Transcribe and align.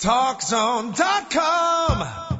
TalkZone.com. 0.00 2.39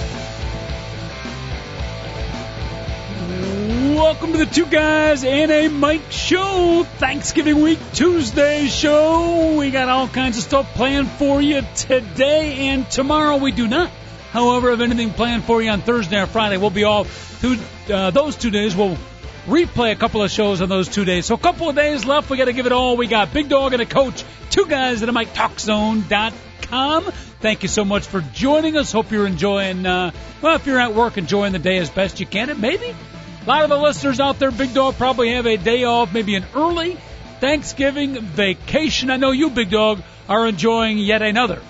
Welcome 4.01 4.31
to 4.31 4.39
the 4.39 4.47
Two 4.47 4.65
Guys 4.65 5.23
and 5.23 5.51
a 5.51 5.67
Mic 5.67 6.01
Show, 6.09 6.83
Thanksgiving 6.97 7.61
week 7.61 7.77
Tuesday 7.93 8.65
show. 8.65 9.55
We 9.59 9.69
got 9.69 9.89
all 9.89 10.07
kinds 10.07 10.37
of 10.39 10.43
stuff 10.43 10.73
planned 10.73 11.07
for 11.07 11.39
you 11.39 11.61
today 11.75 12.69
and 12.69 12.89
tomorrow. 12.89 13.37
We 13.37 13.51
do 13.51 13.67
not, 13.67 13.91
however, 14.31 14.71
have 14.71 14.81
anything 14.81 15.11
planned 15.11 15.43
for 15.43 15.61
you 15.61 15.69
on 15.69 15.81
Thursday 15.81 16.19
or 16.19 16.25
Friday. 16.25 16.57
We'll 16.57 16.71
be 16.71 16.83
off 16.83 17.39
two, 17.41 17.57
uh, 17.93 18.09
those 18.09 18.35
two 18.35 18.49
days. 18.49 18.75
We'll 18.75 18.97
replay 19.45 19.91
a 19.91 19.95
couple 19.95 20.23
of 20.23 20.31
shows 20.31 20.63
on 20.63 20.67
those 20.67 20.89
two 20.89 21.05
days. 21.05 21.27
So 21.27 21.35
a 21.35 21.37
couple 21.37 21.69
of 21.69 21.75
days 21.75 22.03
left. 22.03 22.31
We 22.31 22.37
got 22.37 22.45
to 22.45 22.53
give 22.53 22.65
it 22.65 22.71
all. 22.71 22.97
We 22.97 23.05
got 23.05 23.31
Big 23.31 23.49
Dog 23.49 23.73
and 23.73 23.83
a 23.83 23.85
coach, 23.85 24.25
two 24.49 24.65
guys 24.65 25.03
at 25.03 25.09
a 25.09 25.11
mic, 25.11 25.31
talkzone.com. 25.35 27.03
Thank 27.39 27.61
you 27.61 27.69
so 27.69 27.85
much 27.85 28.07
for 28.07 28.21
joining 28.21 28.77
us. 28.77 28.91
Hope 28.91 29.11
you're 29.11 29.27
enjoying, 29.27 29.85
uh, 29.85 30.09
well, 30.41 30.55
if 30.55 30.65
you're 30.65 30.79
at 30.79 30.95
work, 30.95 31.19
enjoying 31.19 31.53
the 31.53 31.59
day 31.59 31.77
as 31.77 31.91
best 31.91 32.19
you 32.19 32.25
can. 32.25 32.49
And 32.49 32.59
maybe 32.59 32.95
a 33.41 33.45
lot 33.47 33.63
of 33.63 33.69
the 33.69 33.77
listeners 33.77 34.19
out 34.19 34.39
there, 34.39 34.51
Big 34.51 34.73
Dog, 34.73 34.95
probably 34.95 35.31
have 35.31 35.45
a 35.45 35.57
day 35.57 35.83
off, 35.83 36.13
maybe 36.13 36.35
an 36.35 36.45
early 36.55 36.97
Thanksgiving 37.39 38.19
vacation. 38.21 39.09
I 39.09 39.17
know 39.17 39.31
you, 39.31 39.49
Big 39.49 39.69
Dog, 39.69 40.01
are 40.29 40.47
enjoying 40.47 40.99
yet 40.99 41.21
another 41.21 41.61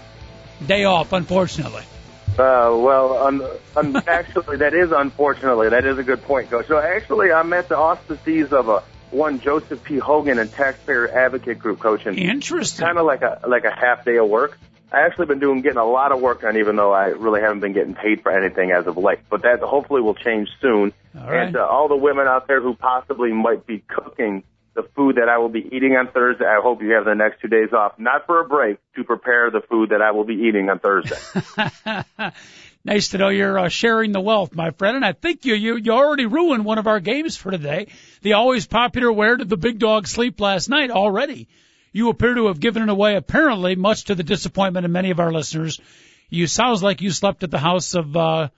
day 0.66 0.84
off, 0.84 1.14
unfortunately. 1.14 1.84
Uh, 2.34 2.76
well, 2.76 3.42
actually, 4.08 4.58
that 4.58 4.74
is 4.74 4.92
unfortunately 4.92 5.70
that 5.70 5.86
is 5.86 5.98
a 5.98 6.04
good 6.04 6.22
point, 6.24 6.50
Coach. 6.50 6.68
So 6.68 6.78
actually, 6.78 7.32
I'm 7.32 7.52
at 7.54 7.70
the 7.70 7.78
auspices 7.78 8.54
of 8.54 8.70
a 8.70 8.84
one 9.12 9.40
Joseph 9.42 9.84
P. 9.84 9.98
Hogan 9.98 10.40
and 10.40 10.52
Taxpayer 10.52 11.10
Advocate 11.10 11.60
Group, 11.60 11.80
Coach, 11.80 12.06
and 12.06 12.18
Interesting. 12.18 12.86
kind 12.86 12.98
of 12.98 13.06
like 13.06 13.22
a 13.22 13.42
like 13.48 13.66
a 13.66 13.72
half 13.72 14.06
day 14.06 14.18
of 14.18 14.28
work. 14.30 14.58
I 14.92 15.06
actually 15.06 15.28
been 15.28 15.40
doing 15.40 15.62
getting 15.62 15.78
a 15.78 15.86
lot 15.86 16.12
of 16.12 16.20
work 16.20 16.42
done, 16.42 16.58
even 16.58 16.76
though 16.76 16.92
I 16.92 17.08
really 17.08 17.42
haven't 17.42 17.62
been 17.62 17.74
getting 17.74 17.96
paid 17.96 18.22
for 18.22 18.32
anything 18.32 18.72
as 18.72 18.88
of 18.88 18.98
late. 18.98 19.20
But 19.30 19.44
that 19.44 19.60
hopefully 19.62 20.02
will 20.02 20.16
change 20.16 20.50
soon. 20.62 20.94
All 21.18 21.30
right. 21.30 21.48
And 21.48 21.56
uh, 21.56 21.66
all 21.66 21.88
the 21.88 21.96
women 21.96 22.28
out 22.28 22.48
there 22.48 22.62
who 22.62 22.76
possibly 22.76 23.32
might 23.32 23.66
be 23.66 23.80
cooking 23.88 24.44
the 24.74 24.84
food 24.96 25.16
that 25.18 25.28
I 25.28 25.38
will 25.38 25.50
be 25.50 25.68
eating 25.72 25.96
on 25.98 26.08
Thursday, 26.08 26.46
I 26.46 26.62
hope 26.62 26.82
you 26.82 26.92
have 26.92 27.06
the 27.06 27.14
next 27.14 27.42
two 27.42 27.48
days 27.48 27.74
off, 27.74 28.00
not 28.00 28.26
for 28.26 28.40
a 28.40 28.48
break, 28.48 28.78
to 28.96 29.04
prepare 29.04 29.52
the 29.52 29.62
food 29.62 29.90
that 29.90 30.02
I 30.02 30.12
will 30.12 30.24
be 30.24 30.36
eating 30.36 30.70
on 30.70 30.80
Thursday. 30.80 31.18
nice 32.86 33.10
to 33.10 33.18
know 33.18 33.30
you're 33.30 33.60
uh, 33.60 33.70
sharing 33.70 34.12
the 34.14 34.22
wealth, 34.22 34.56
my 34.56 34.72
friend. 34.72 34.96
And 34.96 35.06
I 35.06 35.12
think 35.12 35.46
you, 35.46 35.56
you 35.56 35.76
you 35.76 35.92
already 35.92 36.26
ruined 36.26 36.64
one 36.64 36.78
of 36.78 36.88
our 36.88 37.00
games 37.00 37.36
for 37.36 37.52
today. 37.52 37.88
The 38.22 38.34
always 38.34 38.66
popular 38.66 39.12
"Where 39.12 39.36
did 39.36 39.50
the 39.50 39.58
big 39.58 39.80
dog 39.80 40.08
sleep 40.08 40.40
last 40.40 40.70
night?" 40.70 40.90
Already, 40.90 41.50
you 41.92 42.10
appear 42.10 42.34
to 42.36 42.48
have 42.48 42.60
given 42.60 42.84
it 42.84 42.90
away. 42.90 43.16
Apparently, 43.16 43.76
much 43.76 44.06
to 44.06 44.16
the 44.16 44.24
disappointment 44.24 44.86
of 44.86 44.92
many 44.92 45.12
of 45.12 45.20
our 45.20 45.32
listeners. 45.32 45.80
You 46.30 46.48
sounds 46.48 46.82
like 46.82 47.02
you 47.02 47.12
slept 47.12 47.44
at 47.44 47.52
the 47.52 47.60
house 47.60 47.94
of 47.94 48.16
uh, 48.16 48.50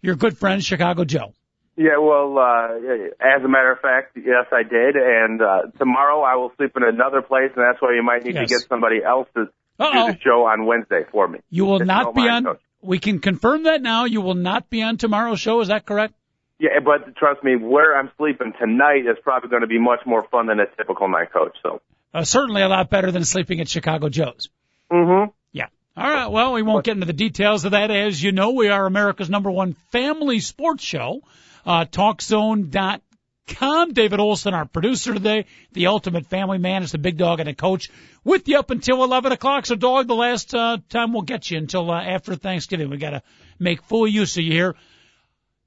your 0.00 0.14
good 0.14 0.38
friend 0.38 0.62
Chicago 0.62 1.04
Joe. 1.04 1.32
Yeah, 1.76 1.98
well, 1.98 2.36
uh, 2.38 2.74
as 3.20 3.44
a 3.44 3.48
matter 3.48 3.70
of 3.72 3.80
fact, 3.80 4.16
yes, 4.16 4.46
I 4.52 4.62
did. 4.64 4.96
And 4.96 5.40
uh, 5.40 5.62
tomorrow 5.78 6.22
I 6.22 6.34
will 6.36 6.52
sleep 6.56 6.72
in 6.76 6.82
another 6.82 7.22
place, 7.22 7.50
and 7.54 7.64
that's 7.64 7.80
why 7.80 7.94
you 7.94 8.02
might 8.02 8.24
need 8.24 8.34
Yes. 8.34 8.48
to 8.48 8.54
get 8.56 8.68
somebody 8.68 9.02
else 9.04 9.28
to 9.34 9.42
Uh-oh. 9.78 10.06
do 10.08 10.12
the 10.12 10.18
show 10.20 10.46
on 10.46 10.66
Wednesday 10.66 11.02
for 11.12 11.28
me. 11.28 11.38
You 11.50 11.66
will 11.66 11.78
you 11.80 11.84
not 11.84 12.14
be 12.14 12.22
on. 12.22 12.44
Coach. 12.44 12.60
We 12.82 12.98
can 13.00 13.18
confirm 13.20 13.64
that 13.64 13.82
now. 13.82 14.04
You 14.04 14.20
will 14.20 14.34
not 14.34 14.70
be 14.70 14.82
on 14.82 14.96
tomorrow's 14.98 15.40
show. 15.40 15.60
Is 15.60 15.68
that 15.68 15.84
correct? 15.86 16.14
Yeah, 16.60 16.80
but 16.84 17.14
trust 17.16 17.42
me, 17.44 17.54
where 17.54 17.96
I'm 17.96 18.10
sleeping 18.18 18.52
tonight 18.60 19.06
is 19.08 19.16
probably 19.22 19.48
going 19.50 19.62
to 19.62 19.68
be 19.68 19.78
much 19.80 20.00
more 20.04 20.26
fun 20.30 20.46
than 20.46 20.58
a 20.58 20.66
typical 20.76 21.08
night, 21.08 21.32
Coach. 21.32 21.56
So. 21.62 21.80
Uh, 22.12 22.24
certainly 22.24 22.62
a 22.62 22.68
lot 22.68 22.90
better 22.90 23.10
than 23.10 23.24
sleeping 23.24 23.60
at 23.60 23.68
Chicago 23.68 24.08
Joe's. 24.08 24.48
Mm-hmm. 24.90 25.30
Yeah. 25.52 25.66
All 25.96 26.10
right. 26.10 26.28
Well, 26.28 26.54
we 26.54 26.62
won't 26.62 26.84
get 26.84 26.92
into 26.92 27.06
the 27.06 27.12
details 27.12 27.64
of 27.64 27.72
that. 27.72 27.90
As 27.90 28.22
you 28.22 28.32
know, 28.32 28.52
we 28.52 28.68
are 28.68 28.86
America's 28.86 29.28
number 29.28 29.50
one 29.50 29.74
family 29.92 30.40
sports 30.40 30.82
show. 30.82 31.20
Uh, 31.66 31.84
TalkZone.com. 31.84 33.92
David 33.92 34.20
Olson, 34.20 34.52
our 34.52 34.66
producer 34.66 35.14
today, 35.14 35.46
the 35.72 35.86
ultimate 35.86 36.26
family 36.26 36.58
man, 36.58 36.82
is 36.82 36.92
the 36.92 36.98
big 36.98 37.16
dog 37.16 37.40
and 37.40 37.48
a 37.48 37.54
coach 37.54 37.90
with 38.22 38.46
you 38.46 38.58
up 38.58 38.70
until 38.70 39.02
11 39.02 39.32
o'clock. 39.32 39.64
So, 39.64 39.74
dog, 39.74 40.06
the 40.06 40.14
last 40.14 40.54
uh, 40.54 40.78
time 40.88 41.12
we'll 41.12 41.22
get 41.22 41.50
you 41.50 41.58
until 41.58 41.90
uh, 41.90 42.02
after 42.02 42.34
Thanksgiving. 42.34 42.90
We 42.90 42.98
got 42.98 43.10
to 43.10 43.22
make 43.58 43.82
full 43.82 44.06
use 44.06 44.36
of 44.36 44.44
you 44.44 44.52
here. 44.52 44.76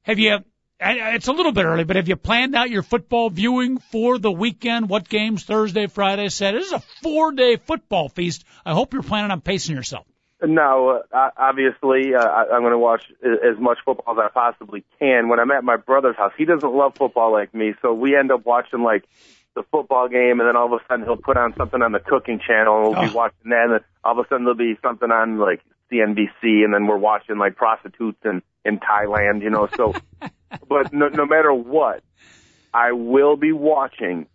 Have 0.04 0.20
you? 0.20 0.40
I- 0.82 1.14
It's 1.16 1.28
a 1.28 1.32
little 1.34 1.52
bit 1.52 1.66
early, 1.66 1.84
but 1.84 1.96
have 1.96 2.08
you 2.08 2.16
planned 2.16 2.56
out 2.56 2.70
your 2.70 2.82
football 2.82 3.30
viewing 3.30 3.78
for 3.78 4.18
the 4.18 4.32
weekend? 4.32 4.90
What 4.90 5.08
games 5.08 5.44
Thursday, 5.44 5.88
Friday, 5.88 6.30
Saturday? 6.30 6.60
This 6.64 6.68
is 6.68 6.74
a 6.74 6.80
four-day 7.04 7.58
football 7.58 8.10
feast. 8.10 8.46
I 8.66 8.74
hope 8.74 8.94
you're 8.94 9.04
planning 9.04 9.32
on 9.32 9.42
pacing 9.42 9.76
yourself. 9.76 10.06
No, 10.44 11.04
uh, 11.14 11.30
obviously, 11.38 12.16
uh, 12.16 12.20
I- 12.26 12.56
I'm 12.56 12.62
going 12.62 12.72
to 12.72 12.80
watch 12.80 13.04
as 13.24 13.60
much 13.60 13.78
football 13.86 14.20
as 14.20 14.26
I 14.26 14.30
possibly 14.34 14.84
can. 14.98 15.30
When 15.30 15.40
I'm 15.40 15.52
at 15.52 15.64
my 15.64 15.78
brother's 15.78 16.16
house, 16.16 16.34
he 16.36 16.46
doesn't 16.46 16.74
love 16.74 16.96
football 16.96 17.32
like 17.32 17.54
me, 17.54 17.76
so 17.84 17.94
we 17.94 18.16
end 18.18 18.32
up 18.32 18.44
watching 18.44 18.82
like 18.82 19.04
the 19.54 19.62
football 19.72 20.08
game, 20.08 20.40
and 20.40 20.48
then 20.48 20.56
all 20.56 20.66
of 20.66 20.74
a 20.74 20.80
sudden 20.88 21.06
he'll 21.06 21.16
put 21.18 21.38
on 21.38 21.54
something 21.58 21.82
on 21.84 21.92
the 21.92 22.00
cooking 22.00 22.40
channel, 22.40 22.78
and 22.78 22.84
we'll 22.96 23.02
be 23.04 23.12
Oh. 23.12 23.18
watching 23.18 23.50
that, 23.52 23.64
and 23.66 23.74
then 23.74 23.80
all 24.04 24.14
of 24.20 24.26
a 24.26 24.28
sudden 24.30 24.46
there'll 24.46 24.58
be 24.58 24.78
something 24.82 25.12
on 25.12 25.38
like 25.38 25.62
CNBC, 25.92 26.64
and 26.64 26.74
then 26.74 26.88
we're 26.88 26.98
watching 26.98 27.38
like 27.38 27.56
prostitutes 27.56 28.18
in 28.26 28.42
in 28.66 28.80
Thailand, 28.80 29.44
you 29.44 29.50
know. 29.52 29.68
So, 29.76 29.94
but 30.68 30.94
no, 30.94 31.08
no 31.10 31.26
matter 31.26 31.54
what, 31.54 32.04
I 32.74 32.92
will 32.94 33.36
be 33.38 33.52
watching 33.52 34.28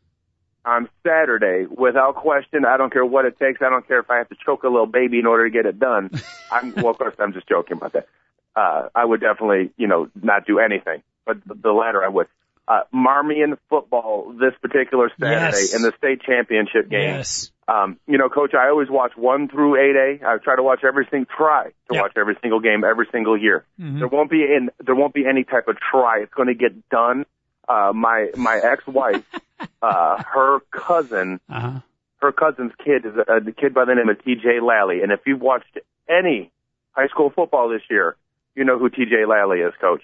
on 0.65 0.89
Saturday 1.07 1.67
without 1.67 2.17
question. 2.17 2.65
I 2.65 2.77
don't 2.77 2.93
care 2.93 3.05
what 3.05 3.25
it 3.25 3.39
takes. 3.39 3.63
I 3.63 3.69
don't 3.71 3.87
care 3.87 4.01
if 4.01 4.11
I 4.11 4.19
have 4.19 4.29
to 4.31 4.37
choke 4.45 4.65
a 4.65 4.69
little 4.69 4.87
baby 4.87 5.19
in 5.19 5.27
order 5.27 5.45
to 5.49 5.51
get 5.51 5.65
it 5.67 5.79
done. 5.79 6.11
I'm 6.51 6.75
well, 6.75 6.89
of 6.91 6.99
course, 6.99 7.15
I'm 7.19 7.33
just 7.33 7.49
joking 7.49 7.77
about 7.77 7.93
that. 7.93 8.09
Uh, 8.55 8.89
I 8.95 9.05
would 9.05 9.21
definitely, 9.21 9.71
you 9.77 9.87
know, 9.87 10.09
not 10.21 10.47
do 10.47 10.59
anything, 10.59 11.03
but 11.25 11.39
the, 11.47 11.55
the 11.55 11.73
latter 11.73 12.03
I 12.05 12.09
would. 12.09 12.27
Uh, 12.69 12.81
Marmion 12.93 13.59
football 13.71 14.33
this 14.41 14.55
particular 14.61 15.09
Saturday 15.21 15.57
Yes. 15.59 15.75
in 15.75 15.83
the 15.83 15.93
state 15.99 16.23
championship 16.23 16.89
game. 16.89 17.01
Yes. 17.17 17.53
Um, 17.69 17.99
you 18.07 18.17
know, 18.17 18.29
coach, 18.29 18.55
I 18.55 18.69
always 18.69 18.89
watch 18.89 19.13
one 19.17 19.49
through 19.49 19.75
eight 19.77 19.97
A. 19.97 20.27
I 20.27 20.37
try 20.39 20.55
to 20.55 20.63
watch 20.63 20.85
every 20.85 21.07
single 21.11 21.27
try 21.37 21.65
to 21.89 21.95
Yep. 21.95 22.03
watch 22.03 22.13
every 22.17 22.37
single 22.41 22.61
game 22.61 22.85
every 22.85 23.07
single 23.11 23.37
year. 23.37 23.65
Mhm. 23.81 23.99
There 23.99 24.09
won't 24.09 24.31
be 24.31 24.43
in 24.43 24.71
there 24.85 24.95
won't 24.95 25.15
be 25.15 25.27
any 25.27 25.43
type 25.45 25.67
of 25.69 25.77
try. 25.81 26.21
It's 26.21 26.33
going 26.35 26.49
to 26.49 26.55
get 26.55 26.89
done. 26.91 27.27
Uh, 27.69 27.93
my 27.93 28.29
my 28.37 28.59
ex-wife, 28.63 29.25
uh, 29.83 30.23
her 30.23 30.61
cousin, 30.71 31.41
Uh-huh. 31.51 31.81
her 32.23 32.31
cousin's 32.31 32.73
kid 32.85 33.05
is 33.05 33.15
a, 33.17 33.37
a 33.39 33.53
kid 33.53 33.75
by 33.75 33.85
the 33.85 33.95
name 33.97 34.09
of 34.09 34.23
T.J. 34.25 34.61
Lally. 34.61 35.03
And 35.03 35.11
if 35.11 35.21
you've 35.27 35.41
watched 35.41 35.77
any 36.09 36.53
high 36.93 37.09
school 37.09 37.31
football 37.31 37.69
this 37.69 37.83
year, 37.91 38.15
you 38.55 38.63
know 38.65 38.79
who 38.79 38.89
T.J. 38.89 39.25
Lally 39.27 39.59
is, 39.61 39.75
coach. 39.81 40.03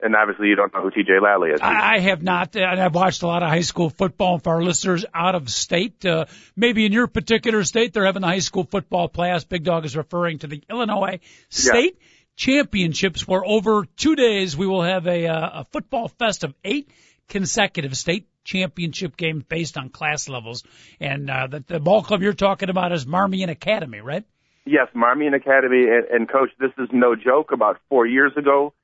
And 0.00 0.14
obviously, 0.14 0.48
you 0.48 0.56
don't 0.56 0.72
know 0.74 0.82
who 0.82 0.90
T.J. 0.90 1.20
Lally 1.22 1.50
is. 1.50 1.60
I 1.62 1.94
I 1.94 1.98
have 2.00 2.22
not, 2.22 2.54
and 2.54 2.80
I've 2.80 2.94
watched 2.94 3.22
a 3.22 3.26
lot 3.26 3.42
of 3.42 3.48
high 3.48 3.62
school 3.62 3.88
football 3.88 4.38
for 4.38 4.54
our 4.54 4.62
listeners 4.62 5.06
out 5.14 5.34
of 5.34 5.48
state. 5.48 6.04
Uh, 6.04 6.26
maybe 6.54 6.84
in 6.84 6.92
your 6.92 7.06
particular 7.06 7.64
state, 7.64 7.94
they're 7.94 8.04
having 8.04 8.20
the 8.20 8.28
high 8.28 8.40
school 8.40 8.64
football 8.64 9.08
playoffs. 9.08 9.48
Big 9.48 9.64
Dog 9.64 9.86
is 9.86 9.96
referring 9.96 10.40
to 10.40 10.48
the 10.48 10.62
Illinois 10.68 11.20
State 11.48 11.98
Championships, 12.36 13.26
where 13.26 13.42
over 13.44 13.86
two 13.96 14.16
days 14.16 14.54
we 14.54 14.66
will 14.66 14.82
have 14.82 15.06
a, 15.06 15.26
uh, 15.28 15.60
a 15.60 15.64
football 15.72 16.08
fest 16.08 16.44
of 16.44 16.54
eight 16.62 16.90
consecutive 17.28 17.96
state 17.96 18.28
championship 18.44 19.16
games 19.16 19.44
based 19.48 19.78
on 19.78 19.88
class 19.88 20.28
levels. 20.28 20.62
And 21.00 21.30
uh, 21.30 21.46
the, 21.48 21.64
the 21.66 21.80
ball 21.80 22.02
club 22.02 22.22
you're 22.22 22.34
talking 22.34 22.68
about 22.68 22.92
is 22.92 23.06
Marmion 23.06 23.48
Academy, 23.48 24.00
right? 24.00 24.24
Yes, 24.66 24.88
Marmion 24.94 25.34
Academy 25.34 25.84
and, 25.84 26.04
and 26.10 26.28
coach, 26.28 26.50
this 26.58 26.72
is 26.78 26.88
no 26.92 27.14
joke. 27.14 27.52
About 27.52 27.78
four 27.88 28.06
years 28.06 28.32
ago, 28.36 28.74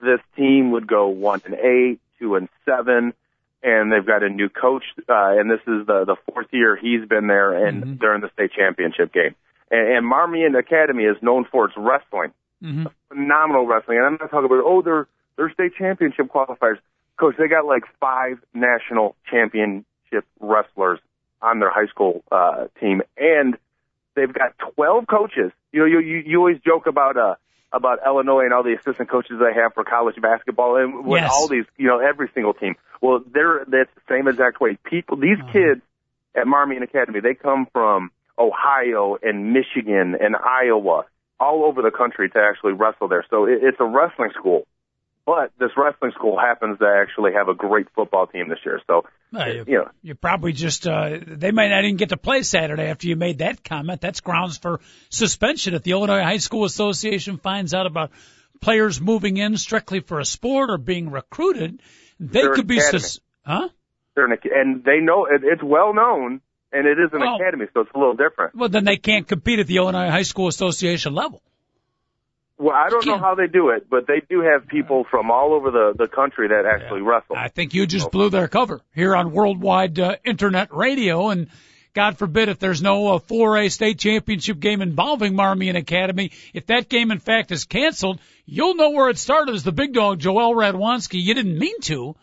this 0.00 0.20
team 0.36 0.70
would 0.72 0.86
go 0.86 1.08
one 1.08 1.40
and 1.44 1.54
eight, 1.54 2.00
two 2.18 2.34
and 2.36 2.48
seven, 2.64 3.12
and 3.62 3.90
they've 3.92 4.06
got 4.06 4.22
a 4.22 4.28
new 4.28 4.48
coach, 4.48 4.84
uh, 5.08 5.34
and 5.38 5.50
this 5.50 5.60
is 5.66 5.86
the 5.86 6.04
the 6.04 6.16
fourth 6.30 6.46
year 6.52 6.76
he's 6.76 7.06
been 7.08 7.26
there 7.26 7.66
and 7.66 7.82
Mhm. 7.84 7.98
during 7.98 8.20
the 8.20 8.30
state 8.30 8.52
championship 8.52 9.12
game. 9.12 9.34
And, 9.70 9.88
and 9.96 10.06
Marmion 10.06 10.54
Academy 10.58 11.04
is 11.04 11.16
known 11.22 11.44
for 11.44 11.66
its 11.66 11.76
wrestling, 11.76 12.32
Mm-hmm. 12.62 12.86
phenomenal 13.08 13.66
wrestling. 13.66 13.98
And 13.98 14.06
I'm 14.06 14.18
not 14.20 14.30
talking 14.30 14.46
about 14.46 14.62
oh 14.64 14.82
they're 14.82 15.06
they're 15.36 15.50
state 15.52 15.72
championship 15.76 16.26
qualifiers. 16.26 16.78
Coach, 17.16 17.36
they 17.36 17.48
got 17.48 17.66
like 17.66 17.82
five 18.00 18.38
national 18.54 19.16
championship 19.30 20.24
wrestlers 20.40 21.00
on 21.42 21.60
their 21.60 21.70
high 21.70 21.86
school 21.86 22.22
uh, 22.32 22.66
team, 22.80 23.02
and 23.16 23.56
they've 24.14 24.32
got 24.32 24.56
12 24.76 25.06
coaches. 25.06 25.52
You 25.72 25.80
know, 25.80 25.86
you 25.86 26.00
you, 26.00 26.16
you 26.26 26.38
always 26.38 26.58
joke 26.64 26.86
about 26.86 27.16
uh 27.16 27.34
about 27.72 27.98
Illinois 28.04 28.44
and 28.44 28.52
all 28.52 28.62
the 28.62 28.74
assistant 28.74 29.08
coaches 29.10 29.36
they 29.38 29.52
have 29.60 29.74
for 29.74 29.84
college 29.84 30.16
basketball 30.20 30.76
and 30.76 31.04
with 31.04 31.20
Yes. 31.22 31.30
all 31.32 31.48
these, 31.48 31.64
you 31.76 31.86
know, 31.86 31.98
every 31.98 32.28
single 32.34 32.54
team. 32.54 32.76
Well, 33.00 33.20
they're 33.32 33.64
that's 33.66 33.90
the 33.94 34.00
same 34.08 34.26
exact 34.28 34.60
way. 34.60 34.78
People, 34.84 35.16
these 35.18 35.38
Uh-huh. 35.38 35.52
kids 35.52 35.82
at 36.34 36.46
Marmion 36.46 36.82
Academy, 36.82 37.20
they 37.20 37.34
come 37.34 37.66
from 37.72 38.10
Ohio 38.38 39.18
and 39.22 39.52
Michigan 39.52 40.16
and 40.20 40.34
Iowa, 40.36 41.04
all 41.40 41.64
over 41.64 41.82
the 41.82 41.90
country 41.90 42.28
to 42.30 42.38
actually 42.38 42.72
wrestle 42.72 43.08
there. 43.08 43.24
So 43.30 43.44
it, 43.44 43.58
it's 43.62 43.78
a 43.80 43.84
wrestling 43.84 44.30
school. 44.32 44.66
But 45.28 45.52
this 45.58 45.72
wrestling 45.76 46.12
school 46.12 46.38
happens 46.38 46.78
to 46.78 46.86
actually 46.86 47.34
have 47.34 47.48
a 47.50 47.54
great 47.54 47.86
football 47.94 48.26
team 48.28 48.48
this 48.48 48.60
year. 48.64 48.80
So, 48.86 49.04
Well, 49.30 49.46
you, 49.52 49.64
you 49.68 49.74
know, 49.76 49.90
you 50.00 50.14
probably 50.14 50.54
just 50.54 50.86
uh, 50.86 51.18
they 51.26 51.50
might 51.50 51.68
not 51.68 51.84
even 51.84 51.98
get 51.98 52.08
to 52.08 52.16
play 52.16 52.42
Saturday 52.42 52.84
after 52.84 53.08
you 53.08 53.14
made 53.14 53.38
that 53.40 53.62
comment. 53.62 54.00
That's 54.00 54.20
grounds 54.22 54.56
for 54.56 54.80
suspension 55.10 55.74
if 55.74 55.82
the 55.82 55.90
Illinois 55.90 56.22
High 56.22 56.38
School 56.38 56.64
Association 56.64 57.36
finds 57.36 57.74
out 57.74 57.84
about 57.84 58.10
players 58.62 59.02
moving 59.02 59.36
in 59.36 59.58
strictly 59.58 60.00
for 60.00 60.18
a 60.18 60.24
sport 60.24 60.70
or 60.70 60.78
being 60.78 61.10
recruited. 61.10 61.82
They 62.18 62.40
They're 62.40 62.54
could 62.54 62.66
be 62.66 62.80
sus- 62.80 63.20
huh? 63.44 63.68
they're 64.14 64.32
an, 64.32 64.38
and 64.50 64.82
they 64.82 65.00
know 65.00 65.26
it, 65.26 65.42
it's 65.44 65.62
well 65.62 65.92
known, 65.92 66.40
and 66.72 66.86
it 66.86 66.98
is 66.98 67.10
an 67.12 67.20
Well- 67.20 67.36
academy, 67.36 67.66
so 67.74 67.82
it's 67.82 67.90
a 67.94 67.98
little 67.98 68.16
different. 68.16 68.54
Well, 68.54 68.70
then 68.70 68.84
they 68.84 68.96
can't 68.96 69.28
compete 69.28 69.58
at 69.58 69.66
the 69.66 69.76
Illinois 69.76 70.08
High 70.08 70.22
School 70.22 70.48
Association 70.48 71.14
level. 71.14 71.42
Well, 72.58 72.74
I 72.74 72.88
don't 72.88 73.06
know 73.06 73.18
how 73.18 73.36
they 73.36 73.46
do 73.46 73.68
it, 73.68 73.88
but 73.88 74.08
they 74.08 74.20
do 74.28 74.40
have 74.40 74.66
people 74.66 75.04
from 75.08 75.30
all 75.30 75.54
over 75.54 75.70
the 75.70 75.94
the 75.96 76.08
country 76.08 76.48
that 76.48 76.66
actually 76.66 77.02
wrestle. 77.02 77.36
I 77.36 77.48
think 77.48 77.72
you 77.72 77.86
just 77.86 78.10
blew 78.10 78.30
their 78.30 78.48
cover 78.48 78.80
here 78.94 79.14
on 79.14 79.30
worldwide 79.30 79.98
uh, 80.00 80.16
internet 80.24 80.74
radio, 80.74 81.28
and 81.28 81.48
God 81.94 82.18
forbid 82.18 82.48
if 82.48 82.58
there's 82.58 82.82
no 82.82 83.14
uh, 83.14 83.18
4A 83.20 83.70
state 83.70 83.98
championship 83.98 84.58
game 84.58 84.82
involving 84.82 85.34
Marmion 85.34 85.76
Academy, 85.76 86.32
if 86.52 86.66
that 86.66 86.88
game 86.88 87.12
in 87.12 87.20
fact 87.20 87.52
is 87.52 87.64
canceled, 87.64 88.20
you'll 88.44 88.74
know 88.74 88.90
where 88.90 89.08
it 89.08 89.18
started 89.18 89.54
as 89.54 89.62
the 89.62 89.72
big 89.72 89.94
dog 89.94 90.18
Joel 90.18 90.54
Radwanski. 90.54 91.22
You 91.22 91.34
didn't 91.34 91.58
mean 91.58 91.80
to, 91.82 92.16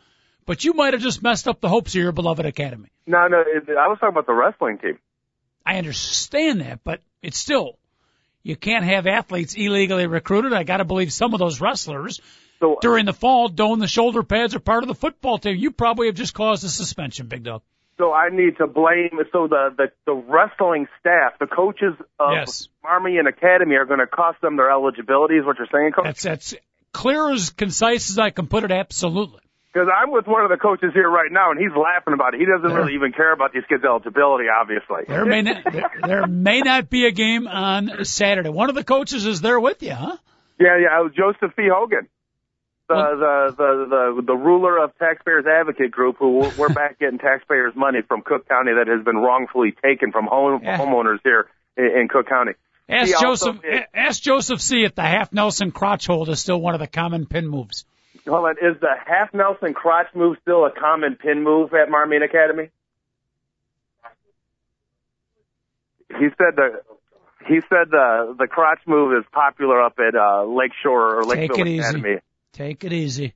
but 0.46 0.66
you 0.66 0.74
might 0.74 0.94
have 0.94 1.02
just 1.02 1.24
messed 1.24 1.48
up 1.48 1.62
the 1.62 1.70
hopes 1.70 1.96
of 1.96 2.02
your 2.02 2.12
beloved 2.12 2.46
academy. 2.46 2.90
No, 3.08 3.28
no, 3.28 3.40
it, 3.40 3.70
I 3.70 3.88
was 3.88 4.00
talking 4.00 4.10
about 4.10 4.28
the 4.28 4.34
wrestling 4.34 4.80
team. 4.80 5.00
I 5.66 5.78
understand 5.78 6.60
that, 6.60 6.82
but 6.84 7.02
it's 7.22 7.38
still 7.38 7.80
you 8.46 8.56
can't 8.56 8.86
have 8.86 9.08
athletes 9.08 9.56
illegally 9.56 10.06
recruited. 10.06 10.54
I 10.54 10.64
got 10.64 10.78
to 10.78 10.86
believe 10.86 11.12
some 11.12 11.34
of 11.34 11.40
those 11.40 11.60
wrestlers 11.60 12.22
So 12.60 12.76
uh, 12.76 12.80
during 12.80 13.06
the 13.06 13.14
fall 13.14 13.50
don 13.50 13.80
the 13.80 13.88
shoulder 13.88 14.22
pads 14.22 14.54
are 14.54 14.60
part 14.60 14.84
of 14.84 14.88
the 14.88 14.96
football 14.96 15.40
team. 15.40 15.58
You 15.58 15.72
probably 15.72 16.06
have 16.08 16.16
just 16.16 16.36
caused 16.36 16.64
a 16.64 16.70
suspension, 16.70 17.28
big 17.28 17.44
dog. 17.44 17.64
So 17.98 18.14
I 18.14 18.30
need 18.30 18.58
to 18.58 18.68
blame. 18.68 19.20
So 19.32 19.48
the 19.48 19.74
the, 19.76 19.92
the 20.06 20.14
wrestling 20.14 20.88
staff, 21.00 21.40
the 21.40 21.48
coaches 21.48 21.96
of 22.20 22.34
Yes. 22.34 22.70
Marmion 22.84 23.28
Academy, 23.28 23.76
are 23.76 23.86
going 23.86 24.00
to 24.00 24.08
cost 24.08 24.42
them 24.42 24.58
their 24.58 24.70
eligibility. 24.70 25.36
Is 25.36 25.46
what 25.46 25.58
you're 25.58 25.68
saying, 25.74 25.94
coach? 25.94 26.06
That's 26.06 26.24
that's 26.24 26.56
clear 26.92 27.32
as 27.32 27.50
concise 27.50 28.12
as 28.12 28.20
I 28.20 28.30
can 28.30 28.48
put 28.48 28.64
it. 28.64 28.72
Absolutely. 28.72 29.40
Because 29.76 29.90
I'm 29.94 30.10
with 30.10 30.26
one 30.26 30.42
of 30.42 30.50
the 30.50 30.56
coaches 30.56 30.92
here 30.94 31.10
right 31.10 31.30
now, 31.30 31.52
and 31.52 31.60
he's 31.60 31.76
laughing 31.76 32.14
about 32.14 32.34
it. 32.34 32.40
He 32.40 32.46
doesn't 32.46 32.66
There- 32.66 32.78
really 32.78 32.94
even 32.94 33.12
care 33.12 33.34
about 33.34 33.52
these 33.52 33.66
kids' 33.68 33.84
eligibility, 33.84 34.46
obviously. 34.48 35.04
There 35.06 35.26
may 35.26 35.42
not 35.42 35.64
there, 35.70 35.92
there 36.02 36.28
may 36.28 36.62
not 36.62 36.90
be 36.90 37.06
a 37.08 37.12
game 37.12 37.46
on 37.46 38.06
Saturday. 38.06 38.48
One 38.48 38.70
of 38.70 38.76
the 38.76 38.86
coaches 38.86 39.26
is 39.26 39.42
there 39.42 39.60
with 39.60 39.84
you, 39.84 39.92
huh? 39.92 40.16
Yeah, 40.58 40.78
yeah. 40.78 41.02
uh, 41.02 41.10
Joseph 41.10 41.54
P. 41.58 41.68
Hogan, 41.68 42.08
the 42.88 42.96
Well- 42.96 43.18
the, 43.18 43.56
the 43.58 44.16
the 44.16 44.22
the 44.28 44.34
ruler 44.38 44.78
of 44.82 44.98
Taxpayers 44.98 45.46
Advocate 45.46 45.92
Group, 45.92 46.16
who 46.20 46.50
we're 46.58 46.70
back 46.70 46.98
getting 46.98 47.20
taxpayers' 47.20 47.76
money 47.76 48.00
from 48.08 48.22
Cook 48.22 48.48
County 48.48 48.72
that 48.78 48.88
has 48.88 49.04
been 49.04 49.18
wrongfully 49.18 49.74
taken 49.84 50.14
from 50.14 50.28
home, 50.28 50.62
Yeah. 50.64 50.78
homeowners 50.78 51.20
here 51.26 51.48
in, 51.76 51.86
in 52.00 52.08
Cook 52.08 52.30
County. 52.30 52.54
Ask 52.88 53.08
He 53.14 53.22
Joseph. 53.22 53.58
a- 53.66 53.98
Ask 53.98 54.22
Joseph 54.24 54.62
C. 54.62 54.86
if 54.86 54.96
the 54.96 55.02
half 55.02 55.34
Nelson 55.34 55.72
crotch 55.72 56.08
hold 56.08 56.30
is 56.30 56.40
still 56.40 56.62
one 56.62 56.76
of 56.76 56.80
the 56.80 56.88
common 56.88 57.26
pin 57.26 57.46
moves. 57.46 57.84
Hold 58.28 58.46
on, 58.46 58.52
is 58.54 58.80
the 58.82 58.90
half 59.06 59.34
Nelson 59.34 59.74
crotch 59.74 60.08
move 60.16 60.38
still 60.42 60.66
a 60.66 60.72
common 60.72 61.16
pin 61.16 61.44
move 61.44 61.74
at 61.74 61.90
Marmion 61.90 62.24
Academy? 62.24 62.70
He 66.10 66.28
said 66.38 66.56
the 66.56 66.82
he 67.48 67.62
said 67.62 67.92
the 67.92 68.36
the 68.40 68.48
crotch 68.48 68.80
move 68.88 69.14
is 69.18 69.26
popular 69.32 69.82
up 69.82 70.00
at 70.00 70.16
uh, 70.16 70.44
Lakeshore 70.46 71.20
or 71.20 71.24
Take 71.24 71.52
Lakeville 71.52 71.68
it 71.68 71.70
easy. 71.70 72.20
Take 72.54 72.84
it 72.84 72.94
easy. 72.94 73.34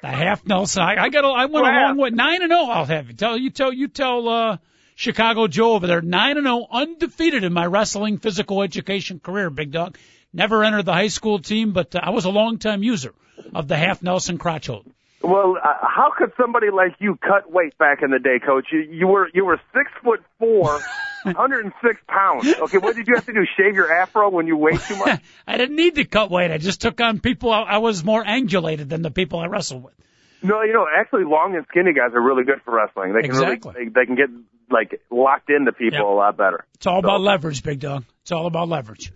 The 0.00 0.08
half 0.08 0.46
Nelson. 0.46 0.82
I, 0.82 0.96
I 0.96 1.08
got. 1.10 1.24
A, 1.24 1.28
I 1.28 1.44
went 1.46 1.66
a 1.66 1.70
Well, 1.70 1.86
long 1.88 1.96
way. 1.98 2.10
Nine 2.10 2.42
and 2.42 2.50
zero. 2.50 2.64
I'll 2.64 2.86
have 2.86 3.08
you 3.08 3.14
tell 3.14 3.36
you 3.36 3.50
tell 3.50 3.72
you 3.72 3.88
tell 3.88 4.26
uh, 4.26 4.56
Chicago 4.94 5.48
Joe 5.48 5.74
over 5.74 5.86
there. 5.86 6.00
Nine 6.00 6.38
and 6.38 6.46
zero, 6.46 6.66
undefeated 6.70 7.44
in 7.44 7.52
my 7.52 7.66
wrestling 7.66 8.16
physical 8.16 8.62
education 8.62 9.20
career. 9.20 9.50
Big 9.50 9.72
dog. 9.72 9.98
Never 10.32 10.64
entered 10.64 10.86
the 10.86 10.92
high 10.92 11.08
school 11.08 11.40
team, 11.40 11.72
but 11.72 11.94
uh, 11.94 12.00
I 12.02 12.10
was 12.10 12.24
a 12.24 12.30
long 12.30 12.56
time 12.58 12.82
user 12.82 13.12
of 13.54 13.68
the 13.68 13.76
half 13.76 14.02
Nelson 14.02 14.38
crotch 14.38 14.66
hold. 14.68 14.86
Well, 15.22 15.56
uh, 15.62 15.68
how 15.82 16.12
could 16.16 16.32
somebody 16.40 16.68
like 16.70 16.92
you 16.98 17.16
cut 17.16 17.50
weight 17.52 17.76
back 17.76 18.02
in 18.02 18.10
the 18.10 18.18
day, 18.18 18.38
Coach? 18.44 18.68
You, 18.72 18.80
you 18.80 19.06
were 19.06 19.28
you 19.34 19.44
were 19.44 19.60
six 19.74 19.90
foot 20.02 20.20
four, 20.38 20.80
106 21.24 22.00
pounds. 22.08 22.46
Okay, 22.58 22.78
what 22.78 22.96
did 22.96 23.06
you 23.06 23.14
have 23.16 23.26
to 23.26 23.32
do? 23.32 23.44
Shave 23.56 23.74
your 23.74 23.92
afro 23.92 24.30
when 24.30 24.46
you 24.46 24.56
weighed 24.56 24.80
too 24.80 24.96
much? 24.96 25.20
I 25.46 25.58
didn't 25.58 25.76
need 25.76 25.96
to 25.96 26.04
cut 26.04 26.30
weight. 26.30 26.50
I 26.50 26.56
just 26.58 26.80
took 26.80 27.00
on 27.02 27.20
people. 27.20 27.50
I, 27.50 27.62
I 27.62 27.78
was 27.78 28.02
more 28.02 28.24
angulated 28.24 28.88
than 28.88 29.02
the 29.02 29.10
people 29.10 29.40
I 29.40 29.46
wrestled 29.46 29.82
with. 29.84 29.94
No, 30.42 30.62
you 30.62 30.72
know, 30.72 30.86
actually, 30.90 31.24
long 31.24 31.54
and 31.54 31.66
skinny 31.68 31.92
guys 31.92 32.14
are 32.14 32.22
really 32.22 32.44
good 32.44 32.62
for 32.64 32.74
wrestling. 32.74 33.12
They 33.12 33.20
can 33.20 33.30
Exactly. 33.30 33.72
really 33.74 33.90
they, 33.90 34.00
they 34.00 34.06
can 34.06 34.14
get 34.16 34.30
like 34.70 35.02
locked 35.10 35.50
into 35.50 35.72
people 35.72 35.98
Yep. 35.98 36.06
a 36.06 36.08
lot 36.08 36.36
better. 36.38 36.64
It's 36.76 36.86
all 36.86 37.02
So- 37.02 37.06
about 37.08 37.20
leverage, 37.20 37.62
big 37.62 37.80
dog. 37.80 38.04
It's 38.22 38.32
all 38.32 38.46
about 38.46 38.68
leverage. 38.70 39.12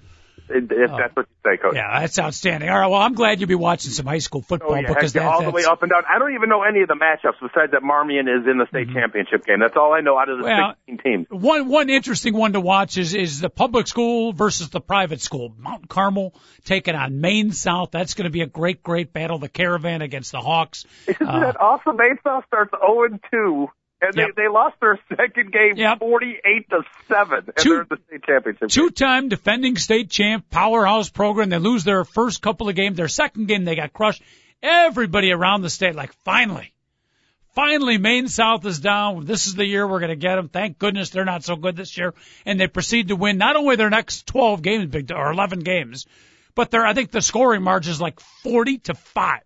If 0.49 0.70
if 0.70 0.91
that's 0.91 1.17
what 1.17 1.26
you 1.29 1.50
say, 1.52 1.56
Coach. 1.56 1.75
Yeah, 1.75 2.00
that's 2.00 2.19
outstanding. 2.19 2.69
All 2.69 2.79
right, 2.79 2.87
well, 2.87 3.00
I'm 3.00 3.14
glad 3.14 3.41
you'll 3.41 3.49
be 3.49 3.55
watching 3.55 3.91
some 3.93 4.06
high 4.06 4.19
school 4.19 4.43
football 4.43 4.73
Oh, 4.73 4.75
yeah, 4.76 4.88
because 4.88 5.12
heck, 5.12 5.23
that, 5.23 5.32
all 5.32 5.43
the 5.43 5.50
way 5.50 5.64
up 5.64 5.82
and 5.82 5.91
down. 5.91 6.02
I 6.08 6.19
don't 6.19 6.35
even 6.35 6.49
know 6.49 6.62
any 6.62 6.82
of 6.82 6.88
the 6.88 6.94
matchups 6.94 7.41
besides 7.41 7.73
that 7.73 7.82
Marmion 7.82 8.29
is 8.29 8.46
in 8.46 8.58
the 8.58 8.67
state 8.69 8.93
championship 8.93 9.46
game. 9.46 9.61
That's 9.61 9.76
all 9.76 9.93
I 9.94 10.00
know 10.00 10.19
out 10.19 10.29
of 10.29 10.38
the 10.38 10.44
Mm-hmm. 10.44 10.61
Well, 10.61 10.75
16 10.87 10.99
teams. 10.99 11.26
One 11.31 11.69
one 11.69 11.88
interesting 11.91 12.35
one 12.37 12.52
to 12.52 12.61
watch 12.61 12.99
is 12.99 13.14
is 13.14 13.41
the 13.41 13.50
public 13.50 13.87
school 13.87 14.32
versus 14.32 14.69
the 14.69 14.81
private 14.81 15.20
school. 15.20 15.55
Mount 15.58 15.88
Carmel 15.88 16.35
taking 16.64 16.94
on 16.94 17.20
Maine 17.20 17.52
South. 17.52 17.91
That's 17.91 18.14
going 18.14 18.25
to 18.25 18.31
be 18.31 18.43
a 18.43 18.46
great 18.46 18.82
great 18.82 19.12
battle. 19.12 19.38
The 19.38 19.49
Caravan 19.49 20.02
against 20.02 20.32
the 20.32 20.41
Hawks. 20.41 20.85
Isn't 21.06 21.26
Uh, 21.26 21.41
that 21.41 21.61
awesome? 21.61 21.96
Maine 21.96 22.19
South 22.23 22.44
starts 22.46 22.70
0 22.79 23.05
and 23.05 23.20
2, 23.31 23.69
and 24.08 24.16
Yep. 24.16 24.30
they 24.36 24.42
they 24.42 24.48
lost 24.48 24.76
their 24.80 24.98
second 25.16 25.52
game 25.52 25.76
Yep. 25.76 25.98
48 26.00 26.70
to 26.70 26.82
seven, 27.08 27.44
and 27.46 27.56
Two- 27.56 27.68
they're 27.70 27.80
in 27.82 27.86
the 27.90 27.98
state 28.08 28.24
championship. 28.24 28.68
Two 28.68 28.90
time 28.90 29.28
defending 29.28 29.76
state 29.76 30.10
champ, 30.10 30.48
powerhouse 30.50 31.10
program. 31.10 31.48
They 31.50 31.58
lose 31.58 31.84
their 31.84 32.04
first 32.04 32.42
couple 32.42 32.68
of 32.68 32.74
games. 32.76 32.96
Their 32.96 33.08
second 33.08 33.46
game 33.48 33.64
they 33.64 33.74
got 33.76 33.92
crushed. 33.92 34.22
Everybody 34.62 35.31
around 35.32 35.62
the 35.62 35.70
state 35.70 35.94
like 35.94 36.12
finally. 36.24 36.72
Finally, 37.55 37.98
Maine 37.98 38.26
South 38.26 38.67
is 38.67 38.81
down. 38.81 39.26
This 39.26 39.46
is 39.46 39.55
the 39.55 39.64
year 39.64 39.86
we're 39.86 40.00
going 40.00 40.08
to 40.10 40.17
get 40.17 40.34
them. 40.34 40.48
Thank 40.48 40.76
goodness 40.79 41.10
they're 41.10 41.24
not 41.24 41.44
so 41.44 41.55
good 41.55 41.76
this 41.76 41.96
year. 41.96 42.12
And 42.44 42.58
they 42.58 42.67
proceed 42.67 43.08
to 43.08 43.17
win 43.17 43.38
not 43.38 43.55
only 43.55 43.76
their 43.76 43.90
next 43.90 44.26
12 44.26 44.60
games, 44.60 44.86
big 44.86 45.12
or 45.12 45.31
11 45.31 45.60
games, 45.60 46.05
but 46.56 46.72
they're, 46.72 46.84
I 46.84 46.94
think 46.94 47.12
the 47.12 47.22
scoring 47.22 47.62
margin 47.62 47.93
is 47.93 48.00
like 48.00 48.19
40 48.43 48.79
to 48.79 48.94
5. 48.94 49.40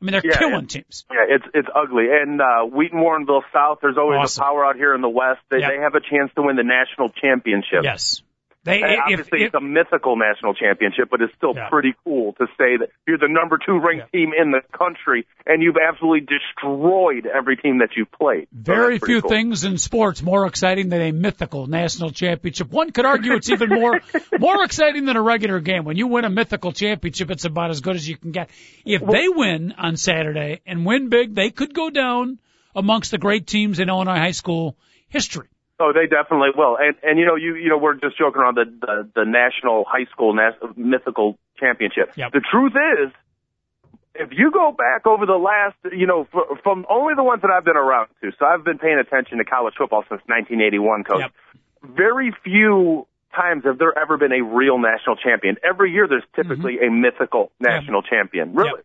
I 0.00 0.04
mean, 0.04 0.12
they're 0.12 0.22
Yeah, 0.24 0.38
killing 0.38 0.66
teams. 0.66 1.04
Yeah, 1.10 1.24
it's 1.36 1.44
it's 1.54 1.68
ugly. 1.74 2.06
And 2.10 2.40
uh, 2.40 2.64
Wheaton 2.64 2.98
Warrenville 3.00 3.42
South, 3.52 3.78
there's 3.80 3.96
always 3.96 4.18
Awesome. 4.20 4.42
a 4.42 4.44
power 4.44 4.64
out 4.66 4.76
here 4.76 4.94
in 4.94 5.00
the 5.00 5.08
West. 5.08 5.40
They 5.50 5.60
Yep. 5.60 5.70
they 5.70 5.78
have 5.82 5.94
a 5.94 6.00
chance 6.00 6.30
to 6.36 6.42
win 6.42 6.56
the 6.56 6.62
national 6.64 7.08
championship. 7.10 7.82
Yes. 7.84 8.22
They, 8.64 8.80
And 8.80 8.92
if, 8.92 8.98
obviously, 9.00 9.40
if, 9.42 9.46
it's 9.48 9.54
a 9.54 9.60
mythical 9.60 10.16
national 10.16 10.54
championship, 10.54 11.08
but 11.10 11.20
it's 11.20 11.34
still 11.34 11.52
Yeah. 11.54 11.68
pretty 11.68 11.94
cool 12.02 12.32
to 12.34 12.46
say 12.58 12.78
that 12.78 12.88
you're 13.06 13.18
the 13.18 13.28
number 13.28 13.58
two 13.58 13.78
ranked 13.78 14.10
team 14.10 14.32
in 14.32 14.52
the 14.52 14.62
country, 14.76 15.26
and 15.46 15.62
you've 15.62 15.76
absolutely 15.76 16.26
destroyed 16.26 17.26
every 17.26 17.56
team 17.56 17.78
that 17.78 17.90
you've 17.96 18.10
played. 18.10 18.48
Very 18.52 18.98
pretty 18.98 19.12
few 19.12 19.20
cool. 19.20 19.30
things 19.30 19.64
in 19.64 19.76
sports 19.76 20.22
more 20.22 20.46
exciting 20.46 20.88
than 20.88 21.02
a 21.02 21.12
mythical 21.12 21.66
national 21.66 22.10
championship. 22.10 22.70
One 22.70 22.90
could 22.90 23.04
argue 23.04 23.34
it's 23.34 23.50
even 23.50 23.68
more 23.68 24.00
more 24.38 24.64
exciting 24.64 25.04
than 25.04 25.16
a 25.16 25.22
regular 25.22 25.60
game. 25.60 25.84
When 25.84 25.96
you 25.98 26.06
win 26.06 26.24
a 26.24 26.30
mythical 26.30 26.72
championship, 26.72 27.30
it's 27.30 27.44
about 27.44 27.70
as 27.70 27.80
good 27.80 27.96
as 27.96 28.08
you 28.08 28.16
can 28.16 28.32
get. 28.32 28.48
If 28.86 29.04
they 29.04 29.28
win 29.28 29.74
on 29.76 29.96
Saturday 29.96 30.62
and 30.66 30.86
win 30.86 31.10
big, 31.10 31.34
they 31.34 31.50
could 31.50 31.74
go 31.74 31.90
down 31.90 32.38
amongst 32.74 33.10
the 33.10 33.18
great 33.18 33.46
teams 33.46 33.78
in 33.78 33.88
Illinois 33.90 34.16
high 34.16 34.30
school 34.30 34.76
history. 35.08 35.48
Oh, 35.80 35.92
they 35.92 36.06
definitely 36.06 36.50
will. 36.56 36.76
And 36.78 36.94
and 37.02 37.18
you 37.18 37.26
know, 37.26 37.34
you 37.34 37.56
you 37.56 37.68
know, 37.68 37.78
we're 37.78 37.94
just 37.94 38.16
joking 38.16 38.40
around 38.40 38.56
the 38.56 38.64
the, 38.80 39.08
the 39.14 39.24
national 39.24 39.84
high 39.88 40.04
school 40.12 40.32
nas- 40.34 40.54
mythical 40.76 41.36
championship. 41.58 42.12
Yep. 42.16 42.32
The 42.32 42.40
truth 42.40 42.72
is, 42.74 43.12
if 44.14 44.30
you 44.32 44.52
go 44.52 44.70
back 44.70 45.06
over 45.06 45.26
the 45.26 45.32
last, 45.36 45.74
you 45.92 46.06
know, 46.06 46.28
f- 46.32 46.58
from 46.62 46.86
only 46.88 47.14
the 47.16 47.24
ones 47.24 47.42
that 47.42 47.50
I've 47.50 47.64
been 47.64 47.76
around 47.76 48.08
to, 48.22 48.30
so 48.38 48.46
I've 48.46 48.62
been 48.64 48.78
paying 48.78 48.98
attention 49.00 49.38
to 49.38 49.44
college 49.44 49.74
football 49.76 50.02
since 50.02 50.22
1981, 50.26 51.04
coach. 51.04 51.20
Yep. 51.20 51.32
Very 51.96 52.32
few 52.44 53.06
times 53.34 53.64
have 53.64 53.78
there 53.78 53.96
ever 53.98 54.16
been 54.16 54.30
a 54.32 54.42
real 54.42 54.78
national 54.78 55.16
champion. 55.16 55.56
Every 55.68 55.90
year, 55.90 56.06
there's 56.06 56.22
typically 56.36 56.78
a 56.86 56.90
mythical 56.90 57.50
national 57.58 58.02
champion. 58.02 58.54
Really. 58.54 58.80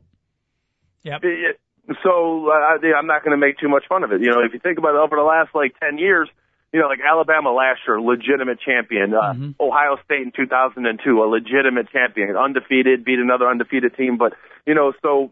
Yep. 1.03 1.21
It- 1.23 1.59
So 2.03 2.49
uh, 2.49 2.53
I- 2.53 2.93
I'm 2.97 3.07
not 3.07 3.23
going 3.23 3.31
to 3.31 3.37
make 3.37 3.57
too 3.57 3.69
much 3.69 3.85
fun 3.87 4.03
of 4.03 4.11
it. 4.11 4.21
You 4.21 4.29
know, 4.31 4.41
if 4.43 4.53
you 4.53 4.59
think 4.59 4.77
about 4.77 4.93
it 4.95 4.99
over 4.99 5.15
the 5.15 5.23
last 5.23 5.53
like 5.55 5.79
10 5.79 5.97
years, 5.97 6.29
you 6.73 6.79
know, 6.79 6.87
like 6.87 6.99
Alabama 6.99 7.51
last 7.51 7.79
year, 7.87 7.99
legitimate 8.01 8.59
champion. 8.61 9.13
Uh, 9.13 9.33
Mm-hmm. 9.33 9.51
Ohio 9.59 9.97
State 10.05 10.21
in 10.21 10.31
2002, 10.35 11.21
a 11.21 11.25
legitimate 11.25 11.89
champion, 11.91 12.35
undefeated, 12.37 13.03
beat 13.05 13.19
another 13.19 13.47
undefeated 13.47 13.95
team. 13.95 14.17
But 14.17 14.33
you 14.65 14.75
know, 14.75 14.93
so 15.01 15.31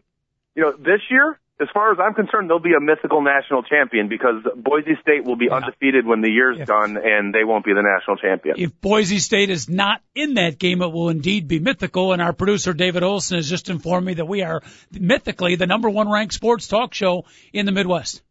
you 0.54 0.62
know, 0.62 0.72
this 0.72 1.00
year, 1.10 1.38
as 1.60 1.68
far 1.74 1.90
as 1.92 1.98
I'm 2.00 2.14
concerned, 2.14 2.48
they'll 2.48 2.58
be 2.60 2.74
a 2.74 2.80
mythical 2.80 3.20
national 3.22 3.62
champion 3.64 4.08
because 4.08 4.42
Boise 4.56 4.96
State 5.02 5.24
will 5.24 5.34
be 5.36 5.46
Yeah. 5.46 5.56
undefeated 5.56 6.06
when 6.06 6.20
the 6.20 6.30
year's 6.30 6.58
If- 6.60 6.66
done, 6.68 6.96
and 6.96 7.34
they 7.34 7.42
won't 7.44 7.64
be 7.64 7.72
the 7.72 7.82
national 7.82 8.16
champion. 8.16 8.56
If 8.58 8.80
Boise 8.80 9.18
State 9.18 9.50
is 9.50 9.68
not 9.68 10.00
in 10.14 10.34
that 10.34 10.58
game, 10.58 10.82
it 10.82 10.92
will 10.92 11.08
indeed 11.08 11.48
be 11.48 11.58
mythical. 11.58 12.12
And 12.12 12.22
our 12.22 12.32
producer 12.32 12.72
David 12.72 13.02
Olson 13.02 13.36
has 13.38 13.48
just 13.50 13.70
informed 13.70 14.06
me 14.06 14.14
that 14.14 14.26
we 14.26 14.42
are 14.42 14.60
mythically 14.92 15.56
the 15.56 15.66
number 15.66 15.90
one 15.90 16.08
ranked 16.10 16.34
sports 16.34 16.66
talk 16.68 16.94
show 16.94 17.24
in 17.52 17.66
the 17.66 17.72
Midwest. 17.72 18.22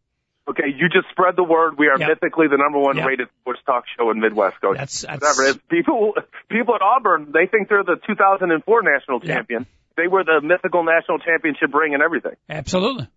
Okay, 0.48 0.64
you 0.74 0.88
just 0.88 1.08
spread 1.10 1.36
the 1.36 1.44
word. 1.44 1.74
We 1.78 1.88
are 1.88 1.98
Yep. 1.98 2.08
mythically 2.08 2.46
the 2.48 2.56
number 2.56 2.78
one 2.78 2.96
Yep. 2.96 3.06
rated 3.06 3.28
sports 3.40 3.60
talk 3.66 3.84
show 3.98 4.10
in 4.10 4.18
Midwest, 4.20 4.60
Coach. 4.62 4.76
That's- 4.78 5.02
that's- 5.02 5.38
Whatever. 5.38 5.58
People, 5.68 6.14
people 6.48 6.74
at 6.74 6.80
Auburn, 6.82 7.32
they 7.32 7.46
think 7.46 7.68
they're 7.68 7.84
the 7.84 7.96
2004 8.06 8.82
national 8.82 9.20
Yep. 9.22 9.34
champion. 9.36 9.66
They 9.96 10.06
were 10.06 10.24
the 10.24 10.40
mythical 10.42 10.84
national 10.84 11.18
championship 11.18 11.74
ring 11.74 11.92
and 11.92 12.02
everything. 12.02 12.32
Absolutely. 12.48 13.08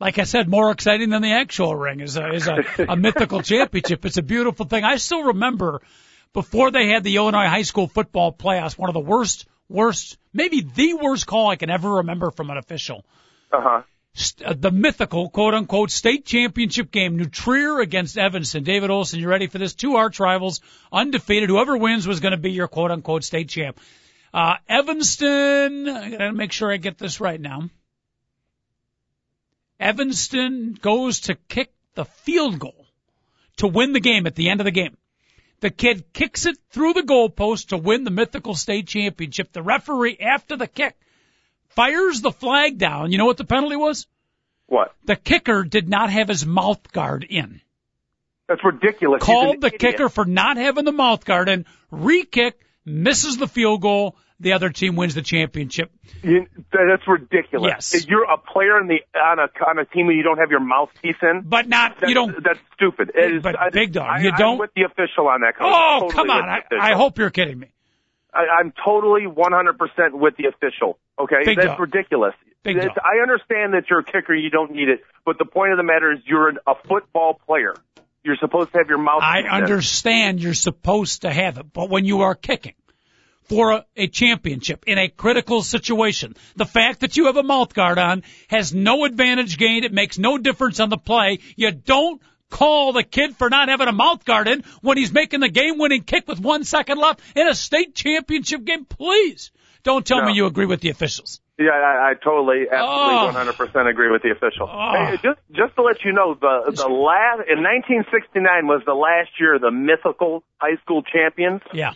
Like 0.00 0.18
I 0.18 0.24
said, 0.24 0.48
more 0.48 0.70
exciting 0.72 1.08
than 1.10 1.22
the 1.22 1.32
actual 1.32 1.74
ring 1.74 2.00
is 2.00 2.16
a, 2.18 2.32
is 2.32 2.48
a, 2.48 2.56
a 2.90 2.96
mythical 2.96 3.40
championship. 3.40 4.04
It's 4.04 4.18
a 4.18 4.22
beautiful 4.22 4.66
thing. 4.66 4.84
I 4.84 4.96
still 4.96 5.24
remember 5.24 5.80
before 6.34 6.70
they 6.70 6.88
had 6.88 7.02
the 7.04 7.16
Illinois 7.16 7.46
high 7.48 7.62
school 7.62 7.86
football 7.86 8.32
playoffs, 8.32 8.76
one 8.76 8.90
of 8.90 8.94
the 8.94 9.00
worst, 9.00 9.46
worst, 9.70 10.18
maybe 10.34 10.60
the 10.60 10.94
worst 10.94 11.26
call 11.26 11.48
I 11.48 11.56
can 11.56 11.70
ever 11.70 11.88
remember 11.94 12.30
from 12.30 12.50
an 12.50 12.58
official. 12.58 13.06
Uh 13.52 13.60
huh. 13.62 13.82
St- 14.14 14.48
uh, 14.48 14.54
the 14.56 14.70
mythical 14.70 15.28
quote 15.28 15.54
unquote 15.54 15.90
state 15.90 16.24
championship 16.24 16.90
game, 16.90 17.16
New 17.16 17.80
against 17.80 18.16
Evanston. 18.16 18.62
David 18.62 18.90
Olson, 18.90 19.18
you 19.18 19.28
ready 19.28 19.48
for 19.48 19.58
this? 19.58 19.74
Two 19.74 19.96
arch 19.96 20.20
rivals, 20.20 20.60
undefeated. 20.92 21.48
Whoever 21.48 21.76
wins 21.76 22.06
was 22.06 22.20
going 22.20 22.32
to 22.32 22.38
be 22.38 22.52
your 22.52 22.68
quote 22.68 22.92
unquote 22.92 23.24
state 23.24 23.48
champ. 23.48 23.78
Uh, 24.32 24.54
Evanston, 24.68 25.88
I 25.88 26.10
gotta 26.10 26.32
make 26.32 26.52
sure 26.52 26.72
I 26.72 26.76
get 26.76 26.98
this 26.98 27.20
right 27.20 27.40
now. 27.40 27.70
Evanston 29.78 30.78
goes 30.80 31.20
to 31.20 31.34
kick 31.34 31.72
the 31.94 32.04
field 32.04 32.58
goal 32.58 32.86
to 33.56 33.66
win 33.66 33.92
the 33.92 34.00
game 34.00 34.26
at 34.26 34.34
the 34.34 34.48
end 34.48 34.60
of 34.60 34.64
the 34.64 34.70
game. 34.70 34.96
The 35.60 35.70
kid 35.70 36.12
kicks 36.12 36.46
it 36.46 36.56
through 36.70 36.94
the 36.94 37.02
goalpost 37.02 37.68
to 37.68 37.76
win 37.76 38.04
the 38.04 38.10
mythical 38.10 38.54
state 38.54 38.86
championship. 38.86 39.52
The 39.52 39.62
referee, 39.62 40.18
after 40.20 40.56
the 40.56 40.66
kick, 40.66 40.96
fires 41.74 42.20
the 42.20 42.32
flag 42.32 42.78
down. 42.78 43.12
You 43.12 43.18
know 43.18 43.26
what 43.26 43.36
the 43.36 43.44
penalty 43.44 43.76
was? 43.76 44.06
What? 44.66 44.94
The 45.04 45.16
kicker 45.16 45.62
did 45.64 45.88
not 45.88 46.10
have 46.10 46.28
his 46.28 46.46
mouth 46.46 46.90
guard 46.92 47.24
in. 47.28 47.60
That's 48.48 48.62
ridiculous. 48.64 49.22
Called 49.22 49.60
the 49.60 49.68
idiot. 49.68 49.80
kicker 49.80 50.08
for 50.08 50.24
not 50.24 50.56
having 50.56 50.84
the 50.84 50.92
mouth 50.92 51.24
guard 51.24 51.48
in. 51.48 51.64
Re-kick, 51.90 52.58
misses 52.84 53.36
the 53.38 53.48
field 53.48 53.80
goal. 53.80 54.16
The 54.40 54.52
other 54.54 54.68
team 54.70 54.96
wins 54.96 55.14
the 55.14 55.22
championship. 55.22 55.92
You, 56.22 56.46
that's 56.72 57.06
ridiculous. 57.06 57.70
Yes. 57.70 57.94
If 57.94 58.08
you're 58.08 58.24
a 58.24 58.36
player 58.36 58.80
in 58.80 58.88
the 58.88 59.00
on 59.18 59.38
a 59.38 59.48
on 59.64 59.78
a 59.78 59.84
team 59.84 60.08
and 60.08 60.16
you 60.18 60.24
don't 60.24 60.38
have 60.38 60.50
your 60.50 60.60
mouthpiece 60.60 61.16
in, 61.22 61.42
But 61.46 61.68
not, 61.68 62.00
that's, 62.00 62.08
you 62.08 62.14
don't, 62.14 62.42
That's 62.42 62.58
stupid. 62.74 63.12
It 63.14 63.36
is, 63.36 63.42
But 63.42 63.58
I, 63.58 63.70
big 63.70 63.92
dog, 63.92 64.08
I, 64.10 64.20
you 64.22 64.30
I'm 64.30 64.36
don't- 64.38 64.58
with 64.58 64.74
the 64.74 64.82
official 64.82 65.28
on 65.28 65.42
that. 65.42 65.56
Coach. 65.56 65.66
oh, 65.72 66.00
Totally 66.10 66.12
come 66.14 66.30
on. 66.30 66.48
I. 66.48 66.62
I 66.72 66.92
hope 66.94 67.16
you're 67.18 67.30
kidding 67.30 67.58
me. 67.60 67.68
I, 68.34 68.60
I'm 68.60 68.72
totally 68.84 69.22
100% 69.22 70.12
with 70.12 70.36
the 70.36 70.46
official. 70.46 70.98
Okay, 71.18 71.44
Big 71.44 71.56
that's 71.56 71.68
dog. 71.68 71.80
ridiculous. 71.80 72.34
Big 72.62 72.80
dog. 72.80 72.96
I 72.98 73.22
understand 73.22 73.74
that 73.74 73.84
you're 73.88 74.00
a 74.00 74.04
kicker, 74.04 74.34
you 74.34 74.50
don't 74.50 74.72
need 74.72 74.88
it, 74.88 75.02
but 75.24 75.38
the 75.38 75.44
point 75.44 75.72
of 75.72 75.76
the 75.76 75.84
matter 75.84 76.12
is 76.12 76.20
you're 76.26 76.48
an, 76.48 76.58
a 76.66 76.74
football 76.88 77.38
player. 77.46 77.74
You're 78.24 78.36
supposed 78.36 78.72
to 78.72 78.78
have 78.78 78.88
your 78.88 78.98
mouth. 78.98 79.22
I 79.22 79.42
understand 79.42 80.42
you're 80.42 80.54
supposed 80.54 81.22
to 81.22 81.30
have 81.30 81.58
it, 81.58 81.72
but 81.72 81.90
when 81.90 82.06
you 82.06 82.22
are 82.22 82.34
kicking 82.34 82.74
for 83.44 83.72
a, 83.72 83.84
a 83.96 84.06
championship 84.06 84.84
in 84.86 84.98
a 84.98 85.08
critical 85.08 85.62
situation, 85.62 86.34
the 86.56 86.64
fact 86.64 87.00
that 87.00 87.18
you 87.18 87.26
have 87.26 87.36
a 87.36 87.42
mouth 87.42 87.74
guard 87.74 87.98
on 87.98 88.22
has 88.48 88.74
no 88.74 89.04
advantage 89.04 89.58
gained. 89.58 89.84
It 89.84 89.92
makes 89.92 90.18
no 90.18 90.38
difference 90.38 90.80
on 90.80 90.88
the 90.88 90.96
play. 90.96 91.40
You 91.54 91.70
don't 91.70 92.22
call 92.50 92.92
the 92.92 93.02
kid 93.02 93.36
for 93.36 93.50
not 93.50 93.68
having 93.68 93.88
a 93.88 93.92
mouth 93.92 94.24
guard 94.24 94.48
in 94.48 94.62
when 94.82 94.96
he's 94.96 95.12
making 95.12 95.40
the 95.40 95.48
game 95.48 95.78
winning 95.78 96.02
kick 96.02 96.28
with 96.28 96.40
one 96.40 96.64
second 96.64 96.98
left 96.98 97.20
in 97.36 97.48
a 97.48 97.54
state 97.54 97.94
championship 97.94 98.64
game. 98.64 98.84
Please 98.84 99.50
don't 99.82 100.06
tell 100.06 100.20
No. 100.20 100.26
me 100.26 100.34
you 100.34 100.46
agree 100.46 100.66
with 100.66 100.80
the 100.80 100.90
officials. 100.90 101.40
Yeah, 101.58 101.70
I, 101.70 102.10
I 102.10 102.14
totally, 102.14 102.66
Oh. 102.72 103.28
absolutely, 103.30 103.66
100% 103.66 103.88
agree 103.90 104.10
with 104.10 104.22
the 104.22 104.30
official. 104.32 104.68
Oh. 104.70 104.92
Hey, 105.06 105.16
just, 105.22 105.38
just 105.52 105.74
to 105.76 105.82
let 105.82 106.02
you 106.04 106.12
know, 106.12 106.34
the 106.34 106.72
the 106.74 106.88
last 106.88 107.46
in 107.48 107.62
1969 107.62 108.66
was 108.66 108.82
the 108.86 108.94
last 108.94 109.30
year 109.38 109.54
of 109.56 109.60
the 109.60 109.70
mythical 109.70 110.42
high 110.58 110.76
school 110.82 111.02
champions, 111.02 111.60
Yeah. 111.72 111.92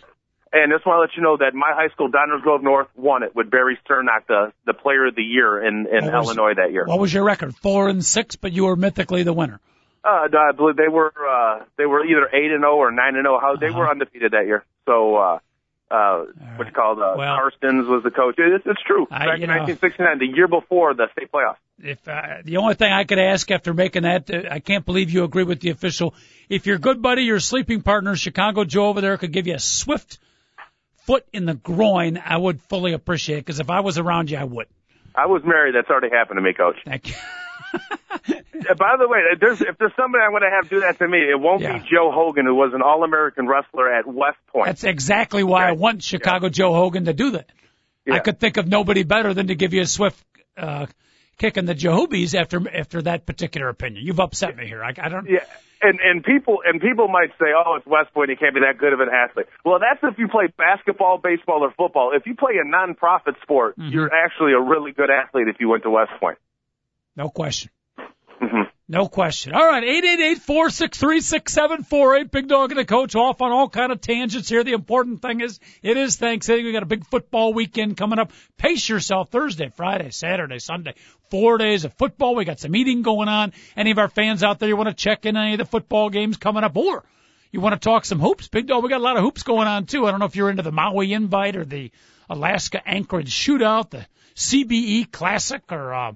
and 0.53 0.71
just 0.71 0.85
want 0.85 0.97
to 0.97 1.01
let 1.01 1.09
you 1.17 1.23
know 1.23 1.35
that 1.37 1.53
my 1.53 1.73
high 1.73 1.89
school, 1.89 2.09
Downers 2.09 2.41
Grove 2.41 2.63
North, 2.63 2.87
won 2.95 3.23
it 3.23 3.35
with 3.35 3.51
Barry 3.51 3.77
Sternock, 3.85 4.27
the 4.27 4.53
the 4.65 4.73
player 4.73 5.07
of 5.07 5.15
the 5.15 5.23
year 5.23 5.61
in 5.61 5.87
in 5.87 6.05
was- 6.05 6.27
Illinois 6.29 6.53
that 6.55 6.71
year. 6.71 6.85
What 6.85 6.99
was 6.99 7.13
your 7.13 7.23
record? 7.25 7.53
Four 7.57 7.89
and 7.89 8.03
six, 8.03 8.37
but 8.37 8.53
you 8.53 8.63
were 8.65 8.77
mythically 8.77 9.23
the 9.23 9.33
winner. 9.33 9.59
Uh, 10.03 10.27
I 10.31 10.51
believe 10.55 10.75
they 10.77 10.87
were 10.87 11.11
uh, 11.29 11.63
they 11.77 11.85
were 11.85 12.05
either 12.05 12.29
eight 12.33 12.51
and 12.51 12.61
zero 12.61 12.75
or 12.77 12.91
nine 12.91 13.15
and 13.15 13.25
zero. 13.25 13.39
How 13.39 13.55
they 13.55 13.67
Uh-huh. 13.67 13.79
were 13.79 13.89
undefeated 13.89 14.31
that 14.31 14.45
year. 14.45 14.63
So, 14.85 15.15
uh, 15.17 15.39
uh, 15.91 16.25
what 16.55 16.67
you 16.67 16.73
call 16.73 16.93
uh, 17.03 17.17
Well- 17.17 17.37
Karstens 17.37 17.87
was 17.87 18.03
the 18.03 18.11
coach. 18.11 18.35
It's, 18.37 18.65
it's 18.65 18.81
true. 18.83 19.07
Back 19.07 19.37
you 19.39 19.43
in 19.43 19.49
know- 19.49 19.65
1969, 19.65 20.19
the 20.19 20.27
year 20.27 20.47
before 20.47 20.93
the 20.93 21.07
state 21.11 21.31
playoffs. 21.31 21.57
if 21.83 22.07
uh, 22.07 22.37
the 22.43 22.57
only 22.57 22.75
thing 22.75 22.91
I 22.93 23.03
could 23.03 23.19
ask 23.19 23.49
after 23.51 23.73
making 23.73 24.03
that, 24.03 24.29
uh, 24.33 24.43
I 24.51 24.59
can't 24.59 24.85
believe 24.85 25.09
you 25.11 25.23
agree 25.23 25.43
with 25.43 25.59
the 25.61 25.69
official. 25.71 26.13
If 26.47 26.65
your 26.65 26.77
good 26.77 27.01
buddy, 27.01 27.23
your 27.23 27.39
sleeping 27.39 27.81
partner, 27.81 28.15
Chicago 28.15 28.63
Joe 28.65 28.87
over 28.87 29.01
there, 29.01 29.17
could 29.17 29.31
give 29.33 29.47
you 29.47 29.55
a 29.55 29.59
swift 29.59 30.19
foot 31.05 31.25
in 31.33 31.45
the 31.45 31.55
groin, 31.55 32.21
I 32.23 32.37
would 32.37 32.61
fully 32.61 32.93
appreciate 32.93 33.37
it. 33.39 33.45
Because 33.45 33.59
if 33.59 33.69
I 33.69 33.79
was 33.81 33.97
around 33.97 34.29
you, 34.31 34.37
I 34.37 34.43
would. 34.43 34.67
I 35.15 35.25
was 35.25 35.41
married. 35.43 35.73
That's 35.75 35.89
already 35.89 36.09
happened 36.15 36.37
to 36.37 36.41
me, 36.41 36.53
Coach. 36.53 36.77
Thank 36.85 37.09
you. 37.09 37.15
Uh, 38.69 38.73
By 38.75 38.95
the 38.97 39.07
way, 39.07 39.19
if 39.33 39.39
there's, 39.39 39.61
if 39.61 39.77
there's 39.77 39.91
somebody 39.95 40.23
I 40.23 40.29
want 40.29 40.43
to 40.43 40.49
have 40.49 40.69
do 40.69 40.79
that 40.81 40.97
to 40.99 41.07
me, 41.07 41.19
it 41.19 41.39
won't 41.39 41.61
Yeah. 41.61 41.77
be 41.77 41.89
Joe 41.89 42.11
Hogan, 42.11 42.45
who 42.45 42.55
was 42.55 42.73
an 42.73 42.81
All-American 42.81 43.47
wrestler 43.47 43.91
at 43.93 44.07
West 44.07 44.37
Point. 44.47 44.65
That's 44.67 44.83
exactly 44.83 45.43
why 45.43 45.67
I 45.67 45.73
want 45.73 46.01
Chicago 46.03 46.49
Joe 46.49 46.73
Hogan 46.73 47.05
to 47.05 47.13
do 47.13 47.31
that. 47.31 47.49
I 48.11 48.19
could 48.19 48.39
think 48.39 48.57
of 48.57 48.67
nobody 48.67 49.03
better 49.03 49.33
than 49.35 49.47
to 49.47 49.55
give 49.55 49.73
you 49.73 49.81
a 49.81 49.85
swift 49.85 50.17
uh, 50.57 50.87
kick 51.37 51.57
in 51.57 51.65
the 51.65 51.75
Jehobies 51.75 52.33
after 52.33 52.59
after 52.75 53.03
that 53.03 53.25
particular 53.27 53.69
opinion. 53.69 54.03
You've 54.03 54.19
upset 54.19 54.57
me 54.57 54.65
here. 54.65 54.83
I, 54.83 54.89
I 54.97 55.09
don't. 55.09 55.29
Yeah, 55.29 55.45
and 55.83 55.99
and 55.99 56.23
people 56.23 56.57
and 56.65 56.81
people 56.81 57.07
might 57.07 57.29
say, 57.39 57.53
"Oh, 57.55 57.75
it's 57.75 57.85
West 57.85 58.11
Point. 58.15 58.31
He 58.31 58.35
can't 58.35 58.55
be 58.55 58.61
that 58.61 58.79
good 58.79 58.93
of 58.93 58.99
an 58.99 59.09
athlete." 59.13 59.45
Well, 59.63 59.77
that's 59.79 59.99
if 60.11 60.17
you 60.17 60.27
play 60.27 60.47
basketball, 60.57 61.19
baseball, 61.19 61.63
or 61.63 61.71
football. 61.77 62.11
If 62.15 62.25
you 62.25 62.33
play 62.35 62.53
a 62.59 62.67
non-profit 62.67 63.35
sport, 63.43 63.77
Mm-hmm. 63.77 63.91
you're 63.93 64.11
actually 64.11 64.53
a 64.53 64.59
really 64.59 64.91
good 64.91 65.11
athlete 65.11 65.47
if 65.47 65.57
you 65.59 65.69
went 65.69 65.83
to 65.83 65.91
West 65.91 66.11
Point. 66.19 66.39
No 67.15 67.29
question. 67.29 67.69
Hmm 68.39 68.61
No 68.87 69.07
question. 69.07 69.53
All 69.53 69.67
right, 69.67 69.83
eight 69.83 70.05
eight 70.05 70.19
eight 70.19 70.37
four 70.39 70.69
six 70.69 70.97
three 70.97 71.21
six 71.21 71.53
seven 71.53 71.83
four 71.83 72.15
eight. 72.15 72.31
Big 72.31 72.47
Dog 72.47 72.71
and 72.71 72.79
the 72.79 72.85
Coach 72.85 73.15
off 73.15 73.41
on 73.41 73.51
all 73.51 73.69
kind 73.69 73.91
of 73.91 74.01
tangents 74.01 74.49
here. 74.49 74.63
The 74.63 74.73
important 74.73 75.21
thing 75.21 75.41
is 75.41 75.59
it 75.83 75.97
is 75.97 76.15
Thanksgiving. 76.15 76.65
We 76.65 76.71
got 76.71 76.83
a 76.83 76.87
big 76.87 77.05
football 77.05 77.53
weekend 77.53 77.97
coming 77.97 78.19
up. 78.19 78.31
Pace 78.57 78.87
yourself 78.87 79.29
Thursday, 79.29 79.69
Friday, 79.75 80.09
Saturday, 80.11 80.59
Sunday. 80.59 80.95
Four 81.29 81.57
days 81.57 81.85
of 81.85 81.93
football. 81.93 82.35
We 82.35 82.45
got 82.45 82.59
some 82.59 82.75
eating 82.75 83.01
going 83.03 83.29
on. 83.29 83.53
Any 83.75 83.91
of 83.91 83.99
our 83.99 84.09
fans 84.09 84.41
out 84.43 84.59
there 84.59 84.69
you 84.69 84.77
want 84.77 84.89
to 84.89 84.95
check 84.95 85.25
in 85.25 85.37
any 85.37 85.53
of 85.53 85.59
the 85.59 85.65
football 85.65 86.09
games 86.09 86.37
coming 86.37 86.63
up 86.63 86.75
or 86.75 87.03
you 87.51 87.61
want 87.61 87.73
to 87.73 87.79
talk 87.79 88.05
some 88.05 88.19
hoops? 88.19 88.47
Big 88.47 88.67
Dog, 88.67 88.83
we 88.83 88.89
got 88.89 89.01
a 89.01 89.03
lot 89.03 89.17
of 89.17 89.23
hoops 89.23 89.43
going 89.43 89.67
on 89.67 89.85
too. 89.85 90.05
I 90.05 90.11
don't 90.11 90.19
know 90.19 90.25
if 90.27 90.35
you're 90.35 90.49
into 90.49 90.63
the 90.63 90.71
Maui 90.71 91.13
invite 91.13 91.55
or 91.55 91.65
the 91.65 91.91
Alaska 92.29 92.81
Anchorage 92.87 93.31
shootout, 93.31 93.89
the 93.89 94.05
CBE 94.35 95.11
Classic, 95.11 95.61
or 95.71 95.93
uh, 95.93 96.13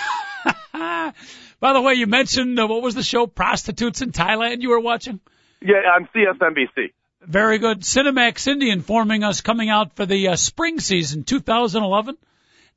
By 1.60 1.74
the 1.74 1.82
way, 1.82 1.94
you 1.96 2.08
mentioned 2.08 2.60
uh, 2.60 2.68
what 2.68 2.82
was 2.82 2.96
the 2.96 3.04
show? 3.04 3.26
Prostitutes 3.28 4.02
in 4.02 4.12
Thailand. 4.12 4.62
You 4.62 4.70
were 4.70 4.80
watching. 4.80 5.20
Yeah, 5.62 5.78
on 5.96 6.08
CSNBC. 6.16 6.94
Very 7.22 7.58
good. 7.58 7.82
Cinemax 7.82 8.48
Indy 8.48 8.70
informing 8.70 9.24
us 9.24 9.42
coming 9.42 9.70
out 9.70 9.96
for 9.96 10.06
the 10.06 10.30
uh, 10.30 10.36
spring 10.36 10.80
season 10.80 11.24
2011, 11.24 12.18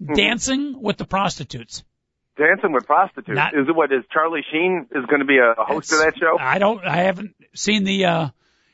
Mm-hmm. 0.03 0.15
Dancing 0.15 0.81
with 0.81 0.97
the 0.97 1.05
Prostitutes. 1.05 1.85
Dancing 2.39 2.73
with 2.73 2.87
prostitutes. 2.87 3.37
Not- 3.37 3.53
is 3.53 3.69
it 3.69 3.77
what 3.77 3.93
is 3.93 4.03
Charlie 4.11 4.41
Sheen 4.51 4.87
is 4.93 5.05
going 5.05 5.21
to 5.21 5.27
be 5.27 5.37
a 5.37 5.53
host 5.63 5.93
of 5.93 5.99
that 5.99 6.15
show? 6.19 6.39
I 6.41 6.59
don't. 6.59 6.83
I 6.83 7.03
haven't 7.03 7.35
seen 7.55 7.85
the 7.85 8.07
uh, 8.07 8.29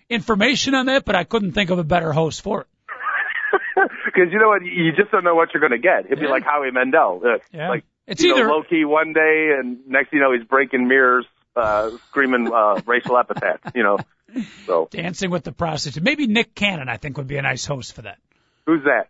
information 0.09 0.77
on 0.77 0.87
that, 0.87 1.05
but 1.05 1.17
I 1.17 1.25
couldn't 1.25 1.51
think 1.51 1.71
of 1.71 1.81
a 1.81 1.85
better 1.85 2.13
host 2.13 2.43
for 2.43 2.61
it. 2.61 2.67
Because 4.05 4.33
you 4.33 4.39
know 4.39 4.49
what, 4.49 4.65
you 4.65 4.93
just 4.97 5.11
don't 5.11 5.25
know 5.25 5.35
what 5.35 5.49
you're 5.53 5.61
going 5.61 5.73
to 5.73 5.79
get. 5.79 6.07
It'd 6.07 6.21
be 6.21 6.29
like 6.29 6.45
Howie 6.45 6.71
Mandel. 6.71 7.21
Uh, 7.25 7.39
Yeah. 7.53 7.69
Like 7.71 7.85
It's 8.07 8.23
you 8.23 8.35
either 8.35 8.47
know, 8.47 8.57
low 8.59 8.63
key 8.63 8.85
one 8.85 9.13
day, 9.13 9.53
and 9.59 9.79
next 9.87 10.11
thing 10.11 10.19
you 10.21 10.25
know, 10.25 10.33
he's 10.33 10.47
breaking 10.47 10.87
mirrors, 10.89 11.27
uh, 11.57 11.91
screaming 12.09 12.53
uh, 12.53 12.81
racial 12.87 13.17
epithets. 13.19 13.63
You 13.75 13.83
know, 13.83 13.99
so 14.67 14.89
Dancing 14.91 15.31
with 15.31 15.45
the 15.45 15.53
Prostitutes. 15.53 16.03
Maybe 16.03 16.27
Nick 16.27 16.55
Cannon, 16.55 16.89
I 16.89 16.97
think, 16.99 17.17
would 17.17 17.27
be 17.27 17.37
a 17.37 17.43
nice 17.43 17.65
host 17.67 17.95
for 17.95 18.03
that. 18.03 18.19
who's 18.67 18.85
that? 18.85 19.09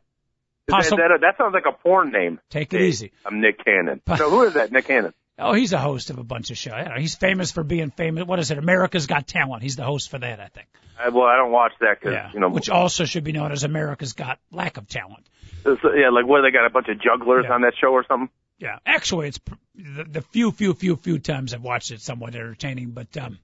That, 0.68 0.82
that, 0.90 1.18
that 1.20 1.34
sounds 1.38 1.54
like 1.54 1.66
a 1.68 1.72
porn 1.80 2.10
name. 2.10 2.40
Take 2.50 2.74
it 2.74 2.80
Hey, 2.80 2.86
easy. 2.88 3.12
I'm 3.24 3.40
Nick 3.40 3.64
Cannon. 3.64 4.00
So 4.16 4.28
who 4.30 4.42
is 4.42 4.54
that? 4.54 4.72
Nick 4.72 4.86
Cannon. 4.86 5.14
Oh, 5.38 5.52
he's 5.52 5.72
a 5.74 5.78
host 5.78 6.08
of 6.10 6.18
a 6.18 6.24
bunch 6.24 6.50
of 6.50 6.56
shows. 6.56 6.72
I 6.72 6.98
he's 6.98 7.14
famous 7.14 7.52
for 7.52 7.62
being 7.62 7.90
famous. 7.90 8.24
What 8.26 8.38
is 8.40 8.50
it? 8.50 8.56
America's 8.58 9.06
Got 9.06 9.26
Talent. 9.28 9.62
He's 9.62 9.76
the 9.76 9.84
host 9.84 10.10
for 10.10 10.18
that, 10.18 10.40
I 10.40 10.48
think. 10.48 10.66
Uh, 10.98 11.10
well, 11.12 11.26
I 11.26 11.36
don't 11.36 11.52
watch 11.52 11.72
that 11.80 12.00
because 12.00 12.14
Yeah. 12.14 12.30
you 12.32 12.40
know, 12.40 12.48
Which 12.48 12.70
also 12.70 13.04
should 13.04 13.22
be 13.22 13.32
known 13.32 13.52
as 13.52 13.62
America's 13.62 14.14
Got 14.14 14.38
Lack 14.50 14.76
of 14.78 14.88
Talent. 14.88 15.26
yeah, 15.66 16.08
like 16.10 16.26
what 16.26 16.40
they 16.40 16.50
got 16.50 16.64
a 16.66 16.70
bunch 16.70 16.88
of 16.88 16.98
jugglers 17.00 17.44
Yeah. 17.46 17.54
on 17.54 17.60
that 17.60 17.74
show 17.80 17.88
or 17.92 18.04
something. 18.08 18.30
Yeah. 18.58 18.78
Actually, 18.86 19.28
it's 19.28 19.40
the, 19.74 20.04
the 20.04 20.22
few, 20.22 20.50
few, 20.52 20.74
few, 20.74 20.96
few 20.96 21.18
times 21.18 21.52
I've 21.52 21.62
watched 21.62 21.90
it 21.90 22.00
somewhat 22.00 22.34
entertaining, 22.34 22.90
but 22.90 23.16
um, 23.16 23.38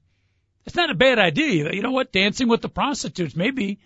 it's 0.66 0.76
not 0.76 0.90
a 0.90 0.94
bad 0.94 1.18
idea. 1.18 1.72
You 1.72 1.82
know 1.82 1.92
what? 1.92 2.12
Dancing 2.12 2.48
with 2.48 2.62
the 2.62 2.68
prostitutes. 2.68 3.36
Maybe 3.36 3.78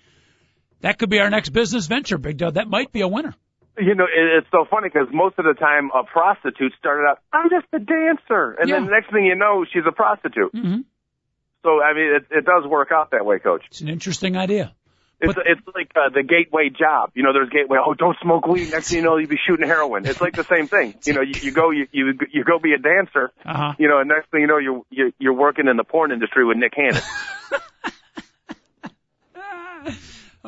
that 0.81 0.99
could 0.99 1.11
be 1.11 1.19
our 1.21 1.31
next 1.31 1.51
business 1.51 1.87
venture, 1.87 2.19
Big 2.19 2.37
Dog. 2.37 2.55
That 2.55 2.69
might 2.69 2.93
be 2.93 3.01
a 3.01 3.09
winner. 3.09 3.35
You 3.79 3.95
know, 3.95 4.07
it's 4.11 4.47
so 4.51 4.65
funny 4.71 4.89
because 4.89 5.09
most 5.13 5.39
of 5.39 5.45
the 5.45 5.53
time 5.53 5.91
a 5.95 6.03
prostitute 6.03 6.73
started 6.79 7.07
out, 7.11 7.19
I'm 7.31 7.51
just 7.51 7.67
a 7.75 7.79
dancer, 7.79 8.57
and 8.59 8.71
then 8.71 8.87
the 8.87 8.91
next 8.91 9.13
thing 9.13 9.27
you 9.27 9.35
know, 9.35 9.67
she's 9.71 9.83
a 9.87 9.93
prostitute. 9.93 10.55
Mm-hmm. 10.55 10.81
So 11.63 11.83
I 11.83 11.93
mean, 11.93 12.15
it, 12.17 12.27
it 12.31 12.45
does 12.47 12.65
work 12.67 12.89
out 12.91 13.11
that 13.11 13.27
way, 13.27 13.39
Coach. 13.39 13.65
It's 13.69 13.83
an 13.83 13.89
interesting 13.89 14.37
idea. 14.37 14.75
It's 15.19 15.35
But- 15.35 15.47
it's 15.47 15.61
like 15.75 15.91
uh, 15.97 16.11
the 16.11 16.23
gateway 16.23 16.69
job. 16.69 17.11
You 17.15 17.23
know, 17.23 17.33
there's 17.33 17.49
gateway. 17.49 17.79
Oh, 17.85 17.95
don't 17.95 18.17
smoke 18.23 18.47
weed. 18.47 18.71
Next 18.71 18.89
thing 18.91 18.99
you 18.99 19.05
know, 19.05 19.17
you'll 19.17 19.29
be 19.31 19.39
shooting 19.49 19.67
heroin. 19.67 20.07
It's 20.07 20.21
like 20.21 20.35
the 20.35 20.45
same 20.45 20.67
thing. 20.69 20.95
You 21.05 21.15
know, 21.15 21.23
you, 21.23 21.35
you 21.41 21.53
go 21.53 21.71
you, 21.71 21.87
you 21.91 22.13
you 22.31 22.45
go 22.45 22.59
be 22.59 22.75
a 22.75 22.79
dancer. 22.79 23.33
Uh 23.45 23.55
huh. 23.57 23.73
You 23.79 23.89
know, 23.89 23.99
and 23.99 24.09
next 24.09 24.31
thing 24.31 24.43
you 24.43 24.47
know, 24.47 24.59
you're 24.59 24.83
you're, 24.91 25.11
you're 25.19 25.33
working 25.33 25.69
in 25.69 25.77
the 25.79 25.85
porn 25.85 26.13
industry 26.13 26.45
with 26.45 26.59
Nick 26.59 26.73
Cannon. 26.75 27.01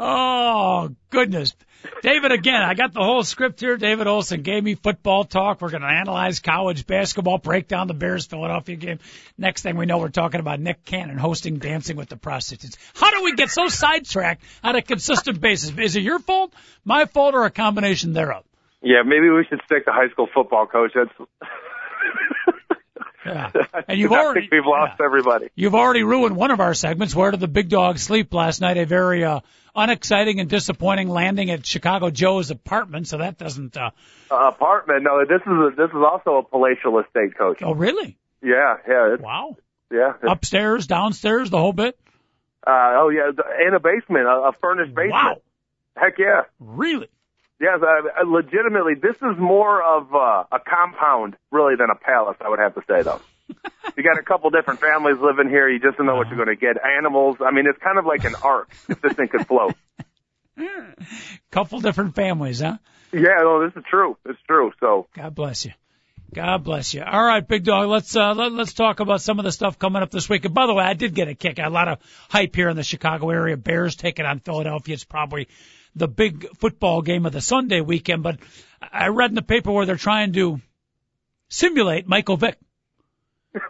Oh, 0.01 0.95
goodness. 1.11 1.57
David, 2.03 2.33
again, 2.33 2.63
I 2.63 2.75
got 2.75 2.93
the 2.93 3.03
whole 3.03 3.23
script 3.23 3.61
here. 3.61 3.77
David 3.77 4.07
Olson 4.07 4.43
gave 4.43 4.63
me 4.63 4.75
football 4.75 5.25
talk. 5.25 5.61
We're 5.61 5.71
going 5.71 5.83
to 5.83 5.89
analyze 5.89 6.41
college 6.41 6.87
basketball, 6.87 7.39
break 7.39 7.69
down 7.69 7.87
the 7.89 7.95
Bears 7.95 8.27
Philadelphia 8.27 8.77
game. 8.77 8.99
Next 9.37 9.63
thing 9.63 9.77
we 9.77 9.87
know, 9.87 9.99
we're 9.99 10.09
talking 10.09 10.41
about 10.41 10.61
Nick 10.61 10.85
Cannon 10.85 11.19
hosting 11.19 11.59
Dancing 11.59 11.97
with 11.97 12.09
the 12.09 12.17
Prostitutes. 12.17 12.77
How 12.95 13.11
do 13.11 13.25
we 13.25 13.35
get 13.35 13.51
so 13.51 13.69
sidetracked 13.69 14.43
on 14.63 14.77
a 14.77 14.83
consistent 14.83 15.41
basis? 15.41 15.73
Is 15.77 15.97
it 15.97 16.03
your 16.03 16.19
fault, 16.19 16.53
my 16.85 17.07
fault, 17.07 17.35
or 17.35 17.45
a 17.45 17.51
combination 17.51 18.13
thereof? 18.13 18.45
yeah, 18.83 19.03
maybe 19.05 19.29
we 19.29 19.45
should 19.49 19.61
stick 19.65 19.85
to 19.87 19.93
high 19.93 20.09
school 20.11 20.29
football, 20.33 20.67
Coach. 20.67 20.93
That's. 20.95 21.11
Yeah. 23.27 23.51
And 23.88 23.99
you've 23.99 24.12
I 24.12 24.19
already, 24.19 24.40
think 24.42 24.53
we've 24.53 24.66
lost 24.66 24.97
yeah. 25.01 25.07
everybody. 25.07 25.49
You've 25.55 25.75
already 25.75 26.03
ruined 26.03 26.37
one 26.37 26.51
of 26.51 26.61
our 26.61 26.75
segments. 26.75 27.14
Where 27.14 27.31
did 27.31 27.40
the 27.40 27.49
big 27.49 27.69
dog 27.71 27.99
sleep 27.99 28.35
last 28.35 28.61
night? 28.61 28.77
A 28.77 28.85
very 28.85 29.25
uh, 29.25 29.40
unexciting 29.75 30.40
and 30.40 30.49
disappointing 30.51 31.09
landing 31.09 31.51
at 31.51 31.64
Chicago 31.64 32.11
Joe's 32.11 32.51
apartment. 32.51 33.09
So 33.09 33.19
that 33.19 33.38
doesn't. 33.38 33.77
Uh, 33.77 33.90
Uh, 34.31 34.49
apartment. 34.49 35.05
No, 35.05 35.25
this 35.25 35.40
is 35.40 35.47
a, 35.49 35.71
this 35.77 35.88
is 35.90 35.97
also 36.05 36.37
a 36.38 36.42
palatial 36.42 36.99
estate, 37.01 37.37
Coach. 37.38 37.62
oh, 37.62 37.73
really? 37.75 38.16
Yeah, 38.42 38.77
yeah, 38.87 39.16
Wow. 39.19 39.57
yeah. 39.90 40.12
Upstairs, 40.23 40.87
downstairs, 40.87 41.51
the 41.51 41.59
whole 41.59 41.73
bit. 41.73 41.99
uh, 42.66 42.71
oh 43.01 43.09
yeah, 43.09 43.31
in 43.66 43.75
a 43.75 43.81
basement, 43.81 44.27
a, 44.27 44.49
a 44.49 44.53
furnished 44.61 44.95
basement. 44.95 45.12
Wow. 45.12 45.37
Heck 45.97 46.19
yeah. 46.19 46.42
Really? 46.61 47.09
Yes, 47.61 47.81
uh, 47.83 48.25
legitimately, 48.25 48.94
this 48.94 49.16
is 49.16 49.37
more 49.38 49.83
of 49.83 50.14
uh, 50.14 50.44
a 50.53 50.61
compound, 50.61 51.37
really, 51.51 51.75
than 51.77 51.88
a 51.90 51.97
palace. 51.97 52.37
I 52.40 52.49
would 52.49 52.61
have 52.61 52.75
to 52.77 52.83
say, 52.88 53.03
though. 53.03 53.21
you 53.97 54.05
got 54.05 54.18
a 54.18 54.23
couple 54.23 54.51
different 54.51 54.81
families 54.81 55.16
living 55.18 55.49
here. 55.49 55.68
You 55.68 55.81
just 55.81 55.97
don't 55.97 56.07
know 56.07 56.14
what 56.14 56.29
you're 56.29 56.37
going 56.37 56.57
to 56.57 56.57
get. 56.57 56.77
Animals. 56.85 57.38
I 57.44 57.51
mean, 57.51 57.64
it's 57.66 57.79
kind 57.83 57.99
of 57.99 58.07
like 58.07 58.25
an 58.25 58.37
ark 58.42 58.71
if 58.88 59.01
this 59.01 59.14
thing 59.14 59.29
could 59.29 59.47
float. 59.47 59.75
Couple 61.51 61.81
different 61.81 62.14
families, 62.14 62.61
huh? 62.61 62.79
Yeah, 63.12 63.38
no, 63.40 63.66
this 63.66 63.77
is 63.77 63.85
true. 63.88 64.16
It's 64.27 64.38
true. 64.47 64.73
So, 64.81 65.07
God 65.14 65.35
bless 65.35 65.64
you. 65.64 65.73
God 66.35 66.62
bless 66.62 66.92
you. 66.92 67.03
All 67.03 67.25
right, 67.25 67.47
big 67.47 67.64
dog. 67.64 67.88
Let's 67.88 68.14
uh, 68.14 68.35
let, 68.35 68.53
let's 68.53 68.75
talk 68.75 69.01
about 69.01 69.23
some 69.23 69.38
of 69.38 69.44
the 69.44 69.53
stuff 69.53 69.79
coming 69.79 70.03
up 70.03 70.11
this 70.11 70.29
week. 70.29 70.44
And 70.44 70.53
by 70.53 70.66
the 70.66 70.75
way, 70.75 70.85
I 70.85 70.92
did 70.92 71.14
get 71.14 71.29
a 71.29 71.35
kick. 71.35 71.59
A 71.59 71.71
lot 71.71 71.88
of 71.88 71.99
hype 72.29 72.55
here 72.55 72.68
in 72.68 72.77
the 72.77 72.83
Chicago 72.83 73.31
area. 73.31 73.57
Bears 73.57 73.97
taking 73.97 74.27
on 74.27 74.40
Philadelphia. 74.40 74.94
It's 74.94 75.05
probably 75.05 75.49
the 75.99 76.09
big 76.09 76.49
football 76.57 77.03
game 77.03 77.27
of 77.27 77.33
the 77.33 77.41
Sunday 77.41 77.81
weekend. 77.81 78.23
But 78.23 78.39
I 78.81 79.09
read 79.09 79.31
in 79.31 79.35
the 79.35 79.43
paper 79.43 79.73
where 79.73 79.87
they're 79.87 79.97
trying 79.97 80.33
to 80.35 80.61
simulate 81.49 82.07
Michael 82.07 82.37
Vick. 82.37 82.59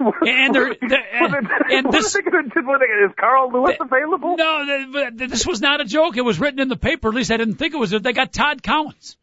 And 0.01 0.55
they're, 0.55 0.75
they're 0.88 1.25
and, 1.25 1.35
and 1.71 1.87
what 1.87 1.93
this 1.93 2.14
are 2.14 2.23
they 2.23 2.31
going 2.31 2.51
to 2.51 2.61
do? 2.61 2.67
What 2.67 2.83
are 2.83 2.87
they 2.87 3.05
Is 3.07 3.12
Carl 3.19 3.53
Lewis 3.53 3.77
available? 3.81 4.37
no, 4.37 4.64
th- 4.93 5.19
th- 5.19 5.31
this 5.31 5.47
was 5.47 5.61
not 5.61 5.81
a 5.81 5.85
joke. 5.85 6.17
It 6.17 6.23
was 6.23 6.38
written 6.38 6.61
in 6.61 6.69
the 6.69 6.77
paper. 6.77 7.09
At 7.09 7.14
least 7.14 7.31
I 7.31 7.37
didn't 7.37 7.55
think 7.55 7.75
it 7.75 7.79
was. 7.79 7.91
They 7.91 8.12
got 8.12 8.33
Todd 8.33 8.62
Collins. 8.62 9.17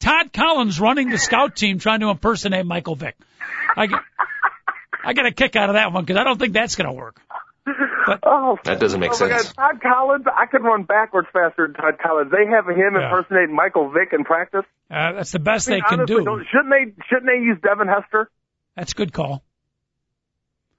Todd 0.00 0.32
Collins 0.32 0.80
running 0.80 1.10
the 1.10 1.18
scout 1.18 1.54
team 1.54 1.78
trying 1.78 2.00
to 2.00 2.08
impersonate 2.08 2.66
Michael 2.66 2.96
Vick. 2.96 3.16
I 3.76 3.86
get, 3.86 4.00
I 5.04 5.12
get 5.12 5.26
a 5.26 5.32
kick 5.32 5.54
out 5.54 5.68
of 5.68 5.74
that 5.74 5.92
one 5.92 6.04
because 6.04 6.18
I 6.18 6.24
don't 6.24 6.38
think 6.38 6.54
that's 6.54 6.74
going 6.74 6.88
to 6.88 7.12
work. 8.08 8.20
Oh, 8.26 8.58
That 8.64 8.80
doesn't 8.80 9.00
make 9.00 9.10
oh 9.12 9.18
my 9.20 9.28
sense. 9.28 9.52
God, 9.52 9.72
Todd 9.72 9.80
Collins, 9.82 10.24
I 10.26 10.46
could 10.46 10.62
run 10.62 10.84
backwards 10.84 11.28
faster 11.32 11.66
than 11.66 11.74
Todd 11.74 11.98
Collins. 12.02 12.30
They 12.30 12.46
have 12.50 12.66
him 12.68 12.94
Yeah. 12.94 13.04
impersonating 13.08 13.54
Michael 13.54 13.90
Vick 13.90 14.12
in 14.12 14.24
practice. 14.24 14.64
Uh, 14.90 15.12
that's 15.12 15.32
the 15.32 15.38
best 15.38 15.68
I 15.68 15.72
they 15.72 15.76
mean, 15.76 15.84
can 15.88 15.98
honestly, 16.00 16.16
do. 16.16 16.24
don't- 16.24 16.46
Shouldn't 16.50 16.70
they? 16.70 17.02
Shouldn't 17.08 17.26
they 17.26 17.42
use 17.44 17.58
Devin 17.62 17.88
Hester? 17.88 18.30
That's 18.76 18.92
a 18.92 18.94
good 18.94 19.12
call. 19.12 19.42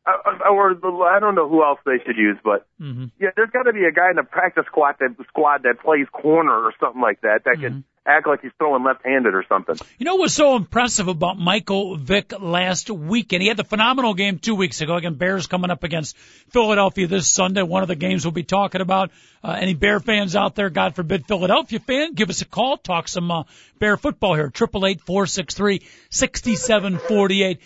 Uh, 0.05 0.11
uh, 0.25 0.49
or 0.51 0.73
the, 0.73 0.87
I 0.89 1.19
don't 1.19 1.33
know 1.35 1.47
who 1.47 1.63
else 1.63 1.79
they 1.85 1.97
should 2.05 2.17
use, 2.17 2.37
but 2.43 2.67
hmm 2.77 3.05
yeah, 3.21 3.29
there's 3.37 3.51
got 3.51 3.63
to 3.63 3.73
be 3.73 3.85
a 3.85 3.91
guy 3.91 4.09
in 4.09 4.17
the 4.17 4.23
practice 4.23 4.65
squad 4.67 4.95
that 4.99 5.15
squad 5.29 5.63
that 5.63 5.79
plays 5.79 6.07
corner 6.11 6.51
or 6.51 6.73
something 6.79 7.01
like 7.01 7.21
that 7.21 7.43
that 7.45 7.55
Mm-hmm. 7.55 7.61
can 7.61 7.83
act 8.05 8.27
like 8.27 8.41
he's 8.41 8.51
throwing 8.57 8.83
left-handed 8.83 9.33
or 9.33 9.45
something. 9.47 9.77
You 9.97 10.05
know 10.05 10.15
what's 10.15 10.33
so 10.33 10.55
impressive 10.55 11.07
about 11.07 11.37
Michael 11.37 11.97
Vick 11.97 12.33
last 12.37 12.89
weekend? 12.89 13.41
He 13.41 13.47
had 13.47 13.57
the 13.57 13.63
phenomenal 13.63 14.13
game 14.13 14.39
two 14.39 14.55
weeks 14.55 14.81
ago. 14.81 14.95
Again, 14.95 15.15
Bears 15.15 15.47
coming 15.47 15.71
up 15.71 15.83
against 15.83 16.17
Philadelphia 16.49 17.07
this 17.07 17.27
Sunday. 17.27 17.63
One 17.63 17.81
of 17.81 17.87
the 17.87 17.95
games 17.95 18.25
we'll 18.25 18.33
be 18.33 18.43
talking 18.43 18.81
about. 18.81 19.11
Uh, 19.43 19.57
any 19.59 19.73
Bear 19.73 19.99
fans 19.99 20.35
out 20.35 20.55
there, 20.55 20.69
God 20.69 20.95
forbid, 20.95 21.25
Philadelphia 21.25 21.79
fan, 21.79 22.13
give 22.13 22.29
us 22.29 22.41
a 22.41 22.45
call. 22.45 22.77
Talk 22.77 23.07
some 23.07 23.31
uh, 23.31 23.43
Bear 23.79 23.97
football 23.97 24.35
here. 24.35 24.49
Triple 24.49 24.85
eight 24.85 25.01
four 25.01 25.25
six 25.25 25.53
three 25.53 25.81
sixty 26.09 26.55
seven 26.55 26.97
forty 26.97 27.43
eight. 27.43 27.61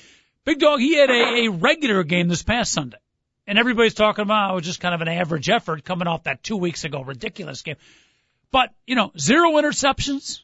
Big 0.45 0.59
Dog, 0.59 0.79
he 0.79 0.95
had 0.95 1.09
a, 1.09 1.45
a 1.45 1.47
regular 1.49 2.03
game 2.03 2.27
this 2.27 2.43
past 2.43 2.71
Sunday. 2.71 2.97
And 3.47 3.57
everybody's 3.57 3.93
talking 3.93 4.23
about 4.23 4.51
it 4.51 4.55
was 4.55 4.65
just 4.65 4.81
kind 4.81 4.93
of 4.93 5.01
an 5.01 5.07
average 5.07 5.49
effort 5.49 5.83
coming 5.85 6.07
off 6.07 6.23
that 6.23 6.43
two 6.43 6.57
weeks 6.57 6.83
ago 6.83 7.01
ridiculous 7.01 7.61
game. 7.61 7.77
But, 8.51 8.73
you 8.85 8.95
know, 8.95 9.11
zero 9.17 9.51
interceptions, 9.53 10.41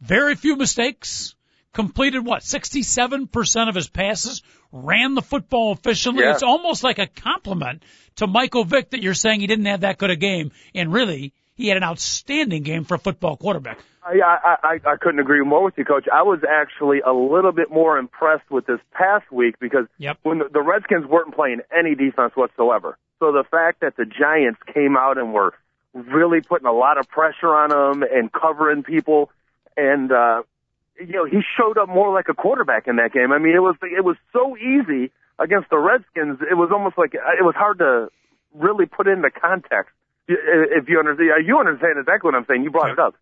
very 0.00 0.34
few 0.34 0.56
mistakes, 0.56 1.34
completed 1.72 2.24
what, 2.24 2.42
67% 2.42 3.68
of 3.68 3.74
his 3.74 3.88
passes, 3.88 4.42
ran 4.72 5.14
the 5.14 5.22
football 5.22 5.72
efficiently. 5.72 6.24
Yeah. 6.24 6.32
It's 6.32 6.42
almost 6.42 6.82
like 6.82 6.98
a 6.98 7.06
compliment 7.06 7.82
to 8.16 8.26
Michael 8.26 8.64
Vick 8.64 8.90
that 8.90 9.02
you're 9.02 9.14
saying 9.14 9.40
he 9.40 9.46
didn't 9.46 9.66
have 9.66 9.80
that 9.80 9.98
good 9.98 10.10
a 10.10 10.16
game. 10.16 10.52
And 10.74 10.92
really, 10.92 11.32
he 11.54 11.68
had 11.68 11.76
an 11.76 11.84
outstanding 11.84 12.62
game 12.62 12.84
for 12.84 12.94
a 12.94 12.98
football 12.98 13.36
quarterback. 13.36 13.78
I, 14.04 14.18
I, 14.20 14.56
I, 14.62 14.92
I 14.92 14.96
couldn't 15.00 15.20
agree 15.20 15.42
more 15.42 15.64
with 15.64 15.74
you, 15.78 15.84
Coach. 15.84 16.06
I 16.12 16.22
was 16.22 16.40
actually 16.48 17.00
a 17.00 17.12
little 17.12 17.52
bit 17.52 17.70
more 17.70 17.96
impressed 17.96 18.50
with 18.50 18.66
this 18.66 18.80
past 18.92 19.30
week 19.32 19.54
because 19.60 19.86
Yep. 19.98 20.18
when 20.24 20.38
the, 20.40 20.48
the 20.52 20.60
Redskins 20.60 21.06
weren't 21.06 21.34
playing 21.34 21.60
any 21.76 21.94
defense 21.94 22.32
whatsoever. 22.34 22.98
So 23.20 23.32
the 23.32 23.44
fact 23.50 23.80
that 23.80 23.96
the 23.96 24.04
Giants 24.04 24.60
came 24.74 24.96
out 24.96 25.16
and 25.16 25.32
were 25.32 25.54
really 25.94 26.40
putting 26.40 26.66
a 26.66 26.72
lot 26.72 26.98
of 26.98 27.08
pressure 27.08 27.54
on 27.54 27.70
them 27.70 28.02
and 28.02 28.30
covering 28.32 28.82
people, 28.82 29.30
and 29.76 30.12
uh, 30.12 30.42
you 30.98 31.12
know 31.12 31.24
he 31.24 31.40
showed 31.56 31.78
up 31.78 31.88
more 31.88 32.12
like 32.12 32.28
a 32.28 32.34
quarterback 32.34 32.86
in 32.86 32.96
that 32.96 33.12
game. 33.12 33.32
I 33.32 33.38
mean, 33.38 33.54
it 33.54 33.62
was 33.62 33.76
it 33.82 34.04
was 34.04 34.16
so 34.32 34.56
easy 34.56 35.10
against 35.38 35.70
the 35.70 35.78
Redskins, 35.78 36.38
it 36.48 36.54
was 36.54 36.70
almost 36.72 36.96
like 36.98 37.14
it 37.14 37.44
was 37.44 37.54
hard 37.56 37.78
to 37.78 38.08
really 38.54 38.86
put 38.86 39.06
into 39.06 39.30
context. 39.30 39.92
If 40.26 40.88
you 40.88 40.98
understand, 40.98 41.46
you 41.46 41.58
understand 41.58 41.98
exactly 41.98 42.28
what 42.28 42.34
I'm 42.34 42.46
saying. 42.46 42.62
You 42.62 42.70
brought 42.70 42.90
it 42.90 42.98
up. 42.98 43.14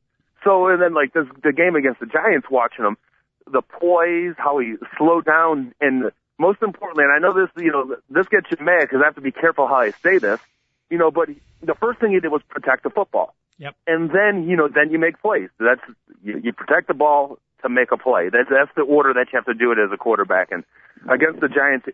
So 0.45 0.69
and 0.69 0.81
then 0.81 0.95
like 0.95 1.13
this, 1.13 1.27
the 1.43 1.53
game 1.53 1.77
against 1.77 2.01
the 2.01 2.07
Giants, 2.07 2.49
watching 2.51 2.85
him, 2.85 2.97
the 3.51 3.63
poise, 3.63 4.35
how 4.37 4.59
he 4.59 4.75
slowed 4.99 5.25
down, 5.25 5.75
and 5.81 6.13
most 6.39 6.63
importantly, 6.63 7.05
and 7.05 7.13
I 7.13 7.19
know 7.19 7.33
this, 7.35 7.51
you 7.57 7.73
know, 7.73 7.97
this 8.11 8.29
gets 8.29 8.51
you 8.51 8.65
mad 8.65 8.83
because 8.83 9.01
I 9.03 9.07
have 9.07 9.15
to 9.17 9.21
be 9.21 9.33
careful 9.33 9.67
how 9.67 9.77
I 9.77 9.91
say 10.03 10.19
this, 10.19 10.41
you 10.91 10.99
know, 10.99 11.11
but 11.11 11.29
the 11.63 11.75
first 11.81 12.01
thing 12.01 12.13
he 12.13 12.21
did 12.21 12.31
was 12.31 12.43
protect 12.49 12.83
the 12.83 12.91
football. 12.91 13.35
Yep. 13.59 13.77
And 13.87 14.11
then, 14.11 14.49
you 14.49 14.57
know, 14.57 14.69
then 14.69 14.91
you 14.91 14.99
make 14.99 15.21
plays. 15.23 15.49
That's 15.59 15.81
you, 16.23 16.41
you 16.43 16.53
protect 16.53 16.89
the 16.89 16.95
ball 16.95 17.39
to 17.63 17.69
make 17.69 17.93
a 17.93 17.97
play. 17.97 18.29
That's 18.31 18.51
that's 18.51 18.75
the 18.75 18.83
order 18.83 19.15
that 19.15 19.31
you 19.33 19.37
have 19.39 19.47
to 19.47 19.55
do 19.55 19.71
it 19.73 19.79
as 19.79 19.91
a 19.93 19.97
quarterback. 19.97 20.51
And 20.51 20.65
against 21.09 21.41
the 21.41 21.49
Giants, 21.49 21.87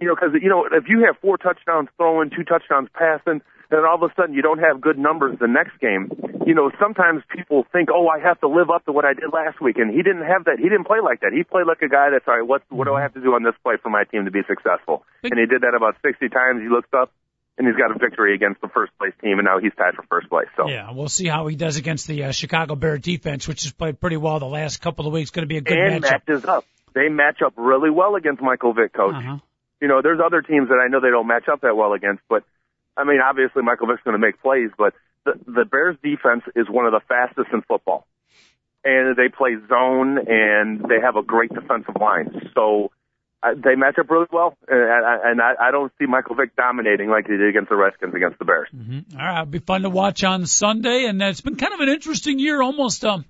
you 0.00 0.08
know, 0.08 0.14
because 0.14 0.34
you 0.40 0.48
know 0.48 0.66
if 0.66 0.84
you 0.88 1.04
have 1.06 1.16
four 1.20 1.38
touchdowns 1.38 1.88
throwing, 1.96 2.30
two 2.30 2.42
touchdowns 2.42 2.88
passing, 2.94 3.40
then 3.70 3.86
all 3.86 3.94
of 3.94 4.02
a 4.02 4.12
sudden 4.18 4.34
you 4.34 4.42
don't 4.42 4.58
have 4.58 4.80
good 4.80 4.98
numbers 4.98 5.38
the 5.38 5.46
next 5.46 5.78
game. 5.78 6.10
You 6.44 6.54
know, 6.54 6.72
sometimes 6.80 7.22
people 7.30 7.64
think, 7.70 7.88
oh, 7.94 8.08
I 8.08 8.18
have 8.18 8.40
to 8.40 8.48
live 8.48 8.68
up 8.68 8.84
to 8.86 8.92
what 8.92 9.04
I 9.04 9.14
did 9.14 9.30
last 9.32 9.62
week, 9.62 9.78
and 9.78 9.94
he 9.94 10.02
didn't 10.02 10.26
have 10.26 10.44
that. 10.50 10.58
He 10.58 10.66
didn't 10.66 10.90
play 10.90 10.98
like 10.98 11.20
that. 11.20 11.30
He 11.30 11.44
played 11.44 11.70
like 11.70 11.82
a 11.82 11.88
guy 11.88 12.10
that's 12.10 12.26
all 12.26 12.34
right. 12.34 12.46
What 12.46 12.62
what 12.68 12.90
do 12.90 12.94
I 12.94 12.98
mm-hmm. 12.98 13.02
have 13.02 13.14
to 13.14 13.22
do 13.22 13.34
on 13.38 13.46
this 13.46 13.54
play 13.62 13.78
for 13.78 13.90
my 13.90 14.02
team 14.04 14.24
to 14.26 14.34
be 14.34 14.42
successful? 14.48 15.06
And 15.22 15.38
he 15.38 15.46
did 15.46 15.62
that 15.62 15.78
about 15.78 15.94
60 16.02 16.18
times. 16.34 16.62
He 16.62 16.68
looks 16.68 16.90
up 16.90 17.14
and 17.58 17.66
he's 17.66 17.76
got 17.76 17.94
a 17.94 17.98
victory 17.98 18.34
against 18.34 18.60
the 18.60 18.68
first 18.68 18.96
place 18.98 19.12
team, 19.20 19.38
and 19.38 19.44
now 19.44 19.58
he's 19.58 19.72
tied 19.76 19.94
for 19.94 20.04
first 20.08 20.28
place. 20.28 20.48
So 20.56 20.68
yeah, 20.68 20.90
we'll 20.92 21.08
see 21.08 21.26
how 21.26 21.46
he 21.46 21.56
does 21.56 21.76
against 21.76 22.06
the 22.06 22.24
uh, 22.24 22.32
Chicago 22.32 22.74
Bear 22.74 22.98
defense, 22.98 23.46
which 23.46 23.64
has 23.64 23.72
played 23.72 24.00
pretty 24.00 24.16
well 24.16 24.38
the 24.38 24.46
last 24.46 24.78
couple 24.78 25.06
of 25.06 25.12
weeks. 25.12 25.30
Going 25.30 25.44
to 25.44 25.48
be 25.48 25.58
a 25.58 25.60
good 25.60 25.78
and 25.78 26.02
matchup. 26.02 26.10
matches 26.10 26.44
up. 26.44 26.64
They 26.94 27.08
match 27.08 27.40
up 27.44 27.54
really 27.56 27.90
well 27.90 28.16
against 28.16 28.42
Michael 28.42 28.72
Vick, 28.72 28.92
coach. 28.92 29.14
Uh-huh. 29.14 29.38
You 29.80 29.88
know, 29.88 30.00
there's 30.02 30.20
other 30.24 30.42
teams 30.42 30.68
that 30.68 30.78
I 30.82 30.88
know 30.88 31.00
they 31.00 31.10
don't 31.10 31.26
match 31.26 31.48
up 31.50 31.62
that 31.62 31.76
well 31.76 31.92
against, 31.92 32.22
but 32.28 32.44
I 32.96 33.04
mean, 33.04 33.20
obviously 33.24 33.62
Michael 33.62 33.88
Vick's 33.88 34.02
going 34.02 34.14
to 34.14 34.24
make 34.24 34.40
plays, 34.40 34.70
but 34.76 34.94
the 35.24 35.32
the 35.46 35.64
Bears 35.64 35.96
defense 36.02 36.44
is 36.56 36.68
one 36.68 36.86
of 36.86 36.92
the 36.92 37.00
fastest 37.08 37.48
in 37.52 37.62
football, 37.62 38.06
and 38.84 39.16
they 39.16 39.28
play 39.28 39.56
zone 39.68 40.18
and 40.26 40.80
they 40.88 41.00
have 41.02 41.16
a 41.16 41.22
great 41.22 41.52
defensive 41.52 41.96
line. 42.00 42.50
So 42.54 42.90
they 43.56 43.74
match 43.74 43.98
up 43.98 44.08
really 44.08 44.26
well, 44.30 44.56
and, 44.68 44.80
and 45.24 45.40
I, 45.40 45.68
I 45.68 45.70
don't 45.72 45.92
see 45.98 46.06
Michael 46.06 46.36
Vick 46.36 46.54
dominating 46.56 47.10
like 47.10 47.26
he 47.26 47.36
did 47.36 47.48
against 47.48 47.70
the 47.70 47.76
Redskins 47.76 48.14
against 48.14 48.38
the 48.38 48.44
Bears. 48.44 48.68
Mm-hmm. 48.74 49.18
All 49.18 49.26
right, 49.26 49.42
it'll 49.42 49.50
be 49.50 49.58
fun 49.58 49.82
to 49.82 49.90
watch 49.90 50.22
on 50.22 50.46
Sunday, 50.46 51.06
and 51.06 51.20
it's 51.20 51.40
been 51.40 51.56
kind 51.56 51.74
of 51.74 51.80
an 51.80 51.88
interesting 51.88 52.38
year, 52.38 52.62
almost 52.62 53.04
um, 53.04 53.24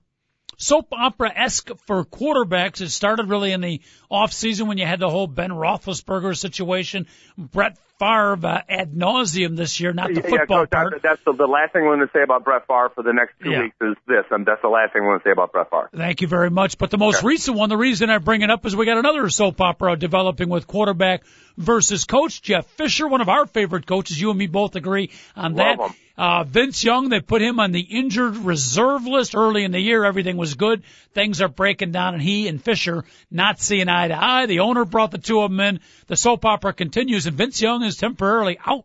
soap 0.59 0.88
opera 0.92 1.33
esque 1.35 1.70
for 1.87 2.05
quarterbacks. 2.05 2.81
It 2.81 2.90
started 2.90 3.29
really 3.31 3.53
in 3.53 3.61
the 3.62 3.81
off 4.11 4.33
season 4.33 4.68
when 4.68 4.79
you 4.79 4.87
had 4.87 5.01
the 5.01 5.09
whole 5.09 5.27
Ben 5.27 5.51
Roethlisberger 5.51 6.37
situation, 6.37 7.07
Brett 7.38 7.79
Favre 8.02 8.46
uh, 8.46 8.62
ad 8.68 8.92
nauseum 8.94 9.56
this 9.56 9.78
year, 9.80 9.92
not 9.92 10.08
the 10.08 10.22
yeah, 10.22 10.38
football 10.38 10.60
Coach, 10.66 10.70
part. 10.70 11.02
That's, 11.02 11.20
the, 11.24 11.32
the 11.32 11.46
last 11.46 11.72
thing 11.72 11.82
I'm 11.82 11.88
going 11.88 12.00
to 12.00 12.10
say 12.12 12.22
about 12.22 12.44
Brett 12.44 12.66
Favre 12.66 12.90
for 12.94 13.02
the 13.04 13.12
next 13.12 13.34
two 13.42 13.50
Yeah. 13.50 13.62
weeks 13.62 13.76
is 13.80 13.94
this, 14.08 14.24
and 14.30 14.44
that's 14.44 14.60
the 14.62 14.68
last 14.68 14.92
thing 14.92 15.02
I'm 15.02 15.08
going 15.08 15.20
to 15.20 15.24
say 15.24 15.30
about 15.30 15.52
Brett 15.52 15.70
Favre. 15.70 15.88
Thank 15.96 16.20
you 16.20 16.28
very 16.28 16.50
much. 16.50 16.78
But 16.78 16.90
the 16.90 16.98
most 16.98 17.18
Okay. 17.18 17.28
recent 17.28 17.56
one, 17.56 17.68
the 17.68 17.76
reason 17.76 18.10
I 18.10 18.18
bring 18.18 18.42
it 18.42 18.50
up 18.50 18.66
is 18.66 18.74
we 18.74 18.86
got 18.86 18.98
another 18.98 19.28
soap 19.30 19.60
opera 19.60 19.96
developing 19.96 20.48
with 20.48 20.66
quarterback 20.66 21.22
versus 21.56 22.04
coach 22.04 22.42
Jeff 22.42 22.66
Fisher, 22.66 23.06
one 23.06 23.20
of 23.20 23.28
our 23.28 23.46
favorite 23.46 23.86
coaches. 23.86 24.20
You 24.20 24.30
and 24.30 24.38
me 24.38 24.46
both 24.48 24.74
agree 24.76 25.10
on 25.36 25.54
Love 25.54 25.78
that. 25.78 25.86
him. 25.90 25.94
Uh, 26.14 26.44
Vince 26.44 26.84
Young, 26.84 27.08
they 27.08 27.20
put 27.20 27.40
him 27.40 27.58
on 27.58 27.72
the 27.72 27.80
injured 27.80 28.36
reserve 28.36 29.06
list 29.06 29.34
early 29.34 29.64
in 29.64 29.72
the 29.72 29.80
year. 29.80 30.04
Everything 30.04 30.36
was 30.36 30.54
good. 30.54 30.82
Things 31.14 31.40
are 31.40 31.48
breaking 31.48 31.90
down 31.90 32.12
and 32.12 32.22
he 32.22 32.48
and 32.48 32.62
Fisher 32.62 33.04
not 33.30 33.58
seeing 33.60 33.88
eye 33.88 34.08
to 34.08 34.22
eye. 34.22 34.44
The 34.46 34.60
owner 34.60 34.84
brought 34.84 35.10
the 35.10 35.16
two 35.18 35.40
of 35.40 35.50
them 35.50 35.58
in. 35.60 35.80
The 36.08 36.16
soap 36.16 36.44
opera 36.44 36.74
continues 36.74 37.26
and 37.26 37.36
Vince 37.36 37.62
Young 37.62 37.82
is 37.82 37.91
temporarily 37.96 38.59
out 38.64 38.85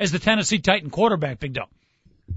as 0.00 0.12
the 0.12 0.18
Tennessee 0.18 0.58
Titan 0.58 0.90
quarterback, 0.90 1.40
Big 1.40 1.52
Dog. 1.52 1.68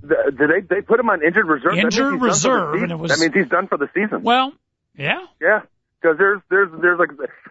The, 0.01 0.15
did 0.37 0.49
they 0.49 0.75
they 0.75 0.81
put 0.81 0.99
him 0.99 1.09
on 1.09 1.23
injured 1.23 1.47
reserve? 1.47 1.73
Injured 1.77 1.91
he's 1.91 1.99
done 1.99 2.11
for 2.19 2.19
the 2.19 2.25
reserve, 2.25 2.83
and 2.83 2.91
it 2.91 2.99
was- 2.99 3.11
that 3.11 3.19
means 3.19 3.33
he's 3.33 3.49
done 3.49 3.67
for 3.67 3.77
the 3.77 3.89
season. 3.93 4.23
Well, 4.23 4.53
yeah. 4.97 5.25
Yeah, 5.39 5.61
because 6.01 6.17
there's 6.17 6.41
there's 6.49 6.69
there's 6.81 6.99
like 6.99 7.09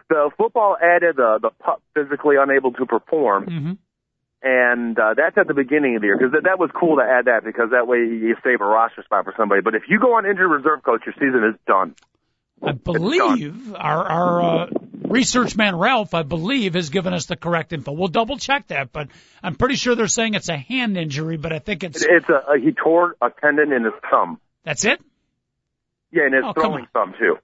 the 0.09 0.29
football 0.37 0.77
added 0.81 1.19
uh, 1.19 1.39
the 1.39 1.49
pup 1.49 1.81
physically 1.93 2.35
unable 2.39 2.71
to 2.73 2.85
perform, 2.85 3.45
hmm 3.45 3.71
and 4.47 4.99
uh, 4.99 5.15
that's 5.17 5.35
at 5.39 5.47
the 5.47 5.55
beginning 5.55 5.95
of 5.95 6.01
the 6.01 6.07
year 6.07 6.17
because 6.17 6.33
that, 6.33 6.43
that 6.43 6.59
was 6.59 6.69
cool 6.79 6.97
to 6.97 7.01
add 7.01 7.25
that 7.25 7.43
because 7.43 7.71
that 7.71 7.87
way 7.87 7.97
you 7.97 8.35
save 8.43 8.61
a 8.61 8.65
roster 8.65 9.01
spot 9.01 9.23
for 9.25 9.33
somebody. 9.35 9.61
But 9.61 9.73
if 9.73 9.83
you 9.89 9.99
go 9.99 10.13
on 10.17 10.25
injured 10.27 10.51
reserve, 10.51 10.83
coach, 10.83 11.01
your 11.05 11.15
season 11.15 11.43
is 11.49 11.55
done. 11.65 11.95
I 12.61 12.73
believe 12.73 13.73
our 13.73 14.05
our 14.05 14.41
uh, 14.43 14.67
research 15.07 15.55
man 15.55 15.75
Ralph, 15.77 16.13
I 16.13 16.23
believe, 16.23 16.73
has 16.73 16.89
given 16.89 17.13
us 17.13 17.25
the 17.25 17.35
correct 17.35 17.73
info. 17.73 17.91
We'll 17.93 18.07
double 18.07 18.37
check 18.37 18.67
that, 18.67 18.91
but 18.91 19.07
I'm 19.43 19.55
pretty 19.55 19.75
sure 19.75 19.95
they're 19.95 20.07
saying 20.07 20.33
it's 20.33 20.49
a 20.49 20.57
hand 20.57 20.97
injury, 20.97 21.37
but 21.37 21.53
I 21.53 21.59
think 21.59 21.83
it's 21.83 22.03
It, 22.03 22.09
it's 22.11 22.29
a, 22.29 22.53
a 22.53 22.59
he 22.59 22.71
tore 22.71 23.15
a 23.21 23.29
tendon 23.41 23.71
in 23.71 23.83
his 23.83 23.93
thumb. 24.09 24.39
that's 24.63 24.85
it 24.85 25.01
Yeah, 26.11 26.23
and 26.25 26.33
his 26.35 26.43
Oh, 26.45 26.53
throwing 26.53 26.87
thumb 26.93 27.13
too. 27.19 27.37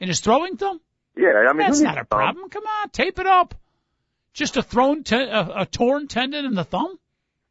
in 0.00 0.08
his 0.08 0.20
throwing 0.20 0.56
thumb. 0.56 0.80
Yeah, 1.16 1.46
I 1.48 1.52
mean 1.54 1.66
That's 1.66 1.80
not 1.80 1.98
a 1.98 2.04
problem. 2.04 2.48
Come 2.50 2.64
on, 2.64 2.90
tape 2.90 3.18
it 3.18 3.26
up. 3.26 3.54
Just 4.34 4.56
a 4.58 4.62
thrown 4.62 5.02
te- 5.02 5.16
a, 5.16 5.60
a 5.62 5.66
torn 5.66 6.08
tendon 6.08 6.44
in 6.44 6.54
the 6.54 6.64
thumb. 6.64 6.98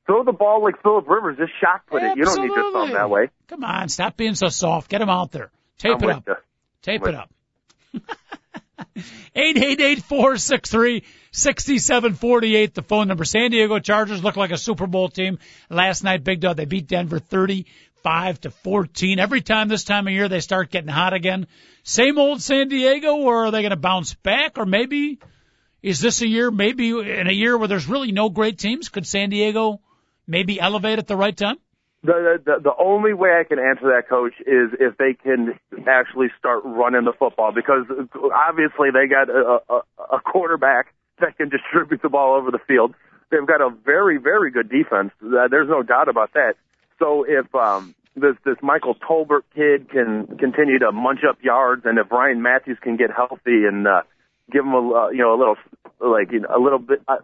Throw 0.05 0.23
the 0.23 0.31
ball 0.34 0.62
like 0.63 0.79
Philip 0.84 1.10
Rivers. 1.10 1.38
Just 1.39 1.53
shot 1.60 1.88
put 1.88 2.03
it. 2.03 2.15
You 2.15 2.25
don't 2.25 2.41
need 2.41 2.51
your 2.53 2.71
thumb 2.71 2.91
that 2.93 3.10
way. 3.10 3.29
Come 3.47 3.63
on, 3.63 3.89
stop 3.89 4.15
being 4.15 4.36
so 4.36 4.49
soft. 4.49 4.88
Get 4.89 5.01
him 5.01 5.10
out 5.10 5.31
there. 5.31 5.49
Tape 5.79 5.95
I'm 5.95 6.03
it 6.03 6.10
up. 6.12 6.23
you. 6.27 6.36
Tape 6.84 7.01
With- 7.01 7.10
it 7.10 7.15
up. 7.15 7.29
Eight 9.35 9.57
eight 9.57 9.81
eight 9.81 10.03
four 10.03 10.38
six 10.38 10.69
three 10.69 11.03
sixty 11.31 11.79
seven 11.79 12.13
forty 12.13 12.55
eight. 12.55 12.73
The 12.73 12.81
phone 12.81 13.07
number. 13.07 13.25
San 13.25 13.51
Diego 13.51 13.79
Chargers 13.79 14.23
look 14.23 14.35
like 14.35 14.51
a 14.51 14.57
Super 14.57 14.88
Bowl 14.88 15.09
team 15.09 15.39
last 15.69 16.03
night. 16.03 16.23
Big 16.23 16.41
Dog. 16.41 16.57
They 16.57 16.65
beat 16.65 16.88
Denver 16.88 17.19
thirty 17.19 17.65
five 18.03 18.39
to 18.41 18.51
fourteen. 18.51 19.19
Every 19.19 19.41
time 19.41 19.67
this 19.67 19.83
time 19.83 20.07
of 20.07 20.13
year 20.13 20.27
they 20.27 20.39
start 20.39 20.71
getting 20.71 20.89
hot 20.89 21.13
again. 21.13 21.47
Same 21.83 22.17
old 22.17 22.41
San 22.41 22.67
Diego, 22.67 23.15
or 23.15 23.45
are 23.45 23.51
they 23.51 23.61
going 23.61 23.69
to 23.69 23.77
bounce 23.77 24.13
back? 24.13 24.57
Or 24.57 24.65
maybe 24.65 25.19
is 25.81 25.99
this 25.99 26.21
a 26.21 26.27
year? 26.27 26.51
Maybe 26.51 26.89
in 26.89 27.27
a 27.27 27.33
year 27.33 27.57
where 27.57 27.67
there's 27.67 27.88
really 27.88 28.11
no 28.11 28.29
great 28.29 28.57
teams, 28.57 28.89
could 28.89 29.05
San 29.05 29.29
Diego 29.29 29.81
maybe 30.27 30.59
elevate 30.59 30.99
at 30.99 31.07
the 31.07 31.15
right 31.15 31.35
time? 31.35 31.57
The, 32.05 32.39
the 32.45 32.59
the 32.61 32.75
only 32.77 33.13
way 33.13 33.29
I 33.39 33.43
can 33.43 33.57
answer 33.57 33.87
that, 33.95 34.07
coach, 34.07 34.33
is 34.41 34.69
if 34.79 34.97
they 34.97 35.13
can 35.13 35.57
actually 35.87 36.27
start 36.37 36.61
running 36.63 37.05
the 37.05 37.13
football 37.17 37.51
because 37.51 37.85
obviously 38.33 38.89
they 38.93 39.07
got 39.07 39.29
a, 39.29 39.59
a, 39.69 39.81
a 40.17 40.19
quarterback 40.21 40.93
that 41.19 41.35
can 41.37 41.49
distribute 41.49 42.01
the 42.03 42.09
ball 42.09 42.35
over 42.35 42.51
the 42.51 42.59
field. 42.67 42.93
They've 43.31 43.47
got 43.47 43.61
a 43.61 43.69
very 43.69 44.17
very 44.19 44.51
good 44.51 44.69
defense. 44.69 45.11
Uh, 45.23 45.47
There's 45.49 45.69
no 45.69 45.81
doubt 45.81 46.07
about 46.07 46.33
that. 46.33 46.53
So 46.99 47.25
if 47.27 47.53
um, 47.55 47.95
this 48.15 48.35
this 48.45 48.57
Michael 48.61 48.95
Tolbert 48.95 49.43
kid 49.55 49.89
can 49.89 50.37
continue 50.37 50.79
to 50.79 50.91
munch 50.91 51.21
up 51.27 51.37
yards, 51.43 51.83
and 51.85 51.97
if 51.97 52.11
Ryan 52.11 52.41
Mathews 52.41 52.77
can 52.81 52.97
get 52.97 53.09
healthy 53.11 53.65
and 53.65 53.87
uh, 53.87 54.01
give 54.51 54.63
him 54.63 54.73
a 54.73 54.91
uh, 54.91 55.09
you 55.09 55.19
know 55.19 55.33
a 55.33 55.39
little 55.39 55.57
like 55.99 56.31
you 56.31 56.41
know, 56.41 56.49
a 56.55 56.61
little 56.61 56.79
bit. 56.79 57.01
Uh, 57.07 57.17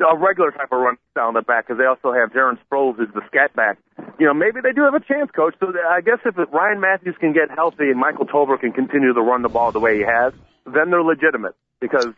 a 0.00 0.16
regular 0.16 0.50
type 0.50 0.70
of 0.72 0.78
run 0.80 0.96
down 1.14 1.34
the 1.34 1.42
back 1.42 1.66
because 1.66 1.78
they 1.78 1.86
also 1.86 2.12
have 2.12 2.30
Darren 2.32 2.58
Sproles 2.68 3.00
as 3.00 3.08
the 3.14 3.22
scat 3.28 3.54
back. 3.56 3.78
You 4.18 4.26
know, 4.26 4.34
maybe 4.34 4.60
they 4.62 4.72
do 4.72 4.82
have 4.82 4.94
a 4.94 5.00
chance, 5.00 5.30
coach. 5.30 5.54
So 5.60 5.72
I 5.88 6.00
guess 6.00 6.18
if 6.24 6.36
Ryan 6.52 6.80
Mathews 6.80 7.16
can 7.18 7.32
get 7.32 7.50
healthy 7.54 7.88
and 7.90 7.98
Michael 7.98 8.26
Tolbert 8.26 8.60
can 8.60 8.72
continue 8.72 9.12
to 9.12 9.20
run 9.20 9.42
the 9.42 9.48
ball 9.48 9.72
the 9.72 9.80
way 9.80 9.96
he 9.96 10.04
has, 10.04 10.32
then 10.66 10.90
they're 10.90 11.02
legitimate 11.02 11.54
because 11.80 12.08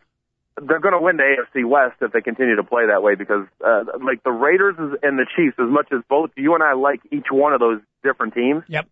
they're 0.61 0.81
going 0.81 0.95
to 0.95 1.01
win 1.01 1.19
the 1.19 1.23
AFC 1.23 1.65
West 1.69 1.97
if 2.01 2.13
they 2.13 2.21
continue 2.21 2.57
to 2.57 2.65
play 2.65 2.87
that 2.87 3.03
way. 3.03 3.15
Because 3.15 3.47
uh, 3.65 3.85
like 4.05 4.25
the 4.25 4.33
Raiders 4.33 4.77
and 5.03 5.19
the 5.19 5.27
Chiefs, 5.37 5.57
as 5.59 5.71
much 5.71 5.89
as 5.93 6.01
both 6.09 6.31
you 6.37 6.55
and 6.55 6.63
I 6.65 6.73
like 6.73 7.01
each 7.13 7.27
one 7.31 7.53
of 7.53 7.61
those 7.61 7.81
different 8.03 8.35
teams, 8.35 8.65
Yep. 8.69 8.89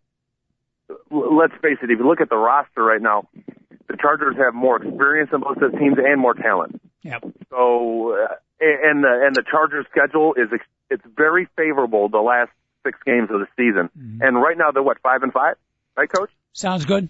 let's 1.10 1.54
face 1.62 1.78
it. 1.82 1.90
If 1.90 1.98
you 1.98 2.06
look 2.06 2.20
at 2.20 2.28
the 2.28 2.36
roster 2.36 2.82
right 2.84 3.02
now, 3.02 3.26
the 3.88 3.96
Chargers 4.00 4.36
have 4.36 4.54
more 4.54 4.82
experience 4.82 5.30
than 5.32 5.40
both 5.40 5.58
those 5.58 5.72
teams 5.72 5.96
and 5.98 6.20
more 6.20 6.34
talent. 6.34 6.80
Yep. 7.06 7.24
So, 7.50 8.12
uh, 8.12 8.34
and 8.60 9.04
the 9.04 9.22
and 9.26 9.34
the 9.34 9.44
Chargers' 9.48 9.86
schedule 9.90 10.34
is 10.34 10.48
ex- 10.52 10.64
it's 10.90 11.04
very 11.16 11.48
favorable 11.56 12.08
the 12.08 12.18
last 12.18 12.50
six 12.84 12.98
games 13.04 13.28
of 13.30 13.40
the 13.40 13.46
season. 13.56 13.90
And 14.20 14.36
right 14.36 14.56
now 14.56 14.70
they're 14.70 14.82
what 14.82 15.00
five 15.02 15.22
and 15.22 15.32
five, 15.32 15.56
right, 15.96 16.10
Coach? 16.10 16.30
Sounds 16.52 16.84
good. 16.84 17.08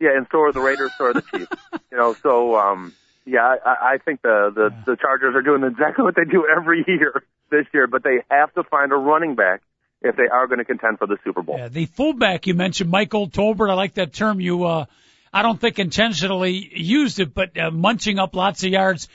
Yeah, 0.00 0.16
and 0.16 0.26
so 0.32 0.40
are 0.40 0.52
the 0.52 0.60
Raiders, 0.60 0.90
so 0.98 1.04
are 1.06 1.14
the 1.14 1.22
Chiefs. 1.22 1.52
you 1.90 1.96
know, 1.96 2.14
so 2.14 2.56
um, 2.56 2.92
yeah, 3.24 3.56
I, 3.64 3.94
I 3.94 3.98
think 4.04 4.22
the 4.22 4.50
the 4.54 4.92
the 4.92 4.96
Chargers 4.96 5.34
are 5.34 5.42
doing 5.42 5.62
exactly 5.62 6.04
what 6.04 6.16
they 6.16 6.24
do 6.24 6.46
every 6.46 6.84
year 6.86 7.22
this 7.50 7.66
year, 7.72 7.86
but 7.86 8.02
they 8.02 8.18
have 8.30 8.52
to 8.54 8.64
find 8.64 8.92
a 8.92 8.96
running 8.96 9.34
back 9.34 9.62
if 10.02 10.16
they 10.16 10.26
are 10.30 10.46
going 10.46 10.58
to 10.58 10.64
contend 10.64 10.98
for 10.98 11.06
the 11.06 11.16
Super 11.24 11.42
Bowl. 11.42 11.56
Yeah, 11.56 11.68
the 11.68 11.86
fullback 11.86 12.46
you 12.46 12.54
mentioned, 12.54 12.90
Michael 12.90 13.28
Tolbert. 13.28 13.70
I 13.70 13.74
like 13.74 13.94
that 13.94 14.12
term. 14.12 14.40
You, 14.40 14.64
uh, 14.64 14.86
I 15.32 15.42
don't 15.42 15.60
think 15.60 15.78
intentionally 15.78 16.68
used 16.74 17.20
it, 17.20 17.32
but 17.32 17.56
uh, 17.56 17.70
munching 17.70 18.18
up 18.18 18.34
lots 18.34 18.64
of 18.64 18.70
yards. 18.70 19.08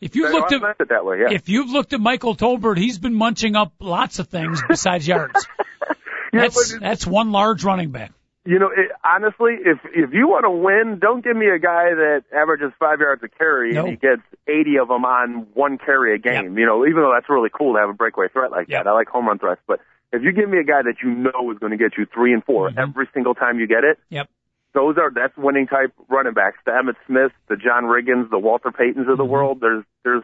If 0.00 0.14
you've 0.16 0.30
looked 0.32 0.52
at 0.52 0.88
that 0.90 1.04
way, 1.04 1.20
yeah. 1.20 1.34
if 1.34 1.48
you've 1.48 1.70
looked 1.70 1.92
at 1.92 2.00
Michael 2.00 2.36
Tolbert, 2.36 2.78
he's 2.78 2.98
been 2.98 3.14
munching 3.14 3.56
up 3.56 3.72
lots 3.80 4.18
of 4.20 4.28
things 4.28 4.62
besides 4.68 5.06
yards. 5.06 5.46
yeah, 6.32 6.40
That's 6.42 6.78
that's 6.78 7.06
one 7.06 7.32
large 7.32 7.64
running 7.64 7.90
back. 7.90 8.12
You 8.44 8.58
know, 8.58 8.68
it, 8.74 8.90
honestly, 9.04 9.54
if 9.64 9.78
if 9.92 10.14
you 10.14 10.28
want 10.28 10.44
to 10.44 10.50
win, 10.50 10.98
don't 11.00 11.22
give 11.22 11.36
me 11.36 11.46
a 11.48 11.58
guy 11.58 11.90
that 11.94 12.22
averages 12.32 12.72
five 12.78 13.00
yards 13.00 13.22
a 13.22 13.28
carry 13.28 13.72
No. 13.72 13.80
and 13.80 13.90
he 13.90 13.96
gets 13.96 14.22
80 14.46 14.78
of 14.78 14.88
them 14.88 15.04
on 15.04 15.48
one 15.54 15.76
carry 15.78 16.14
a 16.14 16.18
game. 16.18 16.56
You 16.56 16.64
know, 16.64 16.86
even 16.86 17.02
though 17.02 17.12
that's 17.14 17.28
really 17.28 17.50
cool 17.52 17.74
to 17.74 17.80
have 17.80 17.90
a 17.90 17.92
breakaway 17.94 18.28
threat 18.28 18.50
like 18.50 18.68
Yep. 18.68 18.84
that. 18.84 18.88
I 18.90 18.92
like 18.94 19.08
home 19.08 19.26
run 19.26 19.38
threats, 19.38 19.60
but 19.66 19.80
if 20.12 20.22
you 20.22 20.32
give 20.32 20.48
me 20.48 20.58
a 20.58 20.64
guy 20.64 20.80
that 20.82 20.94
you 21.02 21.10
know 21.10 21.50
is 21.52 21.58
going 21.58 21.72
to 21.72 21.76
get 21.76 21.98
you 21.98 22.06
three 22.06 22.32
and 22.32 22.42
4 22.44 22.70
Mhm. 22.70 22.78
every 22.78 23.08
single 23.12 23.34
time 23.34 23.58
you 23.58 23.66
get 23.66 23.84
it, 23.84 23.98
Yep. 24.08 24.30
Those 24.74 24.96
are 24.98 25.10
that's 25.14 25.36
winning 25.36 25.66
type 25.66 25.92
running 26.08 26.34
backs. 26.34 26.58
The 26.64 26.72
Emmitt 26.72 26.96
Smiths, 27.06 27.34
the 27.48 27.56
John 27.56 27.84
Riggins, 27.84 28.30
the 28.30 28.38
Walter 28.38 28.70
Paytons 28.70 29.10
of 29.10 29.16
the 29.18 29.24
Mhm. 29.24 29.28
world. 29.28 29.60
There's 29.60 29.84
there's 30.04 30.22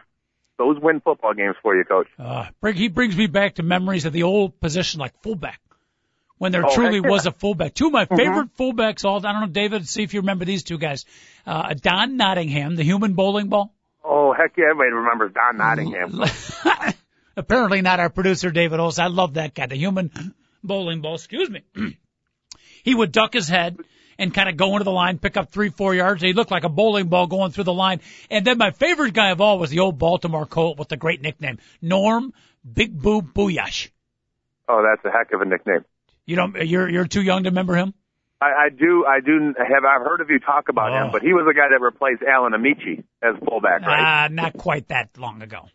those 0.57 0.79
win 0.79 1.01
football 1.01 1.33
games 1.33 1.55
for 1.61 1.75
you, 1.75 1.83
coach. 1.83 2.07
Uh, 2.17 2.45
bring, 2.61 2.75
he 2.75 2.87
brings 2.87 3.17
me 3.17 3.27
back 3.27 3.55
to 3.55 3.63
memories 3.63 4.05
of 4.05 4.13
the 4.13 4.23
old 4.23 4.59
position 4.61 4.99
like 5.01 5.13
fullback. 5.21 5.59
When 6.37 6.51
there 6.51 6.65
Oh, 6.65 6.73
truly 6.75 6.99
yeah. 7.03 7.09
was 7.09 7.25
a 7.25 7.31
fullback. 7.31 7.73
Two 7.73 7.87
of 7.87 7.93
my 7.93 8.05
favorite 8.05 8.55
fullbacks 8.57 9.03
all, 9.05 9.25
I 9.25 9.31
don't 9.31 9.41
know, 9.41 9.47
David, 9.47 9.87
see 9.87 10.03
if 10.03 10.13
you 10.13 10.19
remember 10.21 10.43
these 10.45 10.63
two 10.63 10.77
guys. 10.77 11.05
Uh, 11.45 11.73
Don 11.73 12.17
Nottingham, 12.17 12.75
the 12.75 12.83
human 12.83 13.13
bowling 13.13 13.47
ball. 13.49 13.73
Oh 14.03 14.33
heck 14.33 14.51
yeah, 14.57 14.65
everybody 14.69 14.91
remembers 14.91 15.33
Don 15.33 15.57
Nottingham. 15.57 16.21
Apparently 17.37 17.81
not 17.81 17.99
our 17.99 18.09
producer, 18.09 18.49
David 18.51 18.79
Olson. 18.79 19.03
I 19.03 19.07
love 19.07 19.33
that 19.33 19.53
guy, 19.53 19.65
the 19.65 19.75
human 19.75 20.11
bowling 20.63 21.01
ball. 21.01 21.15
Excuse 21.15 21.49
me. 21.49 21.63
he 22.83 22.95
would 22.95 23.11
duck 23.11 23.33
his 23.33 23.47
head 23.49 23.77
and 24.17 24.33
kind 24.33 24.49
of 24.49 24.57
go 24.57 24.73
into 24.73 24.83
the 24.83 24.91
line, 24.91 25.17
pick 25.19 25.37
up 25.37 25.51
three, 25.51 25.69
four 25.69 25.93
yards. 25.95 26.21
He 26.21 26.33
looked 26.33 26.51
like 26.51 26.63
a 26.63 26.69
bowling 26.69 27.07
ball 27.07 27.27
going 27.27 27.51
through 27.51 27.65
the 27.65 27.73
line. 27.73 28.01
And 28.29 28.45
then 28.45 28.57
my 28.57 28.71
favorite 28.71 29.13
guy 29.13 29.31
of 29.31 29.41
all 29.41 29.59
was 29.59 29.69
the 29.69 29.79
old 29.79 29.97
Baltimore 29.97 30.45
Colt 30.45 30.77
with 30.79 30.87
the 30.89 30.97
great 30.97 31.21
nickname, 31.21 31.59
Norm 31.81 32.33
Big 32.71 32.99
Boo 32.99 33.21
Bulaich. 33.21 33.89
Oh, 34.67 34.83
that's 34.83 35.03
a 35.05 35.15
heck 35.15 35.31
of 35.33 35.41
a 35.41 35.45
nickname. 35.45 35.85
You 36.25 36.35
don't, 36.35 36.55
you're, 36.65 36.89
you're 36.89 37.07
too 37.07 37.21
young 37.21 37.43
to 37.43 37.49
remember 37.49 37.75
him? 37.75 37.93
I, 38.41 38.65
I 38.65 38.69
do, 38.69 39.05
I 39.07 39.19
do 39.21 39.53
have. 39.57 39.85
I've 39.85 40.01
heard 40.05 40.21
of 40.21 40.29
you 40.29 40.39
talk 40.39 40.69
about 40.69 40.91
Oh. 40.91 41.05
him, 41.05 41.11
but 41.11 41.21
he 41.21 41.33
was 41.33 41.45
the 41.47 41.53
guy 41.53 41.69
that 41.69 41.79
replaced 41.81 42.21
Alan 42.23 42.51
Ameche 42.53 43.03
as 43.21 43.35
fullback, 43.47 43.81
right? 43.81 44.25
Uh, 44.25 44.27
not 44.29 44.53
quite 44.57 44.87
that 44.89 45.17
long 45.17 45.41
ago. 45.41 45.65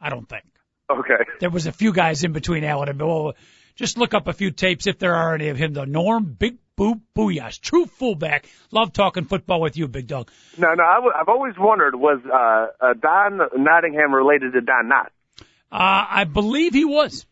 I 0.00 0.10
don't 0.10 0.28
think. 0.28 0.44
okay. 0.90 1.24
There 1.40 1.50
was 1.50 1.66
a 1.66 1.72
few 1.72 1.92
guys 1.92 2.24
in 2.24 2.32
between 2.32 2.64
Alan 2.64 2.88
and 2.88 2.98
Bill. 2.98 3.34
Just 3.76 3.98
look 3.98 4.14
up 4.14 4.26
a 4.26 4.32
few 4.32 4.50
tapes 4.50 4.86
if 4.86 4.98
there 4.98 5.14
are 5.14 5.34
any 5.34 5.48
of 5.48 5.56
him. 5.58 5.72
though. 5.74 5.84
Norm 5.84 6.24
Big 6.38 6.56
Boo 6.78 7.00
Bulaich, 7.16 7.60
true 7.60 7.86
fullback. 7.86 8.48
Love 8.70 8.92
talking 8.92 9.24
football 9.24 9.60
with 9.60 9.76
you, 9.76 9.88
big 9.88 10.06
dog. 10.06 10.30
No, 10.56 10.74
no. 10.74 10.84
I 10.84 10.94
w- 10.94 11.12
I've 11.12 11.28
always 11.28 11.54
wondered 11.58 11.96
was 11.96 12.20
uh, 12.24 12.66
uh, 12.80 12.94
Don 12.94 13.40
Nottingham 13.56 14.14
related 14.14 14.52
to 14.52 14.60
Don 14.60 14.88
Knott? 14.88 15.10
Uh, 15.72 16.06
I 16.08 16.22
believe 16.22 16.74
he 16.74 16.84
was. 16.84 17.26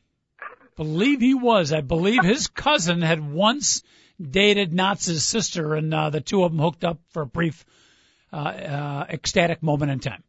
Believe 0.76 1.20
he 1.20 1.34
was. 1.34 1.72
I 1.72 1.80
believe 1.80 2.24
his 2.24 2.48
cousin 2.48 3.02
had 3.02 3.20
once 3.20 3.84
dated 4.20 4.72
Knott's 4.74 5.04
sister, 5.22 5.74
and 5.74 5.94
uh, 5.94 6.10
the 6.10 6.20
two 6.20 6.42
of 6.42 6.50
them 6.50 6.60
hooked 6.60 6.82
up 6.82 6.98
for 7.10 7.22
a 7.22 7.26
brief, 7.26 7.64
uh, 8.32 8.36
uh, 8.36 9.06
ecstatic 9.08 9.62
moment 9.62 9.92
in 9.92 10.00
time. 10.00 10.24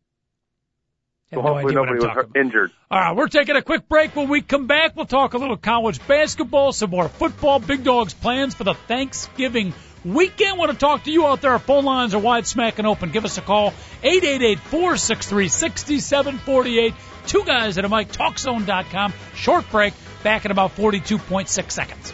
No 1.31 1.41
Hopefully 1.41 1.73
nobody 1.75 1.95
was 1.95 2.05
about. 2.05 2.35
injured. 2.37 2.71
All 2.89 2.99
right, 2.99 3.13
we're 3.15 3.27
taking 3.27 3.57
a 3.57 3.61
quick 3.61 3.89
break. 3.89 4.15
When 4.15 4.29
we 4.29 4.39
come 4.41 4.65
back, 4.65 4.95
we'll 4.95 5.05
talk 5.05 5.33
a 5.33 5.37
little 5.37 5.57
college 5.57 5.99
basketball, 6.07 6.71
some 6.71 6.89
more 6.89 7.09
football, 7.09 7.59
Big 7.59 7.83
Dogs 7.83 8.13
plans 8.13 8.55
for 8.55 8.63
the 8.63 8.75
Thanksgiving 8.75 9.73
weekend. 10.05 10.57
Want 10.57 10.71
to 10.71 10.77
talk 10.77 11.03
to 11.03 11.11
you 11.11 11.27
out 11.27 11.41
there. 11.41 11.51
Our 11.51 11.59
phone 11.59 11.83
lines 11.83 12.13
are 12.13 12.19
wide 12.19 12.47
smack 12.47 12.79
and 12.79 12.87
open. 12.87 13.11
Give 13.11 13.25
us 13.25 13.37
a 13.37 13.41
call, 13.41 13.73
888-463-6748. 14.03 16.93
Two 17.27 17.43
guys 17.43 17.77
at 17.77 17.83
a 17.83 17.89
mic, 17.89 18.09
talkzone.com. 18.13 19.13
Short 19.35 19.69
break, 19.69 19.93
back 20.23 20.45
in 20.45 20.51
about 20.51 20.77
42.6 20.77 21.71
seconds. 21.71 22.13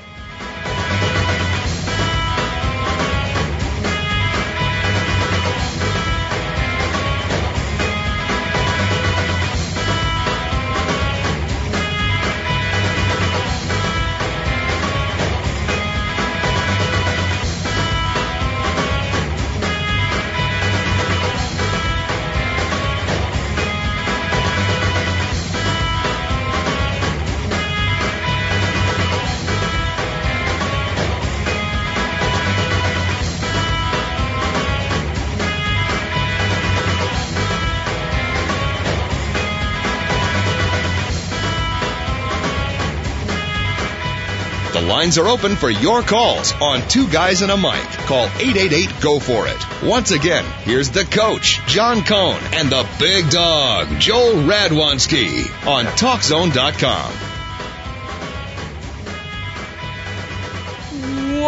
Lines 45.03 45.17
are 45.17 45.27
open 45.27 45.57
for 45.57 45.69
your 45.69 46.01
calls 46.01 46.53
on 46.61 46.81
Two 46.87 47.05
Guys 47.09 47.41
and 47.41 47.51
a 47.51 47.57
Mic. 47.57 47.89
Call 48.07 48.23
888 48.23 49.01
Go 49.01 49.19
For 49.19 49.45
It. 49.47 49.83
Once 49.83 50.11
again, 50.11 50.45
here's 50.63 50.91
the 50.91 51.03
coach, 51.03 51.59
John 51.67 52.05
Cohn, 52.05 52.39
and 52.53 52.69
the 52.69 52.87
big 52.99 53.29
dog, 53.29 53.99
Joel 53.99 54.35
Radwanski 54.47 55.67
on 55.67 55.83
TalkZone.com. 55.83 57.32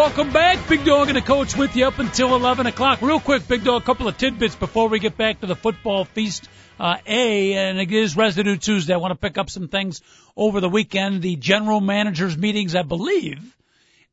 Welcome 0.05 0.31
back, 0.31 0.69
Big 0.69 0.85
Dog 0.85 1.07
and 1.07 1.17
the 1.17 1.21
coach 1.21 1.57
with 1.57 1.75
you 1.75 1.87
up 1.87 1.97
until 1.97 2.35
11 2.35 2.67
o'clock. 2.67 3.01
Real 3.01 3.19
quick, 3.19 3.47
Big 3.47 3.63
Dog, 3.63 3.81
a 3.81 3.85
couple 3.85 4.07
of 4.07 4.15
tidbits 4.15 4.55
before 4.55 4.87
we 4.87 4.99
get 4.99 5.17
back 5.17 5.41
to 5.41 5.47
the 5.47 5.55
football 5.55 6.05
feast. 6.05 6.47
Uh, 6.79 6.97
A, 7.07 7.53
and 7.53 7.79
it 7.79 7.91
is 7.91 8.15
Residue 8.15 8.55
Tuesday. 8.57 8.93
I 8.93 8.97
want 8.97 9.13
to 9.13 9.17
pick 9.17 9.39
up 9.39 9.49
some 9.49 9.67
things 9.67 10.03
over 10.37 10.61
the 10.61 10.69
weekend. 10.69 11.23
The 11.23 11.35
general 11.37 11.81
managers 11.81 12.37
meetings, 12.37 12.75
I 12.75 12.83
believe, 12.83 13.57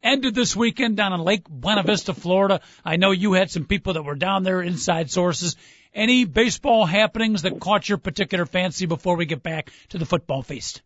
ended 0.02 0.34
this 0.34 0.56
weekend 0.56 0.96
down 0.96 1.12
in 1.12 1.20
Lake 1.20 1.46
Buena 1.46 1.82
Vista, 1.82 2.14
Florida. 2.14 2.62
I 2.82 2.96
know 2.96 3.10
you 3.10 3.34
had 3.34 3.50
some 3.50 3.66
people 3.66 3.92
that 3.92 4.02
were 4.02 4.14
down 4.14 4.44
there, 4.44 4.62
inside 4.62 5.10
sources. 5.10 5.56
Any 5.94 6.24
baseball 6.24 6.86
happenings 6.86 7.42
that 7.42 7.60
caught 7.60 7.86
your 7.86 7.98
particular 7.98 8.46
fancy 8.46 8.86
before 8.86 9.16
we 9.16 9.26
get 9.26 9.42
back 9.42 9.70
to 9.90 9.98
the 9.98 10.06
football 10.06 10.42
feast? 10.42 10.80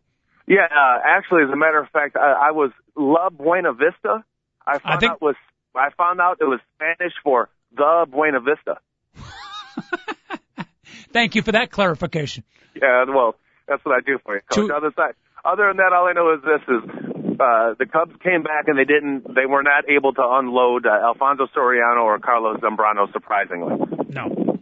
Yeah, 0.47 0.67
uh, 0.69 0.99
actually, 1.01 1.43
as 1.43 1.49
a 1.49 1.55
matter 1.55 1.79
of 1.79 1.87
fact, 1.91 2.17
I, 2.17 2.49
I 2.49 2.51
was 2.51 2.71
La 2.97 3.29
Buena 3.29 3.71
Vista. 3.71 4.25
I 4.67 4.79
found 4.79 4.99
think- 4.99 5.11
out 5.13 5.21
was 5.21 5.35
I 5.75 5.89
found 5.97 6.19
out 6.19 6.37
it 6.41 6.45
was 6.45 6.59
Spanish 6.75 7.13
for 7.23 7.49
the 7.75 8.05
Buena 8.09 8.39
Vista. 8.39 8.79
Thank 11.13 11.35
you 11.35 11.41
for 11.41 11.51
that 11.53 11.71
clarification. 11.71 12.43
Yeah, 12.75 13.05
well, 13.07 13.35
that's 13.67 13.83
what 13.85 13.95
I 13.95 14.01
do 14.01 14.17
for 14.23 14.35
you, 14.35 14.41
coach. 14.49 14.55
Two- 14.55 14.73
Other 14.73 14.91
side. 14.95 15.13
Other 15.45 15.67
than 15.67 15.77
that, 15.77 15.93
all 15.93 16.07
I 16.07 16.13
know 16.13 16.33
is 16.33 16.41
this: 16.41 16.61
is 16.67 17.37
uh, 17.39 17.75
the 17.77 17.85
Cubs 17.85 18.15
came 18.23 18.43
back 18.43 18.67
and 18.67 18.77
they 18.77 18.83
didn't, 18.85 19.33
they 19.33 19.45
were 19.45 19.63
not 19.63 19.89
able 19.89 20.13
to 20.13 20.21
unload 20.21 20.85
uh, 20.85 20.89
Alfonso 20.89 21.47
Soriano 21.55 22.03
or 22.03 22.19
Carlos 22.19 22.59
Zambrano, 22.59 23.11
surprisingly. 23.13 23.75
No. 24.09 24.57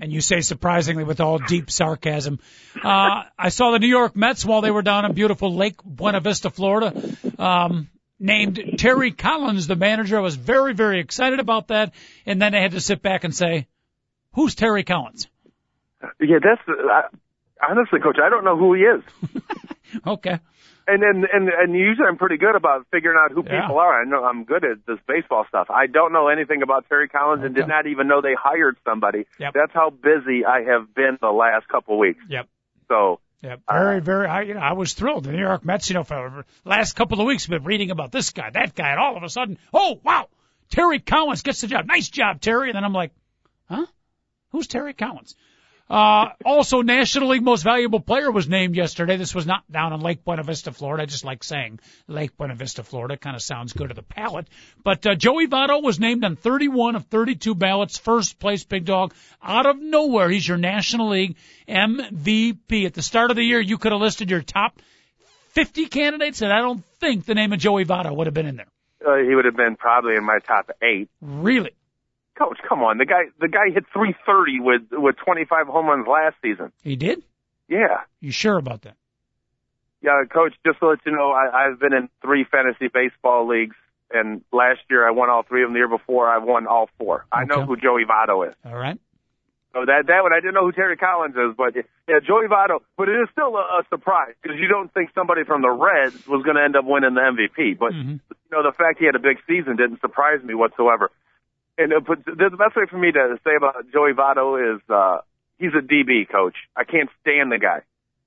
And 0.00 0.12
you 0.12 0.20
say 0.20 0.40
surprisingly 0.42 1.02
with 1.02 1.20
all 1.20 1.38
deep 1.38 1.70
sarcasm. 1.70 2.38
Uh, 2.76 3.24
I 3.36 3.48
saw 3.48 3.72
the 3.72 3.80
New 3.80 3.88
York 3.88 4.14
Mets 4.14 4.44
while 4.44 4.60
they 4.60 4.70
were 4.70 4.82
down 4.82 5.04
in 5.06 5.12
beautiful 5.14 5.56
Lake 5.56 5.82
Buena 5.84 6.20
Vista, 6.20 6.50
Florida. 6.50 6.92
Um, 7.38 7.88
named 8.20 8.76
Terry 8.78 9.12
Collins 9.12 9.66
the 9.66 9.76
manager. 9.76 10.16
I 10.18 10.20
was 10.20 10.36
very, 10.36 10.74
very 10.74 11.00
excited 11.00 11.40
about 11.40 11.68
that. 11.68 11.92
And 12.26 12.40
then 12.40 12.54
I 12.54 12.60
had 12.60 12.72
to 12.72 12.80
sit 12.80 13.02
back 13.02 13.24
and 13.24 13.34
say, 13.34 13.66
who's 14.32 14.54
Terry 14.54 14.84
Collins? 14.84 15.28
Yeah, 16.20 16.38
that's 16.42 16.60
uh, 16.68 17.02
honestly, 17.68 18.00
coach. 18.00 18.16
I 18.22 18.28
don't 18.30 18.44
know 18.44 18.56
who 18.56 18.74
he 18.74 18.82
is. 18.82 19.02
Okay. 20.06 20.38
And 20.86 21.02
and 21.02 21.24
and 21.32 21.48
and 21.48 21.74
usually 21.74 22.06
I'm 22.06 22.18
pretty 22.18 22.36
good 22.36 22.54
about 22.54 22.86
figuring 22.90 23.18
out 23.18 23.30
who 23.32 23.42
Yeah. 23.42 23.62
people 23.62 23.78
are. 23.78 24.02
I 24.02 24.04
know 24.04 24.22
I'm 24.22 24.44
good 24.44 24.64
at 24.64 24.84
this 24.86 24.98
baseball 25.08 25.46
stuff. 25.48 25.68
I 25.70 25.86
don't 25.86 26.12
know 26.12 26.28
anything 26.28 26.60
about 26.62 26.86
Terry 26.90 27.08
Collins 27.08 27.42
and 27.42 27.54
did 27.54 27.66
not 27.68 27.86
even 27.86 28.06
know 28.06 28.20
they 28.20 28.34
hired 28.38 28.76
somebody. 28.84 29.24
Yep. 29.38 29.54
That's 29.54 29.72
how 29.72 29.88
busy 29.88 30.44
I 30.44 30.60
have 30.64 30.94
been 30.94 31.16
the 31.22 31.30
last 31.30 31.68
couple 31.68 31.94
of 31.94 32.00
weeks. 32.00 32.20
Yep. 32.28 32.48
So 32.88 33.20
Yep. 33.42 33.60
Uh, 33.68 33.78
very, 33.78 34.00
very, 34.00 34.26
I, 34.26 34.42
you 34.42 34.54
know, 34.54 34.60
I 34.60 34.72
was 34.72 34.94
thrilled. 34.94 35.24
The 35.24 35.32
New 35.32 35.40
York 35.40 35.64
Mets, 35.64 35.88
you 35.88 35.94
know, 35.94 36.02
for 36.02 36.44
the 36.64 36.68
last 36.68 36.94
couple 36.94 37.20
of 37.20 37.26
weeks, 37.26 37.46
been 37.46 37.62
reading 37.64 37.90
about 37.90 38.10
this 38.10 38.30
guy, 38.30 38.50
that 38.50 38.74
guy, 38.74 38.90
and 38.90 38.98
all 38.98 39.16
of 39.16 39.22
a 39.22 39.28
sudden, 39.28 39.58
oh, 39.72 40.00
wow, 40.02 40.28
Terry 40.70 40.98
Collins 40.98 41.42
gets 41.42 41.60
the 41.60 41.68
job. 41.68 41.86
Nice 41.86 42.08
job, 42.08 42.40
Terry. 42.40 42.70
And 42.70 42.76
then 42.76 42.84
I'm 42.84 42.92
like, 42.92 43.12
huh? 43.68 43.86
Who's 44.50 44.66
Terry 44.66 44.92
Collins? 44.92 45.36
Uh, 45.90 46.28
also, 46.44 46.82
National 46.82 47.30
League 47.30 47.42
Most 47.42 47.62
Valuable 47.62 48.00
Player 48.00 48.30
was 48.30 48.46
named 48.46 48.76
yesterday. 48.76 49.16
This 49.16 49.34
was 49.34 49.46
not 49.46 49.70
down 49.70 49.94
in 49.94 50.00
Lake 50.00 50.22
Buena 50.22 50.42
Vista, 50.42 50.70
Florida. 50.70 51.04
I 51.04 51.06
just 51.06 51.24
like 51.24 51.42
saying 51.42 51.80
Lake 52.06 52.36
Buena 52.36 52.54
Vista, 52.54 52.82
Florida. 52.82 53.16
Kind 53.16 53.36
of 53.36 53.42
sounds 53.42 53.72
good 53.72 53.88
to 53.88 53.94
the 53.94 54.02
palate. 54.02 54.48
But 54.84 55.06
uh, 55.06 55.14
Joey 55.14 55.46
Votto 55.46 55.82
was 55.82 55.98
named 55.98 56.24
on 56.24 56.36
31 56.36 56.96
of 56.96 57.06
32 57.06 57.54
ballots, 57.54 57.96
first 57.96 58.38
place 58.38 58.64
big 58.64 58.84
dog. 58.84 59.14
Out 59.42 59.64
of 59.64 59.80
nowhere, 59.80 60.28
he's 60.28 60.46
your 60.46 60.58
National 60.58 61.08
League 61.08 61.36
MVP. 61.66 62.84
At 62.84 62.92
the 62.92 63.02
start 63.02 63.30
of 63.30 63.36
the 63.36 63.44
year, 63.44 63.60
you 63.60 63.78
could 63.78 63.92
have 63.92 64.00
listed 64.00 64.30
your 64.30 64.42
top 64.42 64.78
50 65.50 65.86
candidates, 65.86 66.42
and 66.42 66.52
I 66.52 66.60
don't 66.60 66.84
think 67.00 67.24
the 67.24 67.34
name 67.34 67.54
of 67.54 67.60
Joey 67.60 67.86
Votto 67.86 68.14
would 68.14 68.26
have 68.26 68.34
been 68.34 68.46
in 68.46 68.56
there. 68.56 68.68
Uh, 69.06 69.16
he 69.16 69.34
would 69.34 69.46
have 69.46 69.56
been 69.56 69.76
probably 69.76 70.16
in 70.16 70.24
my 70.24 70.38
top 70.40 70.70
eight. 70.82 71.08
Really? 71.22 71.70
Coach, 72.38 72.58
come 72.68 72.82
on. 72.82 72.98
The 72.98 73.04
guy, 73.04 73.24
the 73.40 73.48
guy 73.48 73.70
hit 73.74 73.84
330 73.92 74.60
with, 74.60 74.82
with 74.92 75.16
25 75.16 75.66
home 75.66 75.86
runs 75.86 76.06
last 76.06 76.36
season. 76.40 76.70
He 76.82 76.94
did? 76.96 77.22
Yeah. 77.68 78.02
You 78.20 78.30
sure 78.30 78.56
about 78.56 78.82
that? 78.82 78.94
Yeah, 80.00 80.22
coach, 80.32 80.54
just 80.64 80.78
to 80.78 80.88
let 80.90 80.98
you 81.04 81.10
know, 81.12 81.32
I, 81.32 81.66
I've 81.66 81.80
been 81.80 81.92
in 81.92 82.08
three 82.22 82.44
fantasy 82.44 82.86
baseball 82.86 83.48
leagues, 83.48 83.74
and 84.12 84.42
last 84.52 84.80
year 84.88 85.06
I 85.06 85.10
won 85.10 85.28
all 85.28 85.42
three 85.42 85.62
of 85.64 85.68
them. 85.68 85.72
The 85.74 85.78
year 85.80 85.88
before 85.88 86.28
I 86.28 86.38
won 86.38 86.68
all 86.68 86.88
four. 86.98 87.26
I 87.32 87.44
know 87.44 87.66
who 87.66 87.76
Joey 87.76 88.04
Votto 88.04 88.48
is. 88.48 88.54
All 88.64 88.76
right. 88.76 88.98
So 89.74 89.84
that 89.84 90.06
that 90.06 90.22
one 90.22 90.32
I 90.32 90.36
didn't 90.40 90.54
know 90.54 90.64
who 90.64 90.72
Terry 90.72 90.96
Collins 90.96 91.34
is, 91.36 91.54
but 91.58 91.74
yeah, 92.08 92.20
Joey 92.26 92.46
Votto. 92.46 92.78
But 92.96 93.08
it 93.10 93.20
is 93.20 93.28
still 93.32 93.54
a, 93.56 93.80
a 93.80 93.82
surprise 93.90 94.34
because 94.40 94.58
you 94.58 94.66
don't 94.66 94.92
think 94.94 95.10
somebody 95.14 95.44
from 95.44 95.60
the 95.62 95.68
Reds 95.70 96.26
was 96.26 96.42
going 96.42 96.56
to 96.56 96.62
end 96.62 96.74
up 96.74 96.84
winning 96.86 97.12
the 97.14 97.20
MVP. 97.20 97.76
But 97.78 97.92
Mhm. 97.92 98.18
you 98.30 98.50
know 98.50 98.62
the 98.62 98.72
fact 98.72 98.98
he 98.98 99.04
had 99.04 99.14
a 99.14 99.18
big 99.20 99.38
season 99.46 99.76
didn't 99.76 100.00
surprise 100.00 100.42
me 100.42 100.54
whatsoever. 100.54 101.10
And 101.78 101.92
uh, 101.92 102.00
but 102.00 102.24
the 102.24 102.34
the 102.50 102.56
best 102.56 102.74
way 102.76 102.84
for 102.90 102.98
me 102.98 103.12
to 103.12 103.38
say 103.44 103.54
about 103.56 103.76
Joey 103.92 104.12
Votto 104.12 104.74
is 104.74 104.82
uh, 104.90 105.18
he's 105.58 105.70
a 105.78 105.80
DB 105.82 106.28
coach. 106.28 106.56
I 106.76 106.82
can't 106.84 107.08
stand 107.22 107.52
the 107.52 107.58
guy, 107.58 107.82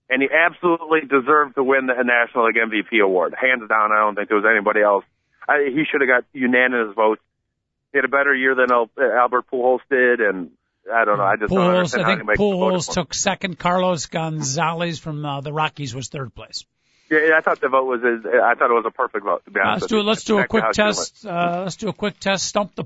and 0.09 0.21
he 0.21 0.29
absolutely 0.31 1.01
deserved 1.01 1.55
to 1.55 1.63
win 1.63 1.87
the 1.87 2.01
National 2.01 2.47
League 2.47 2.55
MVP 2.55 3.03
award, 3.03 3.35
hands 3.39 3.67
down. 3.67 3.91
I 3.91 3.99
don't 3.99 4.15
think 4.15 4.29
there 4.29 4.37
was 4.37 4.45
anybody 4.49 4.81
else. 4.81 5.03
I, 5.49 5.65
he 5.69 5.83
should 5.89 5.99
have 6.01 6.07
got 6.07 6.23
unanimous 6.33 6.95
votes. 6.95 7.21
He 7.91 7.97
had 7.97 8.05
a 8.05 8.07
better 8.07 8.33
year 8.33 8.55
than 8.55 8.71
Al, 8.71 8.89
Albert 8.97 9.45
Pujols 9.51 9.81
did, 9.89 10.21
and 10.21 10.51
I 10.91 11.03
don't 11.03 11.17
know. 11.17 11.25
I 11.25 11.35
just 11.35 11.51
don't 11.51 11.59
Pujols, 11.59 11.99
I 11.99 12.05
think 12.05 12.21
he 12.21 12.25
makes 12.27 12.37
the 12.39 12.43
vote 12.45 12.73
Pujols 12.73 12.93
took 12.93 13.13
second. 13.13 13.59
Carlos 13.59 14.05
Gonzalez 14.05 14.97
from 14.97 15.25
uh, 15.25 15.41
the 15.41 15.51
Rockies 15.51 15.93
was 15.93 16.07
third 16.07 16.33
place. 16.33 16.63
Yeah, 17.09 17.19
yeah, 17.27 17.37
I 17.37 17.41
thought 17.41 17.59
the 17.59 17.67
vote 17.67 17.83
was. 17.85 17.99
I 18.01 18.55
thought 18.55 18.69
it 18.71 18.73
was 18.73 18.85
a 18.87 18.91
perfect 18.91 19.25
vote. 19.25 19.43
To 19.43 19.51
be 19.51 19.59
Uh, 19.59 19.67
honest, 19.67 19.81
let's 19.81 19.91
with 19.91 20.01
do 20.01 20.07
let's 20.07 20.23
do 20.23 20.37
a 20.39 20.47
quick 20.47 20.63
how 20.63 20.69
it 20.69 20.75
should've 20.77 20.95
test. 20.95 21.25
Uh, 21.25 21.61
let's 21.63 21.75
do 21.75 21.89
a 21.89 21.93
quick 21.93 22.17
test. 22.21 22.45
Stump 22.45 22.73
the 22.75 22.85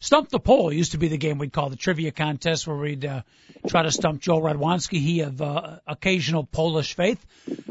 stump 0.00 0.28
the 0.28 0.38
poll 0.38 0.72
used 0.72 0.92
to 0.92 0.98
be 0.98 1.08
the 1.08 1.16
game 1.18 1.38
we'd 1.38 1.52
call 1.52 1.70
the 1.70 1.76
trivia 1.76 2.10
contest 2.12 2.66
where 2.66 2.76
we'd 2.76 3.04
uh, 3.04 3.22
try 3.66 3.82
to 3.82 3.90
stump 3.90 4.20
Joe 4.20 4.40
Radwanski. 4.40 4.98
He 5.00 5.20
of 5.20 5.40
uh, 5.42 5.78
occasional 5.86 6.44
Polish 6.44 6.94
faith. 6.94 7.24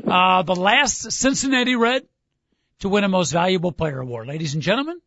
Uh, 0.06 0.44
the 0.44 0.56
last 0.56 1.12
Cincinnati 1.12 1.76
Red 1.76 2.04
to 2.80 2.90
win 2.90 3.04
a 3.04 3.10
Most 3.10 3.32
Valuable 3.32 3.72
Player 3.72 4.00
award, 4.00 4.28
ladies 4.28 4.54
and 4.54 4.64
gentlemen. 4.64 5.00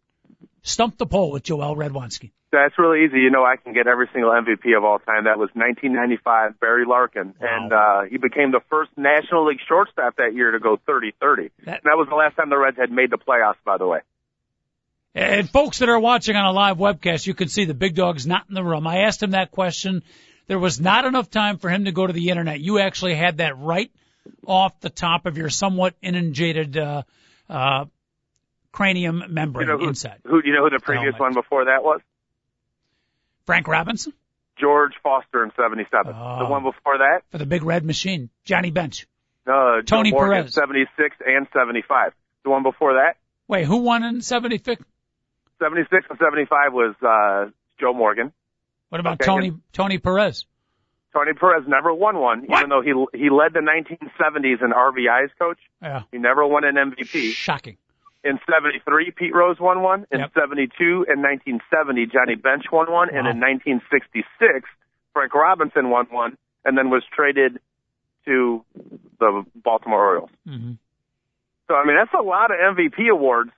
Stump 0.62 0.98
the 0.98 1.06
poll 1.06 1.30
with 1.30 1.42
Joel 1.42 1.74
Radwanski. 1.74 2.32
That's 2.52 2.74
really 2.78 3.04
easy. 3.04 3.20
You 3.20 3.30
know, 3.30 3.44
I 3.44 3.56
can 3.56 3.72
get 3.72 3.86
every 3.86 4.08
single 4.12 4.30
MVP 4.32 4.76
of 4.76 4.84
all 4.84 4.98
time. 4.98 5.24
That 5.24 5.38
was 5.38 5.48
1995, 5.54 6.58
Barry 6.60 6.84
Larkin, 6.84 7.32
Wow. 7.40 7.48
and 7.48 7.72
uh, 7.72 8.02
he 8.10 8.18
became 8.18 8.50
the 8.50 8.60
first 8.68 8.90
National 8.96 9.46
League 9.46 9.60
shortstop 9.68 10.16
that 10.16 10.34
year 10.34 10.50
to 10.50 10.58
go 10.58 10.76
30-30. 10.88 11.50
That- 11.64 11.76
and 11.76 11.84
that 11.84 11.96
was 11.96 12.08
the 12.10 12.16
last 12.16 12.36
time 12.36 12.50
the 12.50 12.58
Reds 12.58 12.76
had 12.76 12.90
made 12.90 13.10
the 13.10 13.18
playoffs, 13.18 13.54
by 13.64 13.78
the 13.78 13.86
way. 13.86 14.00
And 15.14 15.50
folks 15.50 15.80
that 15.80 15.88
are 15.88 15.98
watching 15.98 16.36
on 16.36 16.44
a 16.44 16.52
live 16.52 16.76
webcast, 16.76 17.26
you 17.26 17.34
can 17.34 17.48
see 17.48 17.64
the 17.64 17.74
big 17.74 17.96
dog's 17.96 18.26
not 18.26 18.44
in 18.48 18.54
the 18.54 18.62
room. 18.62 18.86
I 18.86 18.98
asked 18.98 19.22
him 19.22 19.32
that 19.32 19.50
question. 19.50 20.02
There 20.46 20.58
was 20.58 20.80
not 20.80 21.04
enough 21.04 21.30
time 21.30 21.58
for 21.58 21.68
him 21.68 21.86
to 21.86 21.92
go 21.92 22.06
to 22.06 22.12
the 22.12 22.28
internet. 22.28 22.60
You 22.60 22.78
actually 22.78 23.14
had 23.14 23.38
that 23.38 23.58
right 23.58 23.90
off 24.46 24.78
the 24.80 24.90
top 24.90 25.26
of 25.26 25.36
your 25.36 25.50
somewhat 25.50 25.94
inundated 26.00 26.76
uh, 26.76 27.02
uh, 27.48 27.86
cranium 28.70 29.24
membrane 29.28 29.68
You 29.68 29.74
know 29.74 29.78
who, 29.80 29.88
inside. 29.88 30.20
who? 30.24 30.40
You 30.44 30.52
know 30.52 30.62
who 30.64 30.70
the 30.70 30.80
previous 30.80 31.14
Helmet. 31.16 31.20
one 31.20 31.34
before 31.34 31.64
that 31.66 31.82
was? 31.82 32.00
Frank 33.46 33.66
Robinson 33.66 34.12
George 34.58 34.92
Foster 35.02 35.42
in 35.42 35.50
'77. 35.56 36.14
Oh. 36.14 36.38
The 36.40 36.50
one 36.50 36.62
before 36.62 36.98
that, 36.98 37.22
for 37.30 37.38
the 37.38 37.46
big 37.46 37.64
red 37.64 37.84
machine. 37.84 38.30
Johnny 38.44 38.70
Bench. 38.70 39.06
uh, 39.46 39.80
Tony 39.86 40.10
Morgan, 40.12 40.42
Perez. 40.42 40.54
76 40.54 41.16
and 41.26 41.46
75. 41.52 42.12
The 42.44 42.50
one 42.50 42.62
before 42.62 42.94
that, 42.94 43.16
Wait, 43.48 43.64
who 43.64 43.78
won 43.78 44.04
in 44.04 44.20
76? 44.20 44.82
76 45.60 46.06
and 46.10 46.18
75 46.18 46.72
was 46.72 46.94
uh, 47.02 47.50
Joe 47.78 47.92
Morgan. 47.92 48.32
What 48.88 49.00
about 49.00 49.14
Okay, 49.20 49.26
Tony 49.26 49.52
Tony 49.72 49.98
Perez? 49.98 50.46
Tony 51.12 51.32
Perez 51.34 51.64
never 51.66 51.92
won 51.92 52.18
one, 52.18 52.42
What? 52.46 52.58
even 52.58 52.70
though 52.70 52.82
he 52.82 52.92
he 53.18 53.30
led 53.30 53.52
the 53.52 53.60
1970s 53.60 54.62
in 54.64 54.70
RBIs. 54.72 55.30
Coach, 55.38 55.58
Yeah, 55.82 56.02
he 56.12 56.18
never 56.18 56.46
won 56.46 56.64
an 56.64 56.74
MVP. 56.76 57.32
shocking. 57.32 57.76
In 58.22 58.38
73, 58.50 59.12
Pete 59.12 59.34
Rose 59.34 59.58
won 59.58 59.80
one. 59.82 60.06
In 60.12 60.20
Yep. 60.20 60.32
72 60.34 61.06
and 61.08 61.22
1970, 61.22 62.06
Johnny 62.06 62.34
Bench 62.34 62.64
won 62.70 62.90
one. 62.92 63.08
And 63.08 63.26
in 63.26 63.40
1966, 63.40 64.68
Frank 65.14 65.34
Robinson 65.34 65.88
won 65.90 66.06
one 66.10 66.36
and 66.64 66.76
then 66.76 66.90
was 66.90 67.02
traded 67.14 67.58
to 68.26 68.62
the 69.18 69.44
Baltimore 69.56 70.04
Orioles. 70.06 70.30
hmm 70.46 70.72
So, 71.68 71.74
I 71.76 71.84
mean, 71.86 71.96
that's 71.96 72.12
a 72.12 72.22
lot 72.22 72.50
of 72.50 72.58
MVP 72.76 73.08
awards 73.10 73.50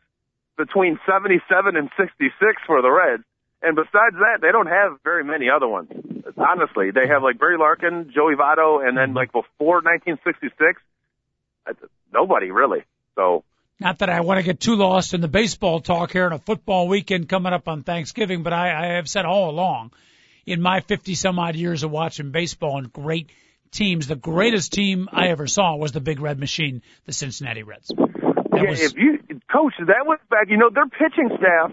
between 0.56 0.98
77 1.06 1.76
and 1.76 1.90
66 1.96 2.62
for 2.66 2.82
the 2.82 2.90
Reds. 2.90 3.24
And 3.62 3.76
besides 3.76 4.16
that, 4.18 4.38
they 4.40 4.50
don't 4.50 4.66
have 4.66 4.98
very 5.04 5.24
many 5.24 5.46
other 5.48 5.68
ones. 5.68 5.88
Honestly, 6.36 6.90
they 6.90 7.06
have 7.06 7.22
like 7.22 7.38
Barry 7.38 7.58
Larkin, 7.58 8.10
Joey 8.12 8.34
Votto, 8.34 8.86
and 8.86 8.96
then 8.96 9.14
like 9.14 9.32
before 9.32 9.76
1966, 9.82 10.82
uh, 11.66 11.72
nobody 12.12 12.50
really. 12.50 12.84
So, 13.14 13.44
Not 13.78 13.98
that 13.98 14.10
I 14.10 14.20
want 14.22 14.38
to 14.38 14.42
get 14.42 14.58
too 14.58 14.74
lost 14.74 15.14
in 15.14 15.20
the 15.20 15.28
baseball 15.28 15.80
talk 15.80 16.12
here 16.12 16.24
and 16.24 16.34
a 16.34 16.38
football 16.38 16.88
weekend 16.88 17.28
coming 17.28 17.52
up 17.52 17.68
on 17.68 17.82
Thanksgiving, 17.82 18.42
but 18.42 18.52
I, 18.52 18.72
I 18.72 18.86
have 18.94 19.08
said 19.08 19.26
all 19.26 19.50
along 19.50 19.92
in 20.46 20.60
my 20.60 20.80
50 20.80 21.14
some 21.14 21.38
odd 21.38 21.56
years 21.56 21.82
of 21.82 21.90
watching 21.90 22.30
baseball 22.30 22.78
and 22.78 22.92
great 22.92 23.30
teams, 23.70 24.06
the 24.06 24.16
greatest 24.16 24.72
team 24.72 25.08
I 25.12 25.28
ever 25.28 25.46
saw 25.46 25.76
was 25.76 25.92
the 25.92 26.00
Big 26.00 26.20
Red 26.20 26.38
Machine, 26.38 26.82
the 27.06 27.12
Cincinnati 27.12 27.62
Reds. 27.62 27.88
That 27.88 28.50
yeah, 28.54 28.70
was, 28.70 28.80
if 28.80 28.96
you, 28.96 29.21
coach, 29.52 29.74
that 29.78 30.06
was 30.06 30.18
back, 30.30 30.46
you 30.48 30.56
know, 30.56 30.70
their 30.70 30.86
pitching 30.86 31.30
staff 31.38 31.72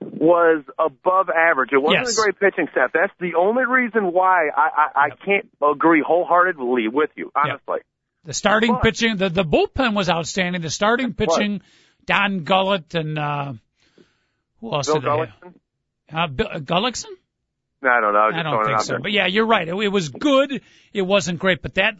was 0.00 0.62
above 0.78 1.28
average. 1.30 1.70
It 1.72 1.78
wasn't 1.82 2.06
Yes. 2.06 2.18
a 2.18 2.22
great 2.22 2.38
pitching 2.40 2.68
staff. 2.72 2.90
That's 2.92 3.12
the 3.20 3.34
only 3.38 3.64
reason 3.64 4.12
why 4.12 4.48
I, 4.48 4.68
I, 4.76 5.00
I 5.06 5.08
can't 5.24 5.48
agree 5.62 6.02
wholeheartedly 6.06 6.88
with 6.88 7.10
you, 7.16 7.32
honestly. 7.34 7.78
the 8.24 8.34
starting 8.34 8.72
but- 8.74 8.82
pitching, 8.82 9.16
the, 9.16 9.28
the 9.30 9.44
bullpen 9.44 9.94
was 9.94 10.08
outstanding. 10.10 10.60
The 10.62 10.70
starting 10.70 11.14
pitching, 11.14 11.62
Don 12.04 12.40
Gullett 12.44 12.94
and, 12.94 13.18
uh, 13.18 13.52
who 14.60 14.74
else 14.74 14.86
Bill 14.88 14.96
did 15.00 15.04
they 15.04 15.08
have? 15.08 15.28
Gullickson? 15.32 15.54
Uh, 16.12 16.26
Bill, 16.26 16.48
uh, 16.52 16.58
Gullickson? 16.58 17.12
No, 17.82 17.88
I 17.90 18.00
don't 18.00 18.12
know. 18.12 18.18
I 18.18 18.40
I 18.40 18.42
don't 18.42 18.64
think 18.66 18.80
so. 18.82 18.92
there. 18.92 19.00
But 19.00 19.12
yeah, 19.12 19.26
you're 19.26 19.46
right. 19.46 19.66
It, 19.66 19.74
it 19.74 19.88
was 19.88 20.10
good. 20.10 20.60
It 20.92 21.00
wasn't 21.02 21.38
great, 21.38 21.62
but 21.62 21.74
that 21.76 21.94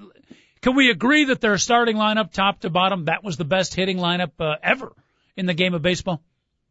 can 0.61 0.75
we 0.77 0.91
agree 0.91 1.25
that 1.27 1.41
their 1.41 1.57
starting 1.57 1.97
lineup, 1.97 2.33
top 2.33 2.61
to 2.61 2.71
bottom, 2.71 3.07
that 3.07 3.25
was 3.25 3.39
the 3.39 3.47
best 3.47 3.75
hitting 3.75 3.97
lineup 3.97 4.33
uh, 4.41 4.57
ever 4.63 4.93
in 5.41 5.47
the 5.47 5.55
game 5.55 5.75
of 5.75 5.83
baseball? 5.83 6.21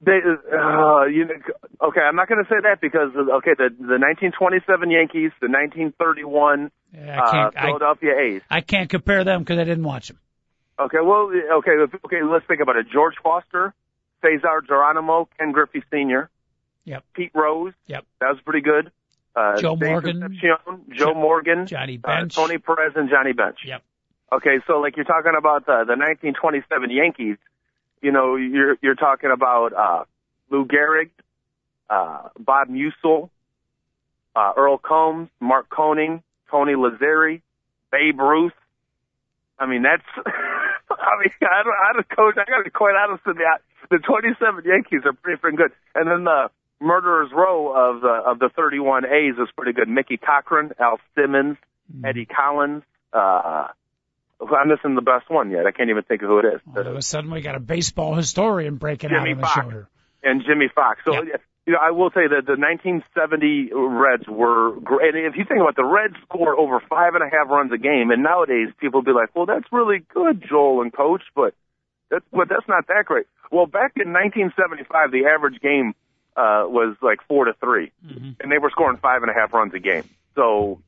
They, 0.02 0.14
uh, 0.14 1.06
you 1.06 1.26
know, 1.26 1.34
okay, 1.90 2.00
I'm 2.00 2.16
not 2.16 2.30
going 2.30 2.42
to 2.42 2.50
say 2.50 2.56
that 2.64 2.80
because 2.80 3.10
okay, 3.18 3.52
the 3.58 3.68
the 3.76 4.00
1927 4.00 4.92
Yankees, 4.92 5.32
the 5.42 5.50
1931 5.52 6.72
Yeah, 6.94 7.20
uh, 7.20 7.28
I 7.28 7.32
can't. 7.32 7.58
I, 7.58 7.66
Philadelphia 7.66 8.12
A's. 8.18 8.42
I 8.50 8.62
can't 8.62 8.90
compare 8.90 9.26
them 9.26 9.42
because 9.42 9.60
I 9.60 9.66
didn't 9.66 9.84
watch 9.84 10.08
them. 10.08 10.20
Okay, 10.80 11.00
well, 11.04 11.30
okay, 11.60 11.72
okay. 12.06 12.24
Let's 12.24 12.46
think 12.48 12.62
about 12.62 12.78
it. 12.78 12.86
George 12.94 13.16
Foster, 13.22 13.74
Cesar 14.22 14.62
Geronimo, 14.66 15.28
Ken 15.38 15.52
Griffey 15.52 15.84
Sr., 15.92 16.30
Yep. 16.86 17.04
Pete 17.14 17.32
Rose. 17.36 17.74
Yep. 17.88 18.06
That 18.22 18.30
was 18.30 18.40
pretty 18.46 18.62
good. 18.62 18.92
Uh, 19.36 19.58
Joe 19.60 19.76
Dave 19.76 19.90
Morgan. 19.90 20.22
Concepcion, 20.22 20.86
Joe 20.96 21.14
Jo- 21.14 21.14
Morgan, 21.14 21.68
Johnny 21.68 22.00
uh, 22.02 22.08
Bench. 22.08 22.36
Tony 22.36 22.58
Perez, 22.58 22.94
and 22.96 23.10
Johnny 23.10 23.34
Bench. 23.34 23.58
Yep. 23.66 23.84
Okay, 24.32 24.60
so 24.66 24.80
like 24.80 24.96
you're 24.96 25.06
talking 25.06 25.34
about 25.38 25.66
the 25.66 25.84
the 25.86 26.00
1927 26.00 26.90
Yankees, 26.90 27.36
you 28.02 28.12
know, 28.12 28.36
you're 28.36 28.78
you're 28.82 28.96
talking 28.96 29.32
about 29.32 29.74
uh, 29.74 30.04
Lou 30.50 30.66
Gehrig, 30.66 31.10
uh, 31.90 32.30
Bob 32.40 32.70
Meusel, 32.70 33.30
uh, 34.36 34.54
Earl 34.56 34.78
Combs, 34.78 35.30
Mark 35.40 35.70
Koenig, 35.70 36.22
Tony 36.50 36.74
Lazzeri, 36.74 37.42
Babe 37.92 38.20
Ruth. 38.20 38.54
I 39.58 39.66
mean, 39.66 39.84
that's. 39.84 40.04
I 40.92 41.22
mean, 41.22 41.32
I 41.42 41.64
don't, 41.64 41.74
I 41.74 41.94
don't 41.94 42.10
coach. 42.10 42.36
I 42.38 42.50
got 42.50 42.58
to 42.58 42.64
be 42.64 42.72
quite 42.72 42.96
honest 42.96 43.26
with 43.26 43.38
you. 43.38 43.56
The 43.92 43.98
27 43.98 44.64
Yankees 44.66 45.02
are 45.06 45.14
pretty 45.14 45.42
freaking 45.42 45.58
good, 45.58 45.72
and 45.96 46.10
then 46.10 46.24
the 46.24 46.50
murderers 46.82 47.30
row 47.34 47.74
of 47.74 48.02
the 48.02 48.22
of 48.26 48.40
the 48.40 48.50
31 48.56 49.06
A's 49.06 49.34
is 49.34 49.50
pretty 49.56 49.74
good. 49.74 49.88
Mickey 49.88 50.18
Cochrane, 50.18 50.72
Al 50.80 51.00
Simmons, 51.16 51.58
Eddie 52.04 52.26
Collins. 52.26 52.84
Uh, 53.14 53.68
I'm 54.42 54.70
missing 54.70 54.96
the 54.96 55.02
best 55.02 55.30
one 55.30 55.52
yet. 55.52 55.66
I 55.66 55.72
can't 55.72 55.90
even 55.90 56.04
think 56.04 56.22
of 56.22 56.30
who 56.30 56.40
it 56.40 56.46
is. 56.46 56.62
All 56.76 56.88
of 56.88 56.96
a 56.96 57.02
sudden, 57.02 57.30
we 57.32 57.42
got 57.42 57.56
a 57.56 57.60
baseball 57.60 58.16
historian 58.16 58.76
breaking 58.76 59.10
Jimmy 59.10 59.32
out 59.32 59.36
on 59.36 59.38
the 59.42 59.48
Fox. 59.48 59.56
show 59.72 59.86
and 60.24 60.44
Jimmie 60.46 60.70
Foxx. 60.74 61.02
So, 61.06 61.14
Yep. 61.14 61.42
you 61.66 61.74
know, 61.74 61.80
I 61.82 61.92
will 61.92 62.10
say 62.12 62.28
that 62.28 62.46
the 62.46 62.56
1970 62.56 63.72
Reds 63.74 64.28
were 64.28 64.80
great. 64.80 65.16
And 65.16 65.26
if 65.26 65.36
you 65.36 65.46
think 65.46 65.60
about 65.62 65.72
it, 65.72 65.76
the 65.78 65.86
Reds 65.86 66.16
score 66.24 66.58
over 66.58 66.80
five 66.90 67.16
and 67.16 67.24
a 67.24 67.30
half 67.30 67.50
runs 67.50 67.72
a 67.72 67.78
game, 67.78 68.12
and 68.12 68.24
nowadays 68.24 68.70
people 68.80 69.02
be 69.02 69.12
like, 69.12 69.30
"Well, 69.36 69.46
that's 69.46 69.66
really 69.72 70.00
good, 70.14 70.44
Joel 70.48 70.82
and 70.82 70.92
Coach," 70.94 71.24
but 71.36 71.54
that's 72.10 72.26
but 72.32 72.50
that's 72.50 72.68
not 72.68 72.88
that 72.88 73.06
great. 73.06 73.28
Well, 73.52 73.66
back 73.66 73.94
in 73.96 74.14
1975, 74.14 75.12
the 75.12 75.26
average 75.26 75.60
game 75.62 75.94
uh, 76.36 76.64
was 76.68 76.96
like 77.02 77.20
four 77.28 77.46
to 77.46 77.54
3 77.60 77.92
and 78.40 78.52
they 78.52 78.58
were 78.60 78.70
scoring 78.70 78.98
five 78.98 79.24
and 79.24 79.32
a 79.32 79.34
half 79.34 79.52
runs 79.54 79.74
a 79.74 79.80
game. 79.80 80.04
So 80.36 80.82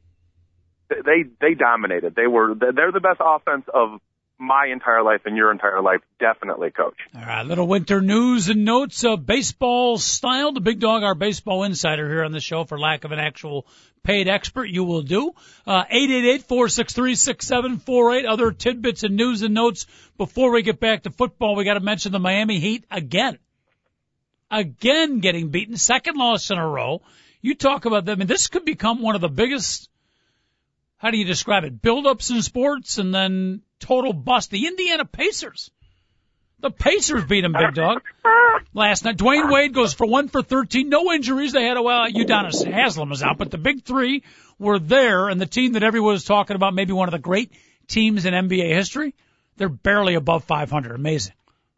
they 1.06 1.24
they 1.40 1.54
dominated. 1.54 2.16
They 2.16 2.28
were 2.28 2.56
they're 2.56 2.92
the 2.92 3.00
best 3.00 3.20
offense 3.20 3.66
of 3.74 4.00
my 4.38 4.68
entire 4.72 5.04
life 5.04 5.22
and 5.26 5.38
your 5.38 5.52
entire 5.52 5.82
life. 5.82 6.02
Definitely, 6.20 6.72
coach. 6.72 6.98
All 7.16 7.22
right, 7.22 7.46
little 7.46 7.68
winter 7.68 8.02
news 8.02 8.50
and 8.50 8.66
notes 8.66 9.04
of 9.04 9.26
baseball 9.26 10.00
style. 10.00 10.52
The 10.52 10.62
big 10.62 10.80
dog, 10.80 11.04
our 11.04 11.16
baseball 11.16 11.64
insider 11.64 12.10
here 12.10 12.24
on 12.24 12.32
the 12.32 12.40
show 12.40 12.64
for 12.64 12.80
lack 12.80 13.04
of 13.04 13.12
an 13.12 13.20
actual 13.20 13.68
paid 14.04 14.28
expert, 14.28 14.66
you 14.66 14.84
will 14.84 15.04
do. 15.04 15.32
Uh, 15.66 15.86
888-463-6748. 15.86 18.28
Other 18.28 18.52
tidbits 18.52 19.04
and 19.04 19.16
news 19.16 19.44
and 19.44 19.54
notes 19.54 19.86
before 20.18 20.52
we 20.52 20.64
get 20.64 20.80
back 20.80 21.04
to 21.04 21.12
football. 21.12 21.56
We 21.56 21.64
got 21.64 21.76
to 21.76 21.80
mention 21.80 22.12
the 22.12 22.18
Miami 22.20 22.60
Heat 22.60 22.84
again. 22.90 23.38
Again 24.50 25.20
getting 25.20 25.50
beaten. 25.50 25.78
Second 25.78 26.18
loss 26.18 26.50
in 26.50 26.58
a 26.58 26.68
row. 26.68 27.04
You 27.42 27.54
talk 27.56 27.86
about 27.86 28.06
them, 28.06 28.22
and 28.22 28.30
this 28.30 28.48
could 28.48 28.66
become 28.66 29.02
one 29.02 29.16
of 29.16 29.22
the 29.22 29.30
biggest, 29.30 29.90
how 31.02 31.10
do 31.10 31.18
you 31.18 31.26
describe 31.26 31.64
it? 31.64 31.82
Build-ups 31.82 32.30
in 32.30 32.44
sports 32.44 33.00
and 33.00 33.14
then 33.14 33.64
total 33.80 34.14
bust. 34.14 34.52
The 34.52 34.68
Indiana 34.68 35.04
Pacers. 35.04 35.72
The 36.60 36.70
Pacers 36.70 37.26
beat 37.26 37.42
them, 37.42 37.54
big 37.54 37.74
dog. 37.74 38.04
Last 38.72 39.04
night, 39.04 39.18
Dwyane 39.18 39.52
Wade 39.52 39.74
goes 39.74 39.96
for 39.96 40.06
one 40.06 40.28
for 40.28 40.44
13. 40.44 40.90
No 40.90 41.12
injuries. 41.12 41.54
They 41.54 41.64
had 41.64 41.78
a, 41.78 41.82
well, 41.82 42.06
Udonis 42.08 42.64
Haslem 42.64 43.10
was 43.10 43.24
out, 43.24 43.40
but 43.40 43.50
the 43.50 43.58
big 43.58 43.84
three 43.84 44.22
were 44.60 44.78
there, 44.78 45.28
and 45.28 45.42
the 45.42 45.48
team 45.48 45.74
that 45.74 45.82
everyone 45.82 46.14
was 46.14 46.24
talking 46.24 46.56
about, 46.56 46.76
maybe 46.76 46.94
one 46.94 47.08
of 47.08 47.14
the 47.14 47.20
great 47.20 47.52
teams 47.88 48.26
in 48.26 48.36
NBA 48.36 48.72
history, 48.72 49.16
they're 49.58 49.70
barely 49.70 50.14
above 50.14 50.44
500. 50.44 50.94
Amazing. 50.94 51.34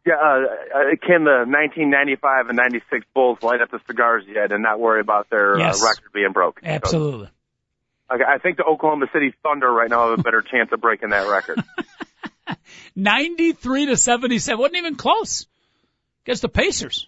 Yeah, 0.06 0.16
uh, 0.16 0.18
uh, 0.18 0.80
can 1.00 1.24
the 1.24 1.46
1995 1.48 2.48
and 2.48 2.56
96 2.58 3.06
Bulls 3.14 3.38
light 3.42 3.62
up 3.62 3.70
the 3.70 3.80
cigars 3.86 4.24
yet 4.28 4.52
and 4.52 4.62
not 4.62 4.78
worry 4.78 5.00
about 5.00 5.30
their 5.30 5.58
Yes. 5.58 5.82
uh, 5.82 5.86
record 5.86 6.12
being 6.12 6.32
broke? 6.32 6.60
Absolutely. 6.62 7.28
So, 7.28 7.32
I 8.10 8.34
I 8.34 8.38
think 8.38 8.56
the 8.56 8.64
Oklahoma 8.64 9.06
City 9.12 9.34
Thunder 9.42 9.70
right 9.70 9.90
now 9.90 10.10
have 10.10 10.18
a 10.18 10.22
better 10.22 10.42
chance 10.42 10.70
of 10.72 10.80
breaking 10.80 11.10
that 11.10 11.28
record. 11.28 11.62
93 12.96 13.86
to 13.86 13.96
77. 13.96 14.58
Wasn't 14.58 14.76
even 14.76 14.96
close. 14.96 15.46
Against 16.24 16.42
the 16.42 16.48
Pacers. 16.48 17.06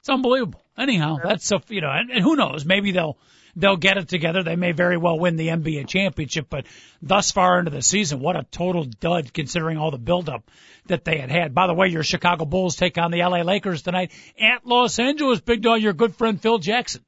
It's 0.00 0.08
unbelievable. 0.08 0.62
Anyhow, 0.76 1.16
that's 1.22 1.46
so, 1.46 1.60
you 1.68 1.80
know, 1.80 1.90
and, 1.90 2.10
and 2.10 2.22
who 2.22 2.36
knows? 2.36 2.64
Maybe 2.64 2.92
they'll, 2.92 3.18
they'll 3.54 3.76
get 3.76 3.98
it 3.98 4.08
together. 4.08 4.42
They 4.42 4.56
may 4.56 4.72
very 4.72 4.96
well 4.96 5.18
win 5.18 5.36
the 5.36 5.48
NBA 5.48 5.88
championship, 5.88 6.46
but 6.48 6.66
thus 7.02 7.30
far 7.30 7.58
into 7.58 7.70
the 7.70 7.82
season, 7.82 8.20
what 8.20 8.36
a 8.36 8.46
total 8.50 8.84
dud 8.84 9.32
considering 9.32 9.76
all 9.76 9.90
the 9.90 9.98
buildup 9.98 10.50
that 10.86 11.04
they 11.04 11.18
had 11.18 11.30
had. 11.30 11.54
By 11.54 11.66
the 11.66 11.74
way, 11.74 11.88
your 11.88 12.02
Chicago 12.02 12.44
Bulls 12.46 12.76
take 12.76 12.98
on 12.98 13.10
the 13.10 13.18
LA 13.18 13.42
Lakers 13.42 13.82
tonight 13.82 14.12
at 14.40 14.66
Los 14.66 14.98
Angeles. 14.98 15.40
Big 15.40 15.62
dog, 15.62 15.80
your 15.80 15.92
good 15.92 16.16
friend 16.16 16.40
Phil 16.40 16.58
Jackson 16.58 17.02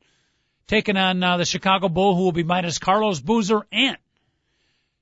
taking 0.66 0.96
on 0.96 1.22
uh, 1.22 1.36
the 1.36 1.44
Chicago 1.44 1.88
Bull, 1.88 2.16
who 2.16 2.24
will 2.24 2.32
be 2.32 2.44
minus 2.44 2.78
Carlos 2.78 3.20
Boozer 3.20 3.62
and 3.72 3.96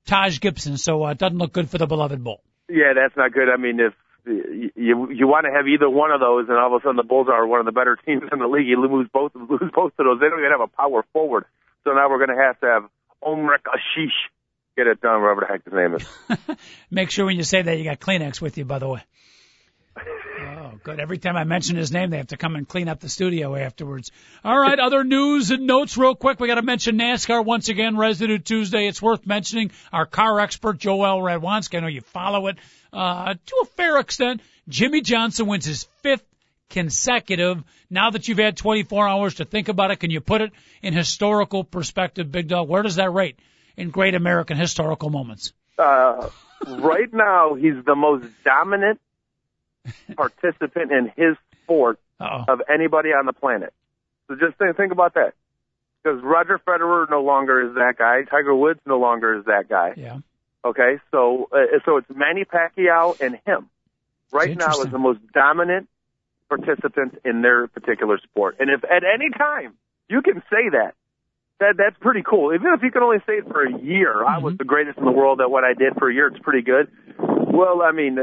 Taj 0.07 0.41
Gibson. 0.41 0.77
So 0.77 1.05
uh, 1.05 1.11
it 1.11 1.19
doesn't 1.19 1.39
look 1.39 1.53
good 1.53 1.71
for 1.71 1.79
the 1.79 1.87
beloved 1.87 2.23
Bull. 2.23 2.43
yeah, 2.69 2.93
that's 2.95 3.17
not 3.17 3.33
good. 3.33 3.49
I 3.49 3.57
mean, 3.57 3.81
if 3.81 3.95
you 4.27 4.71
you, 4.77 5.11
you 5.11 5.27
want 5.27 5.47
to 5.47 5.53
have 5.53 5.67
either 5.67 5.89
one 5.89 6.11
of 6.11 6.21
those, 6.21 6.49
and 6.49 6.57
all 6.57 6.75
of 6.75 6.81
a 6.81 6.83
sudden 6.83 6.97
the 6.97 7.03
Bulls 7.03 7.29
are 7.31 7.47
one 7.47 7.61
of 7.61 7.67
the 7.67 7.73
better 7.73 7.97
teams 8.07 8.23
in 8.31 8.39
the 8.39 8.47
league, 8.47 8.67
you 8.67 8.81
lose 8.81 9.09
both 9.13 9.33
lose 9.35 9.71
both 9.75 9.93
of 9.99 10.05
those. 10.05 10.21
They 10.21 10.29
don't 10.29 10.41
even 10.41 10.51
have 10.51 10.61
a 10.61 10.69
power 10.69 11.05
forward. 11.13 11.45
So 11.85 11.93
now 11.93 12.11
we're 12.11 12.25
going 12.25 12.37
to 12.37 12.43
have 12.45 12.61
to 12.61 12.67
have 12.67 12.83
Omer 13.23 13.59
Asik 13.67 14.11
get 14.77 14.87
it 14.87 15.01
done, 15.01 15.23
whatever 15.23 15.41
the 15.41 15.47
heck 15.47 15.65
his 15.65 15.73
name 15.73 15.95
is. 15.95 16.57
Make 16.91 17.11
sure 17.11 17.27
when 17.27 17.37
you 17.37 17.43
say 17.43 17.63
that 17.63 17.79
you 17.79 17.85
got 17.85 18.01
Kleenex 18.01 18.41
with 18.41 18.59
you, 18.59 18.65
by 18.65 18.79
the 18.79 18.89
way. 18.89 19.03
Oh, 19.97 20.73
good. 20.83 21.01
Every 21.01 21.19
time 21.19 21.37
I 21.37 21.45
mention 21.45 21.77
his 21.77 21.93
name, 21.93 22.11
they 22.11 22.17
have 22.17 22.29
to 22.29 22.37
come 22.37 22.57
and 22.57 22.69
clean 22.69 22.89
up 22.89 23.01
the 23.01 23.09
studio 23.09 23.55
afterwards. 23.57 24.11
All 24.45 24.59
right, 24.59 24.79
other 24.79 25.05
news 25.05 25.51
and 25.51 25.67
notes 25.67 25.97
real 25.97 26.15
quick. 26.15 26.41
We 26.41 26.49
got 26.49 26.55
to 26.57 26.63
mention 26.63 26.99
NASCAR 26.99 27.45
once 27.45 27.69
again, 27.69 27.97
Resident 27.97 28.45
Tuesday. 28.45 28.87
It's 28.87 29.03
worth 29.03 29.27
mentioning. 29.27 29.71
Our 29.93 30.07
car 30.07 30.41
expert, 30.41 30.79
Joel 30.79 31.21
Radwanski, 31.21 31.77
I 31.77 31.81
know 31.81 31.89
you 31.89 32.01
follow 32.01 32.47
it 32.47 32.57
uh, 32.93 33.35
to 33.35 33.57
a 33.63 33.67
fair 33.67 33.99
extent. 33.99 34.41
Jimmie 34.69 35.03
Johnson 35.03 35.47
wins 35.47 35.65
his 35.65 35.85
fifth 36.03 36.25
consecutive. 36.69 37.63
Now 37.91 38.11
that 38.11 38.29
you've 38.29 38.39
had 38.39 38.57
24 38.57 39.09
hours 39.09 39.35
to 39.35 39.45
think 39.45 39.69
about 39.69 39.91
it, 39.91 39.97
can 39.97 40.11
you 40.11 40.21
put 40.21 40.41
it 40.41 40.53
in 40.83 40.95
historical 40.95 41.65
perspective, 41.65 42.31
Big 42.31 42.49
Dog? 42.49 42.69
Where 42.69 42.83
does 42.83 42.97
that 42.97 43.13
rate 43.13 43.39
in 43.77 43.91
great 43.91 44.15
American 44.15 44.57
historical 44.57 45.11
moments? 45.11 45.53
Uh, 45.79 46.29
right 46.67 47.13
now, 47.13 47.55
he's 47.55 47.85
the 47.85 47.97
most 47.97 48.27
dominant 48.45 49.01
participant 50.17 50.93
in 50.93 51.13
his 51.17 51.37
sport 51.65 51.99
Uh-oh. 52.21 52.53
of 52.53 52.63
anybody 52.73 53.11
on 53.11 53.27
the 53.27 53.33
planet. 53.33 53.73
So 54.29 54.37
just 54.37 54.57
think, 54.59 54.77
think 54.77 54.93
about 54.93 55.15
that. 55.15 55.35
Because 56.03 56.23
Roger 56.23 56.59
Federer 56.59 57.11
no 57.11 57.23
longer 57.23 57.69
is 57.69 57.75
that 57.75 57.97
guy. 57.99 58.23
Tiger 58.23 58.55
Woods 58.55 58.81
no 58.87 58.99
longer 58.99 59.39
is 59.39 59.45
that 59.45 59.69
guy. 59.69 59.95
Yeah. 59.97 60.19
Okay, 60.65 60.99
so 61.11 61.49
uh, 61.53 61.79
so 61.85 61.97
it's 61.97 62.07
Manny 62.15 62.45
Pacquiao 62.45 63.19
and 63.21 63.39
him. 63.47 63.71
Right 64.33 64.57
now 64.57 64.81
is 64.81 64.91
the 64.91 64.99
most 64.99 65.21
dominant 65.33 65.89
participant 66.49 67.19
in 67.25 67.43
their 67.43 67.67
particular 67.67 68.19
sport. 68.19 68.57
And 68.61 68.71
if 68.71 68.85
at 68.85 69.03
any 69.03 69.31
time 69.31 69.75
you 70.09 70.23
can 70.23 70.43
say 70.51 70.69
that, 70.73 70.95
that 71.61 71.75
that's 71.79 71.97
pretty 72.01 72.23
cool. 72.23 72.55
Even 72.55 72.73
if 72.75 72.83
you 72.83 72.91
can 72.91 73.03
only 73.03 73.19
say 73.27 73.35
it 73.35 73.49
for 73.49 73.65
a 73.65 73.79
year, 73.81 74.25
I 74.25 74.39
was 74.39 74.57
the 74.59 74.65
greatest 74.65 74.99
in 74.99 75.05
the 75.05 75.13
world 75.13 75.41
at 75.41 75.51
what 75.51 75.65
I 75.65 75.75
did 75.75 75.95
for 75.99 76.11
a 76.11 76.15
year. 76.15 76.29
It's 76.29 76.39
pretty 76.39 76.63
good. 76.63 76.91
Well, 77.19 77.83
I 77.83 77.93
mean, 77.93 78.19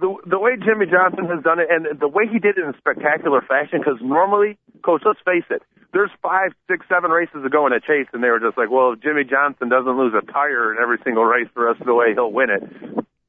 the 0.00 0.16
the 0.26 0.38
way 0.40 0.56
Jimmie 0.56 0.88
Johnson 0.88 1.28
has 1.28 1.44
done 1.44 1.60
it, 1.60 1.68
and 1.68 1.86
the 2.00 2.08
way 2.08 2.24
he 2.26 2.38
did 2.38 2.56
it 2.56 2.64
in 2.64 2.72
spectacular 2.78 3.42
fashion. 3.42 3.80
Because 3.84 4.00
normally, 4.00 4.58
coach, 4.82 5.02
let's 5.04 5.20
face 5.24 5.44
it, 5.50 5.62
there's 5.92 6.10
five, 6.22 6.52
six, 6.70 6.86
seven 6.88 7.10
races 7.10 7.44
to 7.44 7.50
go 7.50 7.66
in 7.66 7.72
a 7.72 7.80
chase, 7.80 8.08
and 8.12 8.24
they 8.24 8.32
were 8.32 8.40
just 8.40 8.56
like, 8.56 8.70
well, 8.70 8.92
if 8.92 9.00
Jimmie 9.00 9.28
Johnson 9.28 9.68
doesn't 9.68 9.96
lose 9.96 10.14
a 10.16 10.24
tire 10.24 10.72
in 10.72 10.78
every 10.80 10.98
single 11.04 11.24
race 11.24 11.48
the 11.54 11.62
rest 11.62 11.80
of 11.80 11.86
the 11.86 11.94
way, 11.94 12.14
he'll 12.14 12.32
win 12.32 12.48
it. 12.50 12.62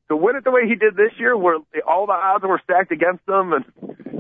To 0.10 0.16
win 0.16 0.36
it 0.36 0.44
the 0.44 0.52
way 0.52 0.68
he 0.68 0.76
did 0.76 0.96
this 0.96 1.12
year, 1.20 1.36
where 1.38 1.60
all 1.88 2.06
the 2.06 2.16
odds 2.16 2.44
were 2.44 2.60
stacked 2.64 2.92
against 2.92 3.28
him, 3.28 3.54
and 3.54 3.64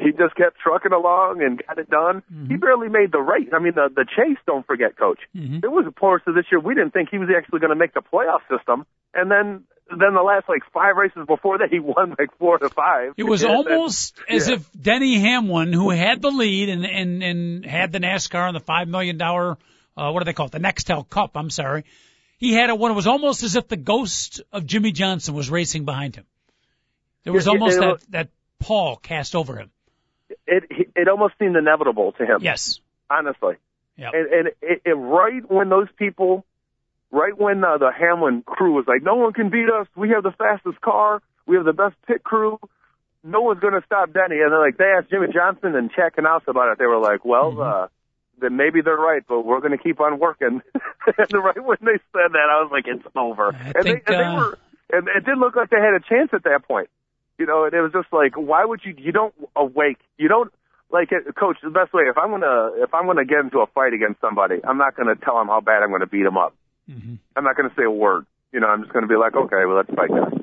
he 0.02 0.12
just 0.12 0.36
kept 0.36 0.58
trucking 0.58 0.93
along 0.93 1.43
and 1.43 1.62
got 1.68 1.78
it 1.78 1.89
done. 1.89 2.24
Mm-hmm. 2.32 2.47
He 2.52 2.58
barely 2.58 2.89
made 2.89 3.12
the 3.12 3.22
race. 3.22 3.49
I 3.54 3.60
mean, 3.60 3.74
the 3.76 3.89
the 3.93 4.06
chase. 4.06 4.39
Don't 4.47 4.66
forget, 4.66 4.97
coach. 4.97 5.20
Mm-hmm. 5.36 5.60
There 5.60 5.70
was 5.70 5.86
a 5.88 5.91
portion 5.91 6.34
this 6.34 6.45
year 6.52 6.60
we 6.60 6.76
didn't 6.76 6.91
think 6.91 7.10
he 7.12 7.18
was 7.18 7.30
actually 7.30 7.60
going 7.60 7.76
to 7.76 7.80
make 7.80 7.93
the 7.93 8.02
playoff 8.02 8.41
system, 8.49 8.86
and 9.14 9.30
then 9.30 9.64
then 9.99 10.13
the 10.13 10.21
last 10.21 10.47
like 10.47 10.61
five 10.73 10.95
races 10.95 11.25
before 11.27 11.57
that, 11.59 11.69
he 11.69 11.79
won 11.79 12.15
like 12.17 12.29
four 12.37 12.57
to 12.59 12.69
five. 12.69 13.13
It 13.17 13.23
was 13.23 13.43
almost 13.55 14.17
as 14.29 14.47
yeah. 14.47 14.55
if 14.55 14.69
Denny 14.79 15.19
Hamlin, 15.19 15.73
who 15.73 15.89
had 15.89 16.21
the 16.21 16.29
lead 16.29 16.69
and 16.69 16.85
and 16.85 17.23
and 17.23 17.65
had 17.65 17.91
the 17.91 17.99
NASCAR 17.99 18.47
and 18.47 18.55
the 18.55 18.59
five 18.61 18.87
million 18.87 19.17
dollar, 19.17 19.57
uh, 19.97 20.11
what 20.11 20.19
do 20.19 20.25
they 20.25 20.33
call 20.33 20.45
it, 20.47 20.51
the 20.51 20.59
Nextel 20.59 21.09
Cup? 21.09 21.31
I'm 21.35 21.49
sorry, 21.49 21.85
he 22.37 22.53
had 22.53 22.69
it 22.69 22.77
when 22.77 22.91
it 22.91 22.95
was 22.95 23.07
almost 23.07 23.43
as 23.43 23.55
if 23.55 23.67
the 23.67 23.77
ghost 23.77 24.41
of 24.51 24.65
Jimmie 24.65 24.91
Johnson 24.91 25.33
was 25.33 25.49
racing 25.49 25.85
behind 25.85 26.15
him. 26.15 26.25
There 27.23 27.33
was 27.33 27.45
Yeah, 27.45 27.53
almost 27.53 27.77
it- 27.77 27.81
that 27.81 28.11
that 28.11 28.29
pall 28.59 28.95
cast 28.97 29.35
over 29.35 29.57
him. 29.57 29.71
it 30.47 30.63
it 30.95 31.07
almost 31.07 31.33
seemed 31.39 31.55
inevitable 31.55 32.13
to 32.13 32.25
him. 32.25 32.39
Yes. 32.41 32.79
honestly. 33.09 33.55
Yep. 33.97 34.11
And, 34.13 34.27
and 34.33 34.47
it, 34.61 34.81
it, 34.85 34.93
right 34.93 35.51
when 35.51 35.67
those 35.69 35.87
people, 35.97 36.45
right 37.12 37.38
when 37.38 37.64
uh, 37.64 37.78
the 37.78 37.91
Hamlin 37.91 38.43
crew 38.45 38.74
was 38.74 38.86
like, 38.88 39.03
no 39.03 39.16
one 39.16 39.34
can 39.34 39.49
beat 39.49 39.70
us. 39.70 39.88
We 39.95 40.09
have 40.09 40.24
the 40.24 40.32
fastest 40.32 40.82
car. 40.82 41.22
We 41.45 41.55
have 41.57 41.66
the 41.66 41.74
best 41.74 41.95
pit 42.07 42.24
crew. 42.24 42.59
No 43.24 43.41
one's 43.41 43.59
going 43.59 43.74
to 43.74 43.84
stop 43.86 44.14
Denny. 44.14 44.41
And 44.41 44.51
they're 44.51 44.59
like, 44.59 44.78
they 44.78 44.86
asked 44.97 45.09
Jimmie 45.09 45.32
Johnson 45.34 45.76
and 45.76 45.91
Chad 45.91 46.14
Knaus 46.14 46.47
about 46.47 46.72
it. 46.72 46.80
They 46.80 46.88
were 46.88 46.99
like, 46.99 47.24
well, 47.24 47.62
uh, 47.62 47.88
then 48.39 48.55
maybe 48.57 48.82
they're 48.82 48.95
right, 48.95 49.22
but 49.28 49.41
we're 49.41 49.59
going 49.59 49.78
to 49.78 49.82
keep 49.82 49.99
on 50.01 50.20
working. 50.20 50.62
and 51.18 51.34
right 51.34 51.64
when 51.64 51.78
they 51.82 51.99
said 52.12 52.32
that, 52.34 52.47
I 52.49 52.62
was 52.64 52.70
like, 52.72 52.86
it's 52.88 53.05
over. 53.16 53.53
I 53.53 53.72
and 53.76 53.84
think, 53.84 54.05
they, 54.05 54.16
and 54.16 54.24
uh, 54.24 54.30
they 54.30 54.36
were, 54.38 54.57
and 54.91 55.07
it 55.07 55.26
didn't 55.26 55.39
look 55.39 55.55
like 55.55 55.70
they 55.70 55.78
had 55.78 55.93
a 55.93 56.01
chance 56.01 56.32
at 56.34 56.43
that 56.43 56.68
point. 56.68 56.89
You 57.38 57.45
know, 57.45 57.66
and 57.66 57.74
it 57.74 57.82
was 57.82 57.91
just 57.91 58.12
like, 58.12 58.38
why 58.38 58.64
would 58.66 58.82
you? 58.84 58.93
You 58.97 59.12
don't 59.12 59.34
awake. 59.55 59.97
You 60.18 60.28
don't 60.28 60.53
like, 60.91 61.09
uh, 61.12 61.32
coach. 61.32 61.57
The 61.64 61.72
best 61.72 61.91
way 61.91 62.03
if 62.03 62.16
I'm 62.16 62.30
gonna 62.30 62.72
if 62.84 62.93
I'm 62.93 63.07
gonna 63.07 63.26
get 63.26 63.39
into 63.39 63.59
a 63.59 63.68
fight 63.68 63.93
against 63.93 64.22
somebody, 64.22 64.59
I'm 64.64 64.78
not 64.78 64.95
gonna 64.95 65.16
tell 65.16 65.39
them 65.39 65.47
how 65.47 65.59
bad 65.59 65.82
I'm 65.82 65.89
gonna 65.89 66.05
beat 66.05 66.22
them 66.22 66.38
up. 66.38 66.53
Mm-hmm. 66.91 67.15
I'm 67.35 67.43
not 67.43 67.55
gonna 67.55 67.73
say 67.77 67.83
a 67.83 67.91
word. 67.91 68.25
You 68.51 68.59
know, 68.59 68.67
I'm 68.67 68.81
just 68.81 68.93
gonna 68.93 69.07
be 69.07 69.15
like, 69.15 69.35
okay, 69.35 69.65
well, 69.65 69.77
let's 69.77 69.93
fight 69.93 70.09
guys. 70.09 70.33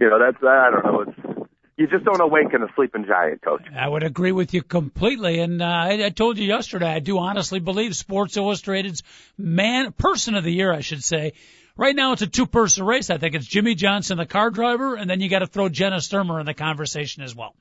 You 0.00 0.08
know, 0.08 0.18
that's 0.18 0.42
I 0.42 0.70
don't 0.70 0.84
know. 0.84 1.00
It's 1.02 1.46
you 1.80 1.86
just 1.86 2.04
don't 2.04 2.20
awaken 2.20 2.62
a 2.62 2.66
sleeping 2.74 3.06
giant, 3.06 3.40
coach. 3.40 3.62
I 3.74 3.88
would 3.88 4.02
agree 4.02 4.32
with 4.32 4.52
you 4.52 4.62
completely. 4.62 5.40
And 5.40 5.62
uh, 5.62 5.64
I, 5.64 6.04
I 6.04 6.10
told 6.10 6.36
you 6.36 6.46
yesterday, 6.46 6.88
I 6.92 6.98
do 6.98 7.18
honestly 7.18 7.58
believe 7.58 7.96
Sports 7.96 8.36
Illustrated's 8.36 9.02
man 9.38 9.92
person 9.92 10.34
of 10.34 10.44
the 10.44 10.52
year, 10.52 10.70
I 10.70 10.80
should 10.80 11.02
say. 11.02 11.32
Right 11.78 11.96
now, 11.96 12.12
it's 12.12 12.20
a 12.20 12.26
two-person 12.26 12.84
race. 12.84 13.08
I 13.08 13.16
think 13.16 13.34
it's 13.34 13.46
Jimmie 13.46 13.76
Johnson, 13.76 14.18
the 14.18 14.26
car 14.26 14.50
driver, 14.50 14.94
and 14.94 15.08
then 15.08 15.20
you 15.20 15.30
got 15.30 15.38
to 15.38 15.46
throw 15.46 15.70
Jenna 15.70 16.02
Sturmer 16.02 16.38
in 16.38 16.44
the 16.44 16.52
conversation 16.52 17.22
as 17.22 17.34
well. 17.34 17.54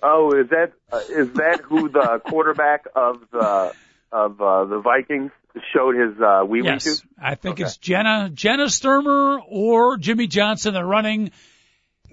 Oh, 0.00 0.30
is 0.38 0.50
that 0.50 0.72
uh, 0.92 1.00
is 1.08 1.32
that 1.32 1.62
who 1.62 1.88
the 1.88 2.20
quarterback 2.24 2.84
of 2.94 3.22
the 3.32 3.74
of 4.12 4.40
uh, 4.40 4.66
the 4.66 4.78
Vikings 4.78 5.32
showed 5.72 5.94
his 5.96 6.20
uh, 6.20 6.44
wee 6.46 6.62
wee 6.62 6.68
Yes, 6.68 6.84
to? 7.00 7.06
I 7.20 7.34
think 7.34 7.54
Okay. 7.54 7.64
it's 7.64 7.76
Jenna 7.76 8.30
Jenna 8.32 8.68
Sturmer 8.68 9.40
or 9.48 9.96
Jimmie 9.96 10.26
Johnson. 10.26 10.74
They're 10.74 10.84
running. 10.86 11.30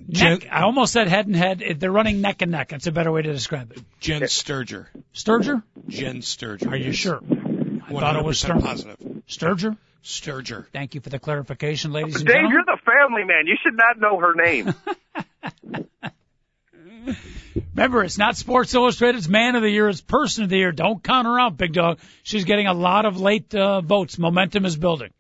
Neck, 0.08 0.48
I 0.52 0.62
almost 0.64 0.94
said 0.94 1.08
head 1.08 1.28
and 1.28 1.36
head. 1.36 1.64
They're 1.80 1.92
running 1.92 2.22
neck 2.22 2.42
and 2.42 2.52
neck. 2.52 2.70
That's 2.70 2.88
a 2.88 2.92
better 2.92 3.12
way 3.12 3.22
to 3.22 3.32
describe 3.32 3.72
it. 3.72 3.80
Jen 4.00 4.28
Sterger. 4.28 4.90
Sterger? 5.14 5.62
Jen 5.88 6.22
Sterger. 6.24 6.70
Are 6.70 6.76
you 6.76 6.92
sure? 6.92 7.20
I 7.88 7.92
thought 7.94 8.16
it 8.16 8.24
was 8.26 8.40
Sturmer. 8.40 8.62
Positive. 8.62 8.98
Sterger. 9.28 9.78
Sterger. 10.02 10.68
Thank 10.74 10.96
you 10.96 11.02
for 11.02 11.10
the 11.10 11.20
clarification, 11.20 11.92
ladies 11.92 12.16
and 12.16 12.26
Dave, 12.26 12.34
gentlemen. 12.38 12.52
you're 12.52 12.66
the 12.66 12.82
family 12.84 13.24
man. 13.24 13.46
You 13.46 13.56
should 13.62 13.76
not 13.78 14.00
know 14.00 14.18
her 14.20 14.34
name. 14.34 14.74
Remember, 17.74 18.04
it's 18.04 18.18
not 18.18 18.36
Sports 18.36 18.74
Illustrated's 18.74 19.30
Man 19.30 19.56
of 19.56 19.62
the 19.62 19.70
Year, 19.70 19.88
it's 19.88 20.02
Person 20.02 20.44
of 20.44 20.50
the 20.50 20.58
Year. 20.58 20.72
Don't 20.72 21.02
count 21.02 21.26
her 21.26 21.40
out, 21.40 21.56
big 21.56 21.74
dog. 21.74 22.00
She's 22.24 22.44
getting 22.44 22.68
a 22.68 22.74
lot 22.74 23.06
of 23.06 23.20
late 23.20 23.54
uh, 23.56 23.82
votes. 23.82 24.18
Momentum 24.18 24.66
is 24.66 24.76
building. 24.76 25.12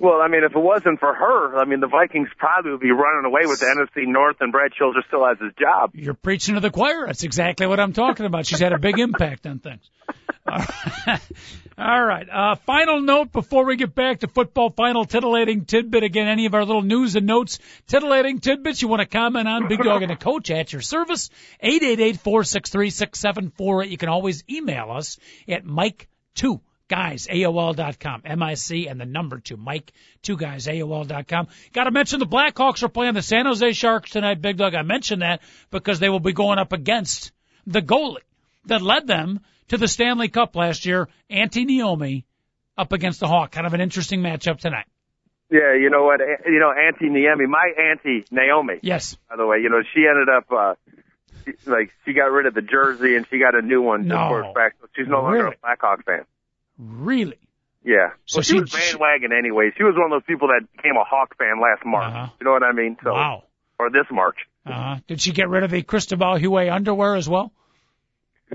Well, 0.00 0.20
I 0.20 0.28
mean, 0.28 0.44
if 0.44 0.54
it 0.54 0.58
wasn't 0.58 1.00
for 1.00 1.12
her, 1.12 1.58
I 1.58 1.64
mean, 1.64 1.80
the 1.80 1.88
Vikings 1.88 2.28
probably 2.36 2.70
would 2.70 2.80
be 2.80 2.92
running 2.92 3.24
away 3.24 3.42
with 3.46 3.58
the 3.60 3.66
NFC 3.66 4.06
North, 4.06 4.36
and 4.40 4.52
Brad 4.52 4.72
Childress 4.72 5.04
still 5.08 5.26
has 5.26 5.38
his 5.40 5.52
job. 5.58 5.90
You're 5.94 6.14
preaching 6.14 6.54
to 6.54 6.60
the 6.60 6.70
choir. 6.70 7.06
That's 7.06 7.24
exactly 7.24 7.66
what 7.66 7.80
I'm 7.80 7.92
talking 7.92 8.26
about. 8.26 8.46
She's 8.46 8.60
had 8.60 8.72
a 8.72 8.78
big 8.78 8.98
impact 8.98 9.46
on 9.46 9.58
things. 9.58 9.90
All 10.46 10.64
right. 11.06 11.20
All 11.76 12.04
right. 12.04 12.28
Uh, 12.28 12.54
final 12.66 13.00
note 13.00 13.32
before 13.32 13.64
we 13.64 13.76
get 13.76 13.94
back 13.94 14.20
to 14.20 14.28
football. 14.28 14.70
Final 14.70 15.04
titillating 15.04 15.64
tidbit. 15.64 16.02
Again, 16.02 16.26
any 16.26 16.46
of 16.46 16.54
our 16.54 16.64
little 16.64 16.82
news 16.82 17.14
and 17.14 17.26
notes, 17.26 17.60
titillating 17.86 18.40
tidbits 18.40 18.82
you 18.82 18.88
want 18.88 19.00
to 19.00 19.06
comment 19.06 19.46
on, 19.46 19.68
Big 19.68 19.84
Dog 19.84 20.02
and 20.02 20.10
the 20.10 20.16
Coach 20.16 20.50
at 20.50 20.72
your 20.72 20.82
service. 20.82 21.30
888-463-6748. 21.62 23.90
You 23.90 23.98
can 23.98 24.08
always 24.08 24.42
email 24.50 24.90
us 24.90 25.18
at 25.48 25.64
Mic2 25.64 26.60
guys, 26.88 27.26
AOL.com, 27.30 28.22
M-I-C 28.24 28.86
and 28.88 29.00
the 29.00 29.04
number 29.04 29.38
two, 29.38 29.56
Mic, 29.56 29.92
two 30.22 30.36
guys, 30.36 30.66
AOL.com. 30.66 31.48
Got 31.72 31.84
to 31.84 31.90
mention 31.90 32.18
the 32.18 32.26
Blackhawks 32.26 32.82
are 32.82 32.88
playing 32.88 33.14
the 33.14 33.22
San 33.22 33.46
Jose 33.46 33.72
Sharks 33.72 34.10
tonight, 34.10 34.40
Big 34.40 34.56
Dog. 34.56 34.74
I 34.74 34.82
mentioned 34.82 35.22
that 35.22 35.40
because 35.70 36.00
they 36.00 36.08
will 36.08 36.20
be 36.20 36.32
going 36.32 36.58
up 36.58 36.72
against 36.72 37.32
the 37.66 37.82
goalie 37.82 38.16
that 38.66 38.82
led 38.82 39.06
them 39.06 39.40
to 39.68 39.76
the 39.76 39.88
Stanley 39.88 40.28
Cup 40.28 40.56
last 40.56 40.86
year, 40.86 41.08
Antti 41.30 41.66
Niemi, 41.66 42.24
up 42.76 42.92
against 42.92 43.20
the 43.20 43.28
Hawk. 43.28 43.50
Kind 43.52 43.66
of 43.66 43.74
an 43.74 43.80
interesting 43.80 44.20
matchup 44.22 44.58
tonight. 44.58 44.86
Yeah, 45.50 45.74
you 45.74 45.88
know 45.90 46.04
what? 46.04 46.20
You 46.46 46.58
know, 46.58 46.70
Auntie 46.72 47.08
Naomi, 47.08 47.46
my 47.46 47.72
auntie 47.78 48.24
Naomi, 48.30 48.74
Yes. 48.82 49.16
by 49.30 49.36
the 49.36 49.46
way, 49.46 49.58
you 49.62 49.70
know, 49.70 49.80
she 49.94 50.06
ended 50.06 50.28
up, 50.28 50.44
uh, 50.52 50.74
she- 51.44 51.70
like, 51.70 51.90
she 52.04 52.12
got 52.12 52.30
rid 52.30 52.44
of 52.44 52.52
the 52.54 52.60
jersey 52.62 53.16
and 53.16 53.26
she 53.30 53.38
got 53.38 53.54
a 53.54 53.62
new 53.62 53.80
one 53.80 54.06
No. 54.06 54.14
just 54.14 54.28
for 54.28 54.52
fact. 54.54 54.76
So 54.82 54.88
she's 54.94 55.08
no 55.08 55.22
longer 55.22 55.46
a 55.46 55.54
Blackhawk 55.62 56.04
fan. 56.04 56.24
Really? 56.78 57.38
Yeah. 57.84 58.10
So 58.26 58.38
well, 58.38 58.42
she, 58.42 58.52
she- 58.54 58.60
was 58.60 58.72
bandwagon 58.72 59.32
anyway. 59.32 59.70
She 59.76 59.82
was 59.82 59.94
one 59.96 60.10
of 60.12 60.22
those 60.22 60.26
people 60.26 60.48
that 60.48 60.66
became 60.76 60.96
a 60.96 61.04
Hawk 61.04 61.36
fan 61.38 61.60
last 61.60 61.84
March. 61.84 62.12
Uh-huh. 62.12 62.28
You 62.40 62.44
know 62.44 62.52
what 62.52 62.62
I 62.62 62.72
mean? 62.72 62.96
So, 63.02 63.12
Wow. 63.12 63.44
or 63.78 63.90
this 63.90 64.06
March. 64.10 64.36
Uh-huh. 64.66 64.96
Did 65.06 65.20
she 65.20 65.32
get 65.32 65.48
rid 65.48 65.62
of 65.62 65.70
the 65.70 65.82
Cristobal 65.82 66.38
Huet 66.38 66.70
underwear 66.72 67.14
as 67.16 67.28
well? 67.28 67.52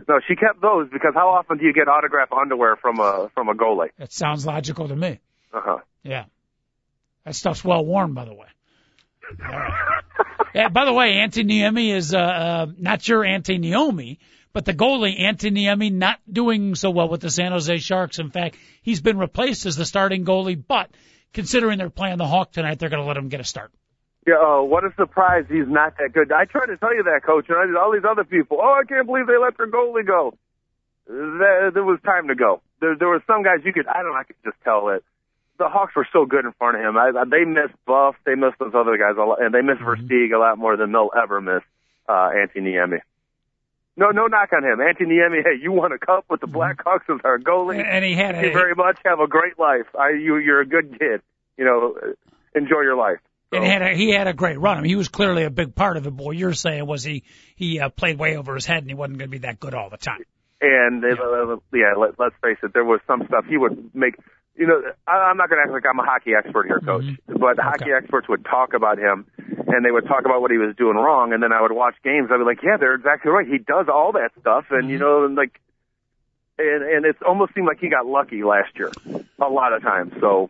No, 0.07 0.19
she 0.27 0.35
kept 0.35 0.59
those 0.61 0.89
because 0.91 1.13
how 1.15 1.29
often 1.29 1.57
do 1.59 1.65
you 1.65 1.73
get 1.73 1.87
autograph 1.87 2.31
underwear 2.31 2.75
from 2.77 2.99
a 2.99 3.29
from 3.35 3.47
a 3.49 3.53
goalie? 3.53 3.89
That 3.99 4.11
sounds 4.11 4.43
logical 4.45 4.87
to 4.87 4.95
me. 4.95 5.19
Uh 5.53 5.61
huh. 5.63 5.77
Yeah. 6.03 6.25
That 7.25 7.35
stuff's 7.35 7.63
well 7.63 7.85
worn, 7.85 8.13
by 8.13 8.25
the 8.25 8.33
way. 8.33 8.47
Right. 9.39 9.71
Yeah, 10.53 10.69
by 10.69 10.85
the 10.85 10.93
way, 10.93 11.13
Auntie 11.13 11.43
Naomi 11.43 11.91
is 11.91 12.13
uh, 12.13 12.17
uh, 12.19 12.65
not 12.77 13.07
your 13.07 13.21
Antoniemi, 13.23 14.17
but 14.53 14.65
the 14.65 14.73
goalie 14.73 15.19
Antoniemi 15.19 15.91
not 15.91 16.19
doing 16.31 16.75
so 16.75 16.91
well 16.91 17.09
with 17.09 17.21
the 17.21 17.31
San 17.31 17.51
Jose 17.51 17.77
Sharks. 17.79 18.19
In 18.19 18.29
fact, 18.29 18.55
he's 18.83 19.01
been 19.01 19.17
replaced 19.17 19.65
as 19.65 19.75
the 19.75 19.85
starting 19.85 20.25
goalie, 20.25 20.61
but 20.65 20.89
considering 21.33 21.79
they're 21.79 21.89
playing 21.89 22.17
the 22.17 22.27
Hawk 22.27 22.51
tonight, 22.51 22.77
they're 22.79 22.89
going 22.89 23.01
to 23.01 23.07
let 23.07 23.17
him 23.17 23.29
get 23.29 23.39
a 23.39 23.43
start. 23.43 23.71
Yeah, 24.25 24.35
oh, 24.37 24.63
what 24.63 24.85
a 24.85 24.93
surprise 24.95 25.45
he's 25.49 25.67
not 25.67 25.97
that 25.97 26.13
good. 26.13 26.31
I 26.31 26.45
tried 26.45 26.67
to 26.67 26.77
tell 26.77 26.95
you 26.95 27.03
that, 27.03 27.23
coach, 27.25 27.47
and 27.49 27.57
I 27.57 27.65
did 27.65 27.75
all 27.75 27.91
these 27.91 28.05
other 28.09 28.23
people. 28.23 28.59
Oh, 28.61 28.79
I 28.79 28.85
can't 28.87 29.05
believe 29.05 29.27
they 29.27 29.37
let 29.37 29.57
their 29.57 29.67
goalie 29.67 30.07
go. 30.07 30.37
There, 31.07 31.71
there 31.71 31.83
was 31.83 31.99
time 32.05 32.29
to 32.29 32.35
go. 32.35 32.61
There, 32.79 32.95
there 32.95 33.09
were 33.09 33.23
some 33.27 33.43
guys 33.43 33.59
you 33.65 33.73
could, 33.73 33.87
I 33.87 34.01
don't 34.01 34.13
know, 34.13 34.17
I 34.17 34.23
could 34.23 34.37
just 34.45 34.55
tell 34.63 34.89
it. 34.89 35.03
The 35.59 35.67
Hawks 35.67 35.95
were 35.95 36.07
so 36.13 36.25
good 36.25 36.45
in 36.45 36.53
front 36.53 36.77
of 36.77 36.83
him. 36.83 36.95
I, 36.95 37.11
I, 37.19 37.25
they 37.25 37.43
missed 37.43 37.75
Buff, 37.85 38.15
they 38.25 38.35
missed 38.35 38.59
those 38.59 38.73
other 38.73 38.97
guys, 38.97 39.15
a 39.17 39.23
lot, 39.23 39.41
and 39.41 39.53
they 39.53 39.61
missed 39.61 39.81
Versteeg 39.81 40.33
a 40.33 40.39
lot 40.39 40.57
more 40.57 40.77
than 40.77 40.91
they'll 40.91 41.11
ever 41.21 41.41
miss 41.41 41.63
uh, 42.07 42.29
Anthony 42.29 42.71
Niemi. 42.71 42.99
No, 43.95 44.09
no 44.09 44.25
knock 44.25 44.49
on 44.53 44.63
him. 44.63 44.81
Anthony 44.81 45.15
Niemi, 45.15 45.43
hey, 45.43 45.61
you 45.61 45.71
won 45.71 45.91
a 45.91 45.99
cup 45.99 46.25
with 46.29 46.41
the 46.41 46.47
Blackhawks 46.47 47.13
as 47.13 47.19
our 47.23 47.37
goalie. 47.37 47.83
And 47.83 48.03
he 48.03 48.15
had 48.15 48.35
Thank 48.35 48.45
you 48.45 48.51
a, 48.51 48.53
very 48.53 48.73
much. 48.75 48.97
Have 49.05 49.19
a 49.19 49.27
great 49.27 49.59
life. 49.59 49.85
I, 49.97 50.09
you, 50.09 50.37
you're 50.37 50.61
a 50.61 50.65
good 50.65 50.97
kid. 50.97 51.21
You 51.57 51.65
know, 51.65 51.95
enjoy 52.55 52.81
your 52.81 52.95
life. 52.95 53.19
So, 53.51 53.57
and 53.57 53.65
he 53.65 53.71
had 53.71 53.81
a, 53.83 53.95
he 53.95 54.11
had 54.11 54.27
a 54.27 54.33
great 54.33 54.59
run. 54.59 54.79
I 54.79 54.81
mean, 54.81 54.89
he 54.89 54.95
was 54.95 55.09
clearly 55.09 55.43
a 55.43 55.51
big 55.51 55.75
part 55.75 55.97
of 55.97 56.07
it. 56.07 56.17
But 56.17 56.25
what 56.25 56.35
you're 56.35 56.53
saying 56.53 56.87
was 56.87 57.03
he 57.03 57.23
he 57.55 57.79
uh, 57.79 57.89
played 57.89 58.17
way 58.17 58.35
over 58.35 58.55
his 58.55 58.65
head, 58.65 58.79
and 58.79 58.87
he 58.87 58.95
wasn't 58.95 59.19
going 59.19 59.29
to 59.29 59.31
be 59.31 59.45
that 59.45 59.59
good 59.59 59.75
all 59.75 59.91
the 59.91 59.97
time. 59.97 60.23
and 60.61 61.03
uh, 61.03 61.57
yeah, 61.71 61.93
let, 61.95 62.17
let's 62.17 62.35
face 62.41 62.57
it, 62.63 62.73
there 62.73 62.85
was 62.85 62.99
some 63.05 63.23
stuff 63.27 63.45
he 63.47 63.57
would 63.57 63.93
make. 63.93 64.15
You 64.55 64.67
know, 64.67 64.81
I, 65.07 65.11
I'm 65.11 65.37
not 65.37 65.49
going 65.49 65.59
to 65.59 65.63
act 65.63 65.71
like 65.71 65.85
I'm 65.89 65.99
a 65.99 66.03
hockey 66.03 66.31
expert 66.37 66.67
here, 66.67 66.79
coach, 66.79 67.03
mm-hmm. 67.03 67.37
but 67.37 67.57
hockey 67.57 67.91
experts 67.91 68.29
would 68.29 68.45
talk 68.45 68.73
about 68.73 68.99
him, 68.99 69.25
and 69.37 69.83
they 69.83 69.91
would 69.91 70.05
talk 70.05 70.25
about 70.25 70.41
what 70.41 70.51
he 70.51 70.57
was 70.57 70.75
doing 70.75 70.95
wrong, 70.95 71.33
and 71.33 71.41
then 71.41 71.51
I 71.51 71.61
would 71.61 71.71
watch 71.71 71.95
games. 72.03 72.29
I'd 72.31 72.37
be 72.37 72.43
like, 72.43 72.61
yeah, 72.61 72.77
they're 72.77 72.95
exactly 72.95 73.31
right. 73.31 73.47
He 73.47 73.57
does 73.57 73.87
all 73.91 74.11
that 74.13 74.31
stuff, 74.39 74.65
and 74.69 74.89
you 74.89 74.97
mm-hmm. 74.97 75.05
know, 75.05 75.25
and 75.25 75.35
like, 75.35 75.59
and 76.59 76.83
and 76.83 77.05
it 77.05 77.15
almost 77.23 77.55
seemed 77.55 77.67
like 77.67 77.79
he 77.79 77.89
got 77.89 78.05
lucky 78.05 78.43
last 78.43 78.77
year, 78.77 78.91
a 79.39 79.49
lot 79.49 79.73
of 79.73 79.81
times. 79.81 80.13
So. 80.19 80.49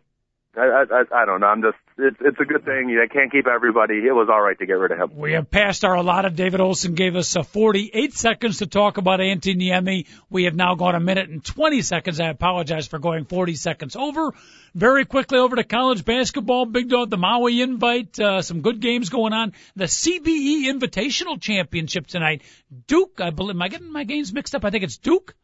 I, 0.55 0.85
I 0.91 1.21
I 1.21 1.25
don't 1.25 1.41
know. 1.41 1.47
I'm 1.47 1.63
just 1.63 1.79
it's 1.97 2.17
it's 2.19 2.39
a 2.39 2.45
good 2.45 2.65
thing. 2.65 2.89
You 2.89 3.05
can't 3.11 3.31
keep 3.31 3.47
everybody. 3.47 3.95
It 3.95 4.13
was 4.13 4.27
all 4.31 4.41
right 4.41 4.57
to 4.57 4.65
get 4.65 4.73
rid 4.73 4.91
of 4.91 4.97
him. 4.97 5.17
We 5.17 5.33
have 5.33 5.49
passed 5.49 5.85
our 5.85 5.95
allotted. 5.95 6.35
David 6.35 6.59
Olson 6.59 6.95
gave 6.95 7.15
us 7.15 7.35
uh, 7.35 7.43
48 7.43 8.13
seconds 8.13 8.57
to 8.59 8.67
talk 8.67 8.97
about 8.97 9.21
Anthony 9.21 9.69
Niemi. 9.69 10.07
We 10.29 10.45
have 10.45 10.55
now 10.55 10.75
gone 10.75 10.95
a 10.95 10.99
minute 10.99 11.29
and 11.29 11.43
20 11.43 11.81
seconds. 11.81 12.19
I 12.19 12.29
apologize 12.29 12.87
for 12.87 12.99
going 12.99 13.25
40 13.25 13.55
seconds 13.55 13.95
over. 13.95 14.33
Very 14.75 15.05
quickly 15.05 15.37
over 15.37 15.55
to 15.55 15.63
college 15.63 16.03
basketball. 16.03 16.65
Big 16.65 16.89
Dog, 16.89 17.09
the 17.09 17.17
Maui 17.17 17.61
invite. 17.61 18.19
Uh, 18.19 18.41
some 18.41 18.61
good 18.61 18.79
games 18.79 19.09
going 19.09 19.33
on. 19.33 19.53
The 19.75 19.85
CBE 19.85 20.63
Invitational 20.65 21.39
Championship 21.39 22.07
tonight. 22.07 22.41
Duke, 22.87 23.21
I 23.21 23.29
believe. 23.29 23.55
Am 23.55 23.61
I 23.61 23.67
getting 23.67 23.91
my 23.91 24.03
games 24.03 24.33
mixed 24.33 24.55
up? 24.55 24.65
I 24.65 24.71
think 24.71 24.83
it's 24.83 24.97
Duke 24.97 25.35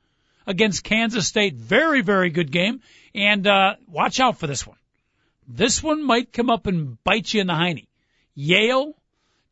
against 0.47 0.83
Kansas 0.83 1.27
State. 1.27 1.55
Very, 1.55 2.01
very 2.01 2.31
good 2.31 2.51
game. 2.51 2.81
And 3.13 3.45
uh, 3.45 3.75
watch 3.87 4.19
out 4.19 4.39
for 4.39 4.47
this 4.47 4.65
one. 4.65 4.77
This 5.49 5.81
one 5.81 6.03
might 6.05 6.31
come 6.31 6.49
up 6.49 6.67
and 6.67 7.03
bite 7.03 7.33
you 7.33 7.41
in 7.41 7.47
the 7.47 7.53
hiney. 7.53 7.87
Yale 8.35 8.95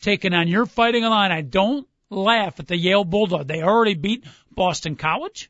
taking 0.02 0.34
on 0.34 0.48
your 0.48 0.68
fighting 0.68 1.04
line. 1.04 1.32
I 1.32 1.42
Don't 1.42 1.88
laugh 2.12 2.60
at 2.60 2.68
the 2.68 2.78
Yale 2.78 3.04
Bulldog. 3.04 3.48
They 3.48 3.64
already 3.64 3.96
beat 3.96 4.24
Boston 4.52 4.96
College, 4.96 5.50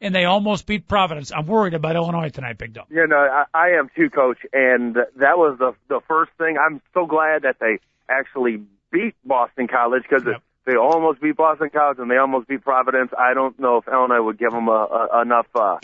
and 0.00 0.14
they 0.14 0.24
almost 0.24 0.66
beat 0.66 0.86
Providence. 0.88 1.32
I'm 1.34 1.46
worried 1.46 1.74
about 1.74 1.96
Illinois 1.96 2.28
tonight, 2.30 2.58
Big 2.58 2.72
Dog. 2.74 2.86
You 2.90 3.06
know, 3.08 3.16
I, 3.16 3.44
I 3.52 3.68
am 3.78 3.90
too, 3.94 4.08
Coach, 4.08 4.38
and 4.52 4.94
that 4.94 5.36
was 5.36 5.58
the 5.58 5.74
the 5.88 6.00
first 6.08 6.30
thing. 6.38 6.56
I'm 6.58 6.80
so 6.94 7.06
glad 7.06 7.42
that 7.42 7.56
they 7.60 7.78
actually 8.08 8.62
beat 8.92 9.14
Boston 9.24 9.66
College 9.66 10.04
because 10.08 10.24
Yep. 10.24 10.42
they 10.64 10.76
almost 10.76 11.20
beat 11.20 11.36
Boston 11.36 11.70
College 11.70 11.98
and 11.98 12.10
they 12.10 12.18
almost 12.18 12.46
beat 12.46 12.62
Providence. 12.62 13.10
I 13.18 13.34
don't 13.34 13.58
know 13.58 13.78
if 13.78 13.88
Illinois 13.88 14.22
would 14.22 14.38
give 14.38 14.52
them 14.52 14.68
a, 14.68 15.08
a, 15.12 15.22
enough 15.22 15.46
uh, 15.54 15.78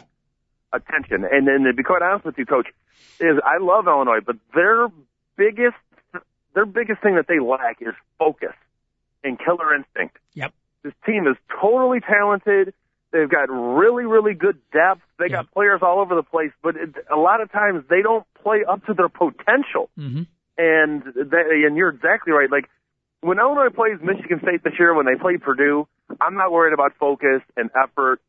attention. 0.72 1.24
And 1.30 1.46
then, 1.46 1.64
to 1.64 1.72
be 1.72 1.82
quite 1.82 2.02
honest 2.02 2.24
with 2.24 2.38
you, 2.38 2.46
Coach, 2.46 2.68
is 3.20 3.38
I 3.44 3.58
love 3.58 3.86
Illinois, 3.86 4.20
but 4.24 4.36
their 4.54 4.88
biggest 5.36 5.76
their 6.54 6.66
biggest 6.66 7.02
thing 7.02 7.16
that 7.16 7.26
they 7.28 7.38
lack 7.38 7.80
is 7.80 7.94
focus 8.18 8.54
and 9.22 9.38
killer 9.38 9.74
instinct. 9.74 10.16
Yep. 10.34 10.52
This 10.82 10.92
team 11.06 11.26
is 11.26 11.36
totally 11.60 12.00
talented. 12.00 12.72
They've 13.10 13.28
got 13.28 13.48
really, 13.50 14.04
really 14.04 14.34
good 14.34 14.58
depth. 14.72 15.00
They 15.18 15.28
got 15.28 15.50
players 15.52 15.80
all 15.82 16.00
over 16.00 16.14
the 16.14 16.22
place, 16.22 16.50
but 16.62 16.76
it, 16.76 16.94
a 17.10 17.16
lot 17.16 17.40
of 17.40 17.50
times 17.50 17.84
they 17.88 18.02
don't 18.02 18.26
play 18.42 18.64
up 18.68 18.84
to 18.86 18.94
their 18.94 19.08
potential. 19.08 19.88
Mm-hmm. 19.98 20.22
And 20.58 21.02
that, 21.04 21.46
and 21.50 21.76
you're 21.76 21.88
exactly 21.88 22.32
right. 22.32 22.50
Like 22.50 22.68
when 23.20 23.38
Illinois 23.38 23.70
plays 23.74 23.98
Michigan 24.02 24.40
State 24.42 24.62
this 24.62 24.74
year, 24.78 24.94
when 24.94 25.06
they 25.06 25.14
play 25.14 25.36
Purdue, 25.36 25.88
I'm 26.20 26.34
not 26.34 26.52
worried 26.52 26.74
about 26.74 26.92
focus 26.98 27.42
and 27.56 27.70
effort 27.80 28.20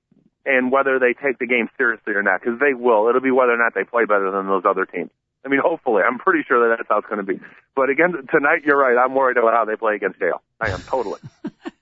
and 0.46 0.72
whether 0.72 1.00
they 1.00 1.14
take 1.14 1.40
the 1.40 1.48
game 1.48 1.70
seriously 1.78 2.14
or 2.14 2.24
not, 2.24 2.42
because 2.42 2.60
they 2.60 2.74
will. 2.74 3.08
It'll 3.08 3.22
be 3.22 3.32
whether 3.32 3.54
or 3.54 3.58
not 3.58 3.74
they 3.76 3.84
play 3.84 4.06
better 4.06 4.32
than 4.32 4.48
those 4.48 4.64
other 4.66 4.86
teams. 4.86 5.12
I 5.46 5.48
mean, 5.48 5.62
hopefully, 5.64 6.04
I'm 6.04 6.20
pretty 6.20 6.44
sure 6.48 6.68
that 6.68 6.78
that's 6.78 6.90
how 6.90 6.98
it's 6.98 7.08
going 7.08 7.24
to 7.24 7.24
be. 7.24 7.40
But 7.76 7.90
again, 7.90 8.12
tonight, 8.30 8.64
you're 8.66 8.78
right. 8.78 8.98
I'm 8.98 9.16
worried 9.16 9.38
about 9.38 9.54
how 9.54 9.66
they 9.66 9.76
play 9.76 9.96
against 9.96 10.20
Yale. 10.20 10.42
I 10.60 10.70
am 10.70 10.82
totally. 10.82 11.20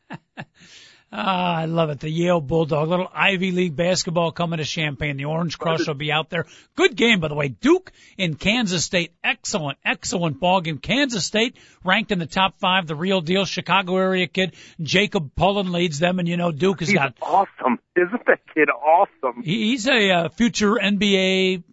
Ah, 1.10 1.55
I 1.55 1.66
love 1.66 1.89
it. 1.89 2.01
The 2.01 2.10
Yale 2.10 2.41
Bulldog, 2.41 2.89
little 2.89 3.10
Ivy 3.14 3.51
League 3.51 3.76
basketball 3.78 4.32
coming 4.34 4.58
to 4.58 4.66
Champaign. 4.66 5.16
The 5.16 5.24
Orange 5.26 5.58
Crush 5.58 5.88
will 5.88 5.93
be 5.93 6.12
out 6.12 6.30
there. 6.30 6.45
Good 6.76 6.97
game, 6.97 7.22
by 7.22 7.30
the 7.30 7.34
way. 7.36 7.47
Duke 7.47 7.93
in 8.18 8.36
Kansas 8.36 8.84
State. 8.84 9.14
Excellent, 9.24 9.78
excellent 9.86 10.39
ball 10.41 10.60
game. 10.60 10.80
Kansas 10.80 11.24
State 11.24 11.55
ranked 11.84 12.12
in 12.12 12.20
the 12.20 12.26
top 12.26 12.60
five. 12.60 12.88
The 12.88 12.95
real 12.95 13.22
deal. 13.22 13.45
Chicago 13.45 13.95
area 13.95 14.28
kid 14.28 14.53
Jacob 14.82 15.34
Pullen 15.34 15.72
leads 15.72 15.97
them, 15.99 16.20
and 16.20 16.28
you 16.28 16.36
know 16.36 16.51
Duke 16.51 16.82
has 16.82 16.89
He's 16.89 16.97
got 16.97 17.16
awesome. 17.22 17.80
Isn't 17.95 18.26
that 18.28 18.39
kid 18.53 18.70
awesome? 18.70 19.43
he- 19.43 19.70
he's 19.72 19.88
a 19.88 20.12
uh, 20.12 20.30
future 20.30 20.74
NBA 20.74 21.64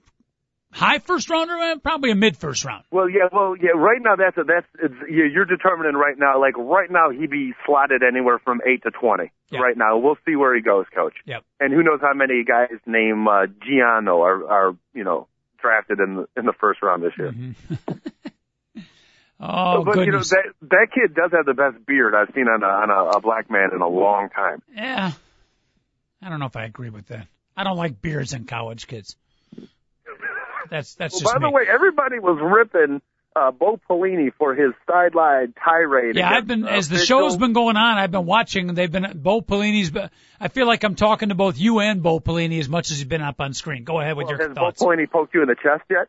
high 0.75 0.99
first 0.99 1.31
rounder, 1.31 1.57
man, 1.57 1.81
probably 1.81 2.11
a 2.11 2.15
mid 2.15 2.37
first 2.37 2.65
round. 2.65 2.85
Well, 2.91 3.09
yeah, 3.09 3.29
well, 3.33 3.55
yeah. 3.57 3.71
Right 3.75 4.01
now, 4.01 4.17
that's 4.17 4.37
a, 4.37 4.45
that's 4.45 4.67
it's, 4.83 4.95
yeah, 5.09 5.25
you're 5.33 5.45
determining 5.45 5.95
right 5.95 6.17
now. 6.19 6.41
Like 6.41 6.57
right 6.59 6.91
now, 6.91 7.11
he'd 7.11 7.31
be 7.31 7.53
slotted 7.65 8.03
anywhere 8.03 8.39
from 8.39 8.61
eight 8.67 8.83
to 8.83 8.91
twenty. 8.91 9.33
Yeah. 9.51 9.61
Right 9.61 9.77
now, 9.77 9.99
we'll 9.99 10.19
see 10.27 10.37
where 10.37 10.55
he 10.55 10.61
goes, 10.61 10.87
coach. 10.95 11.15
Yep. 11.27 11.45
And 11.61 11.73
who 11.73 11.83
knows 11.83 12.01
how 12.03 12.13
many 12.15 12.45
guys 12.45 12.71
named 12.87 13.27
uh, 13.29 13.47
Giano 13.67 14.21
are 14.21 14.51
are 14.51 14.77
you 14.93 15.05
know 15.05 15.29
drafted 15.61 15.99
in 16.01 16.17
the, 16.17 16.29
in 16.37 16.45
the 16.45 16.53
first 16.61 16.83
round 16.83 17.03
this 17.03 17.13
year. 17.17 17.33
Oh, 19.47 19.85
but 19.85 19.95
goodness. 19.95 20.07
you 20.07 20.13
know 20.13 20.21
that 20.21 20.69
that 20.71 20.87
kid 20.95 21.15
does 21.15 21.33
have 21.33 21.45
the 21.45 21.53
best 21.53 21.85
beard 21.85 22.15
I've 22.15 22.33
seen 22.35 22.47
on 22.49 22.63
a 22.63 22.67
on 22.67 22.89
a, 22.89 23.19
a 23.19 23.21
black 23.21 23.51
man 23.51 23.71
in 23.75 23.83
a 23.83 23.89
long 23.89 24.31
time. 24.31 24.63
yeah. 24.75 25.13
I 26.23 26.31
don't 26.31 26.41
know 26.41 26.47
if 26.47 26.57
I 26.57 26.65
agree 26.65 26.89
with 26.89 27.09
that. 27.09 27.27
I 27.55 27.65
don't 27.65 27.77
like 27.77 28.01
beards 28.01 28.33
in 28.33 28.45
college 28.45 28.87
kids. 28.87 29.17
That's 30.71 30.95
that's 30.95 31.15
Well, 31.15 31.21
just 31.21 31.33
by 31.35 31.39
me. 31.39 31.47
the 31.47 31.51
way, 31.51 31.63
everybody 31.69 32.19
was 32.19 32.39
ripping 32.43 33.01
uh, 33.37 33.51
Bo 33.51 33.81
Pelini 33.91 34.33
for 34.39 34.55
his 34.55 34.73
sideline 34.89 35.55
tirade. 35.63 36.15
Yeah, 36.17 36.29
against, 36.29 36.37
I've 36.39 36.47
been 36.47 36.65
uh, 36.65 36.69
as 36.69 36.89
the 36.89 36.95
Mitchell. 36.97 37.21
show's 37.29 37.37
been 37.37 37.53
going 37.53 37.77
on. 37.77 37.99
I've 37.99 38.11
been 38.13 38.27
watching. 38.27 38.69
and 38.69 38.79
They've 38.79 38.91
been 38.91 39.11
Bo 39.17 39.43
Pelini's. 39.43 39.91
I 40.41 40.49
feel 40.49 40.67
like 40.67 40.85
I'm 40.85 40.95
talking 40.95 41.31
to 41.31 41.35
both 41.35 41.59
you 41.59 41.81
and 41.81 42.03
Bo 42.03 42.21
Pelini 42.21 42.61
as 42.61 42.69
much 42.69 42.91
as 42.91 42.99
he's 42.99 43.07
been 43.09 43.23
up 43.23 43.41
on 43.41 43.53
screen. 43.53 43.85
Go 43.85 44.01
ahead 44.01 44.17
with 44.17 44.27
Well, 44.29 44.37
your 44.39 44.49
has 44.49 44.55
thoughts. 44.57 44.81
Bo 44.81 44.89
Pelini 44.89 45.11
poked 45.11 45.35
you 45.35 45.43
in 45.43 45.49
the 45.49 45.57
chest 45.57 45.83
yet? 45.91 46.09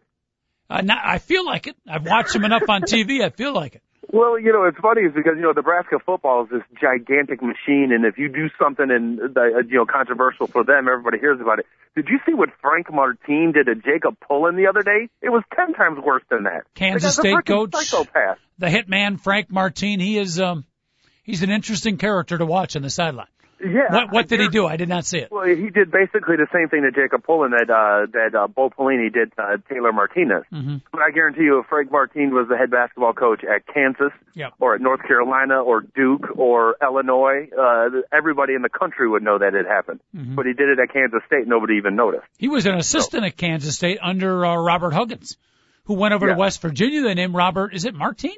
Uh, 0.69 0.81
not, 0.81 0.99
I 1.03 1.17
feel 1.19 1.45
like 1.45 1.67
it. 1.67 1.75
I've 1.87 2.05
watched 2.05 2.35
him 2.35 2.43
enough 2.43 2.63
on 2.69 2.81
TV. 2.83 3.21
I 3.23 3.29
feel 3.29 3.53
like 3.53 3.75
it. 3.75 3.81
Well, 4.11 4.39
you 4.39 4.53
know, 4.53 4.63
it's 4.65 4.77
funny 4.77 5.01
is 5.01 5.13
because, 5.13 5.33
you 5.35 5.41
know, 5.41 5.51
Nebraska 5.51 5.97
football 6.05 6.43
is 6.43 6.49
this 6.49 6.61
gigantic 6.79 7.41
machine, 7.41 7.91
and 7.91 8.05
if 8.05 8.17
you 8.17 8.29
do 8.29 8.49
something 8.59 8.89
and, 8.89 9.19
uh, 9.35 9.59
you 9.67 9.77
know, 9.77 9.85
controversial 9.85 10.47
for 10.47 10.63
them, 10.63 10.87
everybody 10.87 11.17
hears 11.19 11.41
about 11.41 11.59
it. 11.59 11.65
Did 11.95 12.09
you 12.09 12.19
see 12.25 12.33
what 12.33 12.49
Frank 12.61 12.91
Martin 12.91 13.51
did 13.53 13.65
to 13.65 13.75
Jacob 13.75 14.17
Pullen 14.19 14.57
the 14.57 14.67
other 14.67 14.83
day? 14.83 15.09
It 15.21 15.29
was 15.29 15.43
ten 15.55 15.73
times 15.73 15.97
worse 16.03 16.23
than 16.29 16.43
that. 16.43 16.63
Kansas 16.75 17.15
The 17.15 17.23
guy's 17.23 17.31
a 17.31 17.35
State 17.35 17.45
coach. 17.45 17.73
Psychopath. 17.73 18.37
The 18.57 18.67
hitman 18.67 19.19
Frank 19.19 19.49
Martin. 19.49 19.99
He 19.99 20.17
is. 20.17 20.39
Um, 20.39 20.65
he's 21.23 21.41
an 21.41 21.49
interesting 21.49 21.97
character 21.97 22.37
to 22.37 22.45
watch 22.45 22.75
on 22.75 22.81
the 22.81 22.89
sideline. 22.89 23.27
Yeah. 23.59 23.91
What 23.93 24.11
what 24.11 24.27
did 24.27 24.41
he 24.41 24.49
do? 24.49 24.65
I 24.67 24.75
did 24.75 24.89
not 24.89 25.05
see 25.05 25.19
it. 25.19 25.31
Well, 25.31 25.45
he 25.45 25.69
did 25.69 25.89
basically 25.91 26.35
the 26.35 26.47
same 26.53 26.67
thing 26.67 26.81
to 26.83 26.91
Jacob 26.91 27.23
Pullen 27.23 27.51
that 27.51 27.69
uh, 27.69 28.05
that 28.11 28.35
uh, 28.37 28.47
Bo 28.47 28.69
Pelini 28.69 29.11
did 29.11 29.31
uh, 29.37 29.57
Taylor 29.69 29.93
Martinez. 29.93 30.43
Mhm. 30.51 30.81
But 30.91 31.01
I 31.01 31.11
guarantee 31.11 31.43
you, 31.43 31.59
if 31.59 31.67
Frank 31.67 31.89
Martin 31.91 32.33
was 32.33 32.47
the 32.49 32.57
head 32.57 32.69
basketball 32.71 33.13
coach 33.13 33.43
at 33.43 33.65
Kansas 33.73 34.11
Yep. 34.33 34.53
or 34.59 34.75
at 34.75 34.81
North 34.81 35.01
Carolina 35.07 35.61
or 35.63 35.81
Duke 35.81 36.37
or 36.37 36.75
Illinois, 36.81 37.47
uh, 37.57 38.01
everybody 38.11 38.53
in 38.55 38.61
the 38.61 38.69
country 38.69 39.09
would 39.09 39.23
know 39.23 39.37
that 39.37 39.55
it 39.55 39.65
happened. 39.65 40.01
Mm-hmm. 40.13 40.35
But 40.35 40.45
he 40.45 40.53
did 40.53 40.67
it 40.67 40.79
at 40.79 40.91
Kansas 40.91 41.21
State, 41.25 41.47
nobody 41.47 41.75
even 41.75 41.95
noticed. 41.95 42.25
He 42.37 42.49
was 42.49 42.65
an 42.65 42.75
assistant 42.75 43.23
at 43.23 43.37
Kansas 43.37 43.75
State 43.77 43.99
under 44.01 44.45
uh, 44.45 44.57
Robert 44.57 44.91
Huggins, 44.91 45.37
who 45.85 45.93
went 45.93 46.13
over 46.13 46.27
Yeah. 46.27 46.33
to 46.33 46.39
West 46.39 46.61
Virginia. 46.61 47.03
They 47.03 47.13
named 47.13 47.33
Robert. 47.33 47.73
Is 47.73 47.85
it 47.85 47.93
Martin? 47.95 48.31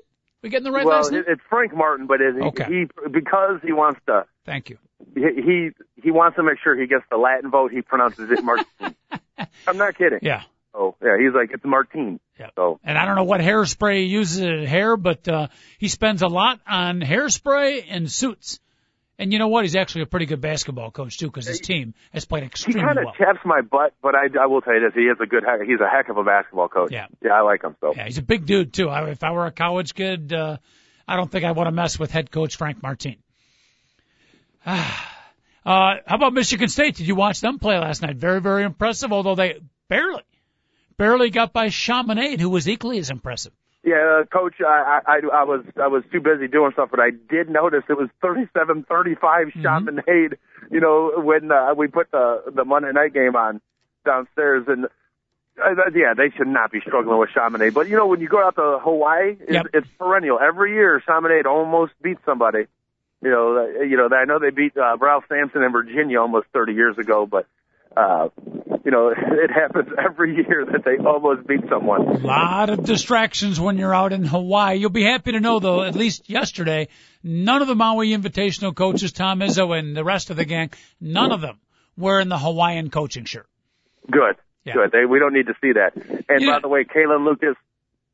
We 0.43 0.49
getting 0.49 0.65
the 0.65 0.71
right 0.71 0.85
well, 0.85 0.97
last 0.97 1.11
name? 1.11 1.21
it, 1.21 1.25
it's 1.31 1.41
Frank 1.49 1.75
Martin, 1.75 2.05
but 2.05 2.21
it, 2.21 2.35
Okay. 2.39 2.65
he 2.65 2.85
because 3.09 3.59
he 3.63 3.73
wants 3.73 3.99
to 4.05 4.25
Thank 4.47 4.69
you. 4.69 4.77
he 5.13 5.21
he 5.21 5.69
he 6.01 6.09
wants 6.09 6.37
to 6.37 6.43
make 6.43 6.57
sure 6.63 6.79
he 6.79 6.87
gets 6.87 7.03
the 7.11 7.17
Latin 7.17 7.51
vote. 7.51 7.71
He 7.71 7.81
pronounces 7.81 8.31
it 8.31 8.41
Martin. 8.43 8.65
I'm 9.67 9.77
not 9.77 9.97
kidding. 9.97 10.19
Yeah. 10.21 10.43
Oh 10.73 10.95
yeah, 11.03 11.17
he's 11.19 11.33
like 11.35 11.51
it's 11.53 11.65
Martin. 11.65 12.21
Yeah. 12.39 12.47
So 12.55 12.79
And 12.81 12.97
I 12.97 13.05
don't 13.05 13.15
know 13.15 13.25
what 13.25 13.41
hairspray 13.41 13.97
he 13.97 14.03
uses 14.05 14.39
in 14.39 14.65
hair, 14.65 14.95
but 14.95 15.27
uh, 15.27 15.47
he 15.79 15.89
spends 15.89 16.21
a 16.21 16.27
lot 16.27 16.61
on 16.65 17.01
hairspray 17.01 17.83
and 17.89 18.09
suits. 18.09 18.61
And 19.19 19.33
you 19.33 19.39
know 19.39 19.49
what? 19.49 19.65
He's 19.65 19.75
actually 19.75 20.03
a 20.03 20.05
pretty 20.05 20.27
good 20.27 20.39
basketball 20.39 20.91
coach 20.91 21.17
too, 21.17 21.25
because 21.25 21.47
his 21.47 21.59
team 21.59 21.93
has 22.13 22.23
played 22.23 22.43
he 22.43 22.73
kind 22.73 22.99
of 22.99 23.05
well. 23.05 23.13
chaps 23.17 23.39
my 23.43 23.61
butt, 23.61 23.95
but 24.01 24.13
I, 24.15 24.27
I 24.39 24.45
will 24.45 24.61
tell 24.61 24.75
you 24.75 24.79
this: 24.79 24.93
he 24.93 25.01
is 25.01 25.17
a 25.21 25.25
good. 25.25 25.43
He's 25.65 25.81
a 25.81 25.89
heck 25.89 26.07
of 26.07 26.17
a 26.17 26.23
basketball 26.23 26.69
coach. 26.69 26.91
Yeah. 26.91 27.07
yeah, 27.21 27.33
I 27.33 27.41
like 27.41 27.63
him. 27.63 27.75
So 27.81 27.93
Yeah, 27.95 28.05
he's 28.05 28.19
a 28.19 28.23
big 28.23 28.45
dude 28.45 28.71
too. 28.71 28.87
I, 28.87 29.09
if 29.09 29.23
I 29.23 29.31
were 29.31 29.47
a 29.47 29.51
college 29.51 29.93
kid, 29.93 30.31
uh, 30.31 30.57
I 31.05 31.17
don't 31.17 31.29
think 31.29 31.43
I 31.43 31.51
want 31.51 31.67
to 31.67 31.71
mess 31.71 31.99
with 31.99 32.11
head 32.11 32.29
coach 32.29 32.55
Frank 32.55 32.83
Martin. 32.83 33.17
Uh, 34.67 35.95
how 36.05 36.15
about 36.15 36.33
Michigan 36.33 36.67
State? 36.67 36.95
Did 36.95 37.07
you 37.07 37.15
watch 37.15 37.41
them 37.41 37.59
play 37.59 37.77
last 37.79 38.01
night? 38.01 38.15
Very, 38.17 38.41
very 38.41 38.63
impressive. 38.63 39.11
Although 39.11 39.35
they 39.35 39.59
barely, 39.87 40.23
barely 40.97 41.29
got 41.29 41.53
by 41.53 41.69
Chaminade, 41.69 42.39
who 42.41 42.49
was 42.49 42.67
equally 42.67 42.99
as 42.99 43.09
impressive. 43.09 43.53
yeah, 43.83 44.21
uh, 44.21 44.25
coach, 44.25 44.55
I, 44.61 44.99
I 45.07 45.19
I 45.33 45.43
was 45.43 45.63
I 45.81 45.87
was 45.87 46.03
too 46.11 46.19
busy 46.21 46.47
doing 46.47 46.71
stuff, 46.73 46.89
but 46.91 46.99
I 46.99 47.11
did 47.11 47.49
notice 47.49 47.83
it 47.89 47.97
was 47.97 48.09
37-35 48.23 48.85
Mm-hmm. 48.85 49.61
Chaminade. 49.63 50.37
You 50.69 50.79
know 50.81 51.13
when 51.17 51.51
uh, 51.51 51.73
we 51.75 51.87
put 51.87 52.11
the 52.11 52.43
the 52.53 52.65
Monday 52.65 52.91
night 52.91 53.13
game 53.13 53.35
on 53.35 53.61
downstairs 54.05 54.65
and. 54.67 54.85
Uh, 55.59 55.89
yeah, 55.95 56.13
they 56.15 56.29
should 56.37 56.45
not 56.47 56.71
be 56.71 56.79
struggling 56.81 57.17
with 57.17 57.31
Chaminade. 57.33 57.73
But 57.73 57.89
you 57.89 57.95
know, 57.97 58.05
when 58.05 58.21
you 58.21 58.27
go 58.27 58.45
out 58.45 58.53
to 58.57 58.77
Hawaii, 58.79 59.37
it's, 59.39 59.51
Yep. 59.51 59.65
it's 59.73 59.87
perennial. 59.97 60.37
Every 60.39 60.73
year, 60.75 61.01
Chaminade 61.03 61.47
almost 61.47 61.93
beats 61.99 62.19
somebody. 62.27 62.67
You 63.21 63.31
know, 63.31 63.67
you 63.81 63.97
know. 63.97 64.09
I 64.15 64.25
know 64.25 64.39
they 64.39 64.51
beat 64.51 64.77
uh, 64.77 64.97
Ralph 64.97 65.23
Sampson 65.27 65.63
in 65.63 65.71
Virginia 65.71 66.19
almost 66.19 66.47
30 66.53 66.73
years 66.73 66.97
ago, 66.97 67.25
but 67.25 67.47
uh, 67.95 68.29
you 68.85 68.91
know, 68.91 69.09
it 69.17 69.49
happens 69.51 69.89
every 69.97 70.35
year 70.35 70.65
that 70.71 70.83
they 70.85 71.03
almost 71.03 71.47
beat 71.47 71.61
someone. 71.69 72.01
A 72.07 72.17
lot 72.19 72.69
of 72.69 72.83
distractions 72.83 73.59
when 73.59 73.77
you're 73.77 73.93
out 73.95 74.13
in 74.13 74.23
Hawaii. 74.23 74.75
You'll 74.77 74.91
be 74.91 75.03
happy 75.03 75.31
to 75.31 75.39
know, 75.39 75.59
though, 75.59 75.83
at 75.83 75.95
least 75.95 76.29
yesterday, 76.29 76.89
none 77.23 77.61
of 77.61 77.67
the 77.67 77.75
Maui 77.75 78.09
Invitational 78.09 78.75
coaches, 78.75 79.11
Tom 79.11 79.39
Izzo 79.39 79.77
and 79.77 79.97
the 79.97 80.03
rest 80.03 80.29
of 80.29 80.37
the 80.37 80.45
gang, 80.45 80.69
none 81.01 81.31
of 81.31 81.41
them 81.41 81.57
were 81.97 82.19
in 82.19 82.29
the 82.29 82.37
Hawaiian 82.37 82.91
coaching 82.91 83.25
shirt. 83.25 83.47
Good, 84.11 84.35
Yeah. 84.63 84.73
good. 84.73 84.91
They, 84.91 85.05
we 85.05 85.17
don't 85.17 85.33
need 85.33 85.47
to 85.47 85.55
see 85.59 85.71
that. 85.73 85.95
And 86.29 86.41
Yeah. 86.41 86.53
by 86.53 86.59
the 86.59 86.67
way, 86.67 86.83
Kalin 86.83 87.25
Lucas 87.25 87.55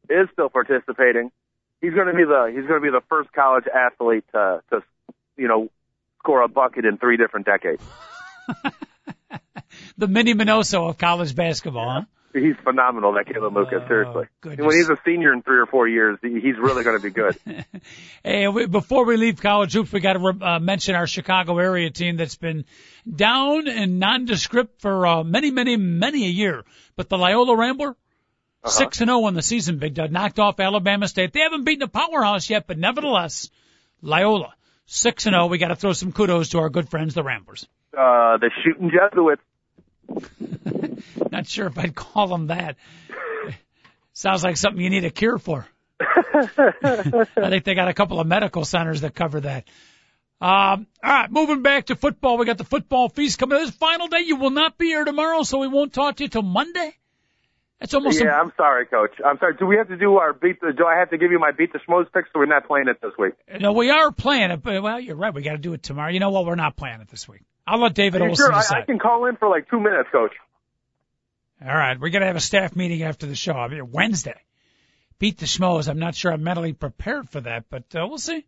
is 0.10 0.30
still 0.32 0.50
participating. 0.50 1.32
He's 1.84 1.94
going 1.94 2.08
to 2.08 2.14
be 2.14 2.24
the 2.24 2.50
he's 2.56 2.66
going 2.66 2.82
to 2.82 2.86
be 2.86 2.90
the 2.90 3.04
first 3.10 3.34
college 3.34 3.66
athlete 3.68 4.24
to 4.32 4.64
to 4.72 4.82
you 5.36 5.50
know 5.50 5.70
score 6.20 6.42
a 6.42 6.48
bucket 6.48 6.86
in 6.86 6.98
three 6.98 7.18
different 7.18 7.46
decades. 7.46 7.84
The 9.98 10.08
Minnie 10.08 10.34
Minoso 10.34 10.90
of 10.90 10.98
college 10.98 11.36
basketball, 11.36 11.90
huh? 11.90 12.02
He's 12.34 12.56
phenomenal, 12.64 13.14
that 13.14 13.28
Kalin 13.28 13.54
Lucas. 13.54 13.82
Oh, 13.84 13.88
seriously, 13.88 14.26
goodness. 14.42 14.66
when 14.66 14.76
he's 14.76 14.90
a 14.90 14.98
senior 15.06 15.34
in 15.34 15.44
three 15.44 15.60
or 15.60 15.68
four 15.68 15.88
years, 15.88 16.18
he's 16.24 16.58
really 16.58 16.84
going 16.84 17.00
to 17.00 17.04
be 17.04 17.12
good. 17.12 17.38
Hey, 18.24 18.48
we, 18.48 18.68
before 18.68 19.06
we 19.06 19.18
leave 19.18 19.42
college 19.42 19.74
hoops, 19.74 19.92
we 19.92 20.00
got 20.00 20.14
to 20.14 20.34
uh, 20.42 20.60
mention 20.60 20.96
our 20.96 21.06
Chicago 21.06 21.60
area 21.60 21.90
team 21.90 22.16
that's 22.16 22.38
been 22.38 22.64
down 23.14 23.68
and 23.68 24.00
nondescript 24.00 24.80
for 24.82 25.06
uh, 25.06 25.24
many, 25.26 25.52
many, 25.52 25.76
many 25.76 26.26
a 26.26 26.30
year. 26.30 26.64
But 26.96 27.10
the 27.10 27.18
Loyola 27.18 27.58
Rambler, 27.58 27.98
six 28.66 29.02
and 29.02 29.10
zero 29.10 29.28
in 29.28 29.34
the 29.34 29.42
season, 29.42 29.78
Big 29.78 29.94
Dog, 29.94 30.12
knocked 30.12 30.40
off 30.40 30.60
Alabama 30.60 31.08
State. 31.08 31.34
They 31.34 31.42
haven't 31.42 31.64
beaten 31.64 31.84
a 31.84 31.88
powerhouse 31.88 32.50
yet, 32.50 32.68
but 32.68 32.78
nevertheless, 32.78 33.50
Loyola 34.02 34.54
six 34.86 35.26
and 35.26 35.34
zero. 35.34 35.48
We 35.48 35.58
got 35.58 35.70
to 35.70 35.76
throw 35.76 35.94
some 35.94 36.12
kudos 36.12 36.50
to 36.50 36.60
our 36.60 36.70
good 36.70 36.90
friends, 36.90 37.14
the 37.14 37.24
Ramblers. 37.24 37.68
Uh, 37.98 38.38
the 38.38 38.50
shooting 38.64 38.92
Jesuits. 38.92 39.42
Not 41.32 41.48
sure 41.48 41.68
if 41.68 41.78
I'd 41.78 41.96
call 41.96 42.28
them 42.28 42.48
that. 42.48 42.78
Sounds 44.14 44.44
like 44.44 44.58
something 44.58 44.82
you 44.82 44.90
need 44.90 45.06
a 45.06 45.10
cure 45.10 45.38
for. 45.38 45.68
I 46.00 47.50
think 47.50 47.64
they 47.64 47.76
got 47.76 47.88
a 47.88 47.94
couple 47.94 48.20
of 48.20 48.28
medical 48.28 48.66
centers 48.66 49.02
that 49.02 49.16
cover 49.16 49.42
that. 49.42 49.66
Um, 50.42 50.88
all 51.04 51.12
right, 51.12 51.32
moving 51.32 51.62
back 51.62 51.86
to 51.86 51.96
football. 51.96 52.38
We 52.38 52.46
got 52.46 52.58
the 52.58 52.64
football 52.64 53.10
feast 53.10 53.40
coming. 53.40 53.58
This 53.58 53.72
final 53.72 54.08
day. 54.08 54.22
You 54.22 54.36
will 54.36 54.50
not 54.50 54.78
be 54.78 54.88
here 54.88 55.06
tomorrow, 55.06 55.44
so 55.44 55.60
we 55.60 55.68
won't 55.68 55.94
talk 55.94 56.18
to 56.18 56.24
you 56.24 56.30
till 56.30 56.42
Monday. 56.42 56.96
That's 57.84 57.94
almost 57.96 58.24
Yeah, 58.24 58.40
I'm 58.40 58.54
sorry, 58.56 58.86
Coach. 58.86 59.12
I'm 59.26 59.38
sorry. 59.40 59.56
Do 59.60 59.66
we 59.66 59.76
have 59.76 59.90
to 59.90 59.98
do 59.98 60.16
our 60.16 60.32
beat? 60.32 60.62
The, 60.62 60.72
do 60.72 60.86
I 60.86 61.00
have 61.00 61.10
to 61.10 61.18
give 61.18 61.32
you 61.32 61.40
my 61.40 61.52
beat 61.52 61.74
the 61.74 61.80
schmoes 61.80 62.06
picks? 62.14 62.30
So 62.32 62.40
we're 62.40 62.46
not 62.46 62.66
playing 62.66 62.88
it 62.88 63.02
this 63.02 63.12
week. 63.20 63.34
no. 63.60 63.74
We 63.74 63.90
are 63.90 64.10
playing 64.10 64.52
it, 64.52 64.64
but 64.64 64.82
well, 64.82 65.02
you're 65.02 65.18
right. 65.18 65.34
We 65.34 65.42
got 65.42 65.52
to 65.52 65.58
do 65.58 65.74
it 65.74 65.84
tomorrow. 65.84 66.10
You 66.10 66.22
know 66.22 66.30
what? 66.30 66.46
We're 66.46 66.56
not 66.56 66.78
playing 66.78 67.02
it 67.02 67.10
this 67.10 67.28
week. 67.28 67.42
I'll 67.68 67.82
let 67.82 67.94
David 67.94 68.22
Olson 68.22 68.36
sure? 68.38 68.54
I. 68.54 68.84
I 68.84 68.86
can 68.86 69.00
call 69.00 69.26
in 69.26 69.36
for 69.36 69.50
like 69.50 69.70
two 69.70 69.82
minutes, 69.82 70.08
Coach. 70.14 70.32
All 71.62 71.76
right, 71.76 72.00
we're 72.00 72.10
gonna 72.10 72.28
have 72.28 72.38
a 72.38 72.42
staff 72.42 72.74
meeting 72.74 73.04
after 73.04 73.26
the 73.26 73.36
show. 73.36 73.52
I 73.52 73.68
mean, 73.68 73.92
Wednesday. 73.92 74.40
Beat 75.20 75.40
the 75.40 75.46
schmoes. 75.46 75.90
I'm 75.90 76.00
not 76.00 76.16
sure 76.16 76.32
I'm 76.32 76.42
mentally 76.42 76.72
prepared 76.72 77.30
for 77.30 77.42
that, 77.42 77.66
but 77.70 77.84
uh, 77.94 78.08
we'll 78.08 78.18
see. 78.18 78.46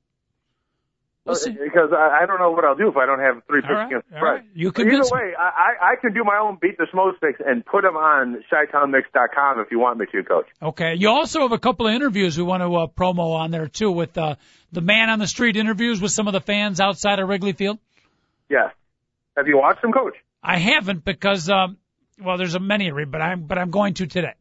We'll 1.26 1.36
see. 1.36 1.52
Because 1.52 1.90
I, 1.92 2.20
I 2.22 2.26
don't 2.28 2.40
know 2.40 2.52
what 2.52 2.64
I'll 2.66 2.76
do 2.76 2.88
if 2.88 2.98
I 2.98 3.08
don't 3.08 3.20
have 3.20 3.42
three 3.48 3.62
picks 3.62 3.74
right, 3.74 3.88
against 3.88 4.10
the 4.10 4.18
spread. 4.18 4.32
right. 4.32 4.44
You 4.54 4.72
can 4.72 4.88
Either 4.88 5.10
way, 5.12 5.34
I, 5.38 5.94
I, 5.94 5.96
can 6.00 6.14
do 6.14 6.24
my 6.24 6.38
own 6.38 6.60
beat 6.62 6.78
the 6.78 6.86
schmoes 6.94 7.20
picks 7.20 7.42
and 7.44 7.66
put 7.66 7.82
them 7.82 7.96
on 7.96 8.44
shytownmix.com 8.52 9.60
if 9.60 9.72
you 9.72 9.80
want 9.80 9.98
me 9.98 10.06
to, 10.12 10.24
Coach. 10.24 10.46
Okay. 10.62 10.94
You 10.96 11.10
also 11.10 11.42
have 11.42 11.52
a 11.52 11.58
couple 11.58 11.88
of 11.88 11.96
interviews 11.96 12.38
we 12.38 12.44
want 12.44 12.62
to 12.62 12.76
uh, 12.76 12.88
promo 12.88 13.36
on 13.36 13.50
there 13.50 13.68
too 13.68 13.92
with 13.92 14.16
uh, 14.20 14.36
the 14.72 14.82
man 14.82 15.10
on 15.10 15.18
the 15.18 15.26
street 15.26 15.58
interviews 15.58 16.00
with 16.00 16.12
some 16.12 16.28
of 16.28 16.34
the 16.34 16.42
fans 16.42 16.80
outside 16.80 17.18
of 17.18 17.28
Wrigley 17.28 17.54
Field. 17.54 17.80
Yes. 18.48 18.72
Have 19.36 19.48
you 19.48 19.58
watched 19.58 19.82
them, 19.82 19.92
Coach? 19.92 20.14
I 20.44 20.60
haven't 20.60 21.04
because 21.04 21.50
um, 21.50 21.78
well, 22.22 22.38
there's 22.38 22.54
a 22.54 22.60
many 22.60 22.92
but 22.92 23.22
I'm 23.22 23.46
but 23.46 23.58
I'm 23.58 23.72
going 23.72 23.96
to 23.96 24.06
today. 24.06 24.36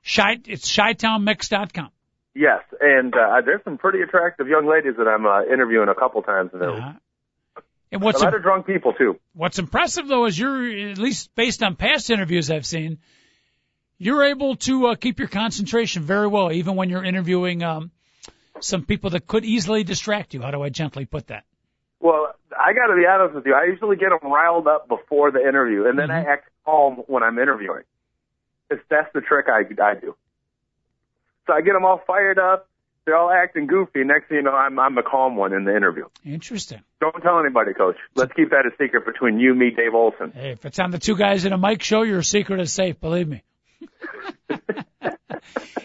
Shy, 0.00 0.38
it's 0.46 0.70
shytownmix.com. 0.70 1.90
Yes, 2.34 2.62
and 2.80 3.14
uh, 3.14 3.42
there's 3.44 3.62
some 3.64 3.76
pretty 3.76 4.00
attractive 4.00 4.48
young 4.48 4.66
ladies 4.66 4.94
that 4.96 5.06
I'm 5.06 5.26
uh, 5.26 5.44
interviewing 5.44 5.88
a 5.88 5.94
couple 5.94 6.22
times, 6.22 6.50
they're 6.52 6.70
Uh-huh. 6.70 6.92
And 7.90 8.00
a 8.00 8.04
what's 8.06 8.22
lot 8.22 8.34
of 8.34 8.42
drunk 8.42 8.66
people 8.66 8.94
too. 8.94 9.18
What's 9.34 9.58
impressive 9.58 10.08
though 10.08 10.24
is 10.24 10.38
you're, 10.38 10.90
at 10.90 10.96
least 10.96 11.34
based 11.34 11.62
on 11.62 11.76
past 11.76 12.08
interviews 12.08 12.50
I've 12.50 12.64
seen, 12.64 12.98
you're 13.98 14.24
able 14.24 14.56
to 14.56 14.86
uh, 14.88 14.94
keep 14.94 15.18
your 15.18 15.28
concentration 15.28 16.02
very 16.02 16.26
well, 16.26 16.50
even 16.50 16.74
when 16.74 16.88
you're 16.88 17.04
interviewing 17.04 17.62
um, 17.62 17.90
some 18.60 18.86
people 18.86 19.10
that 19.10 19.26
could 19.26 19.44
easily 19.44 19.84
distract 19.84 20.32
you. 20.32 20.40
How 20.40 20.50
do 20.50 20.62
I 20.62 20.70
gently 20.70 21.04
put 21.04 21.26
that? 21.26 21.44
Well, 22.00 22.34
I 22.50 22.72
got 22.72 22.86
to 22.86 22.96
be 22.96 23.06
honest 23.06 23.34
with 23.34 23.46
you. 23.46 23.54
I 23.54 23.66
usually 23.66 23.96
get 23.96 24.08
them 24.08 24.32
riled 24.32 24.66
up 24.66 24.88
before 24.88 25.30
the 25.30 25.46
interview, 25.46 25.86
and 25.86 25.98
then 25.98 26.08
Mm-hmm. 26.08 26.28
I 26.28 26.32
act 26.32 26.48
calm 26.64 26.94
when 27.06 27.22
I'm 27.22 27.38
interviewing. 27.38 27.82
It's 28.70 28.82
that's 28.88 29.12
the 29.12 29.20
trick 29.20 29.46
I 29.48 29.64
I 29.82 29.94
do. 30.00 30.16
So 31.46 31.52
I 31.52 31.60
get 31.60 31.72
them 31.72 31.84
all 31.84 32.00
fired 32.06 32.38
up. 32.38 32.68
They're 33.04 33.16
all 33.16 33.30
acting 33.30 33.66
goofy. 33.66 34.04
Next 34.04 34.28
thing 34.28 34.38
you 34.38 34.42
know, 34.44 34.52
I'm 34.52 34.78
I'm 34.78 34.94
the 34.94 35.02
calm 35.02 35.34
one 35.36 35.52
in 35.52 35.64
the 35.64 35.76
interview. 35.76 36.04
Interesting. 36.24 36.82
Don't 37.00 37.20
tell 37.20 37.40
anybody, 37.40 37.72
Coach. 37.74 37.96
Let's 38.14 38.32
keep 38.32 38.50
that 38.50 38.64
a 38.64 38.70
secret 38.78 39.04
between 39.04 39.40
you, 39.40 39.54
me, 39.54 39.70
Dave 39.70 39.94
Olson. 39.94 40.30
Hey, 40.30 40.52
if 40.52 40.64
it's 40.64 40.78
on 40.78 40.92
the 40.92 41.00
two 41.00 41.16
guys 41.16 41.44
in 41.44 41.52
a 41.52 41.58
mic 41.58 41.82
show, 41.82 42.02
your 42.02 42.22
secret 42.22 42.60
is 42.60 42.72
safe. 42.72 43.00
Believe 43.00 43.26
me. 43.26 43.42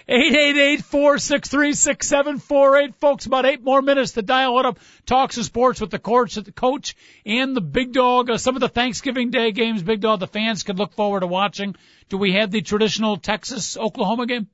Eight 0.10 0.34
eight 0.34 0.58
eight 0.58 0.84
four 0.86 1.18
six 1.18 1.50
three 1.50 1.74
six 1.74 2.08
seven 2.08 2.38
four 2.40 2.78
eight, 2.78 2.96
folks. 2.96 3.26
About 3.26 3.46
eight 3.46 3.62
more 3.62 3.82
minutes 3.82 4.14
to 4.14 4.22
dial 4.22 4.58
it 4.60 4.66
up. 4.66 4.80
Talks 5.06 5.38
of 5.38 5.44
sports 5.44 5.82
with 5.82 5.90
the 5.90 6.00
coach, 6.00 6.36
the 6.36 6.50
coach, 6.50 6.96
and 7.26 7.54
the 7.54 7.60
big 7.60 7.92
dog. 7.92 8.30
Uh, 8.30 8.38
some 8.38 8.56
of 8.56 8.62
the 8.62 8.70
Thanksgiving 8.70 9.32
Day 9.32 9.52
games, 9.52 9.84
big 9.84 10.00
dog. 10.00 10.22
The 10.22 10.28
fans 10.28 10.64
could 10.64 10.78
look 10.78 10.94
forward 10.94 11.22
to 11.22 11.28
watching. 11.28 11.76
Do 12.08 12.18
we 12.18 12.34
have 12.34 12.52
the 12.52 12.62
traditional 12.62 13.18
Texas 13.18 13.76
Oklahoma 13.76 14.28
game? 14.28 14.48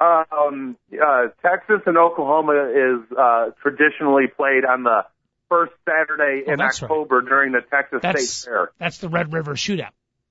Um, 0.00 0.76
uh, 0.92 1.28
Texas 1.42 1.80
and 1.86 1.98
Oklahoma 1.98 2.70
is 2.70 3.16
uh, 3.18 3.50
traditionally 3.62 4.26
played 4.28 4.64
on 4.64 4.84
the 4.84 5.04
first 5.48 5.72
Saturday 5.88 6.44
Oh, 6.46 6.52
in 6.52 6.58
that's 6.58 6.82
right. 6.82 6.90
October 6.90 7.22
during 7.22 7.52
the 7.52 7.60
Texas 7.70 8.00
That's 8.02 8.28
State 8.30 8.50
Fair. 8.50 8.70
that's 8.78 8.98
the 8.98 9.08
Red 9.08 9.32
River 9.32 9.54
Shootout. 9.54 9.90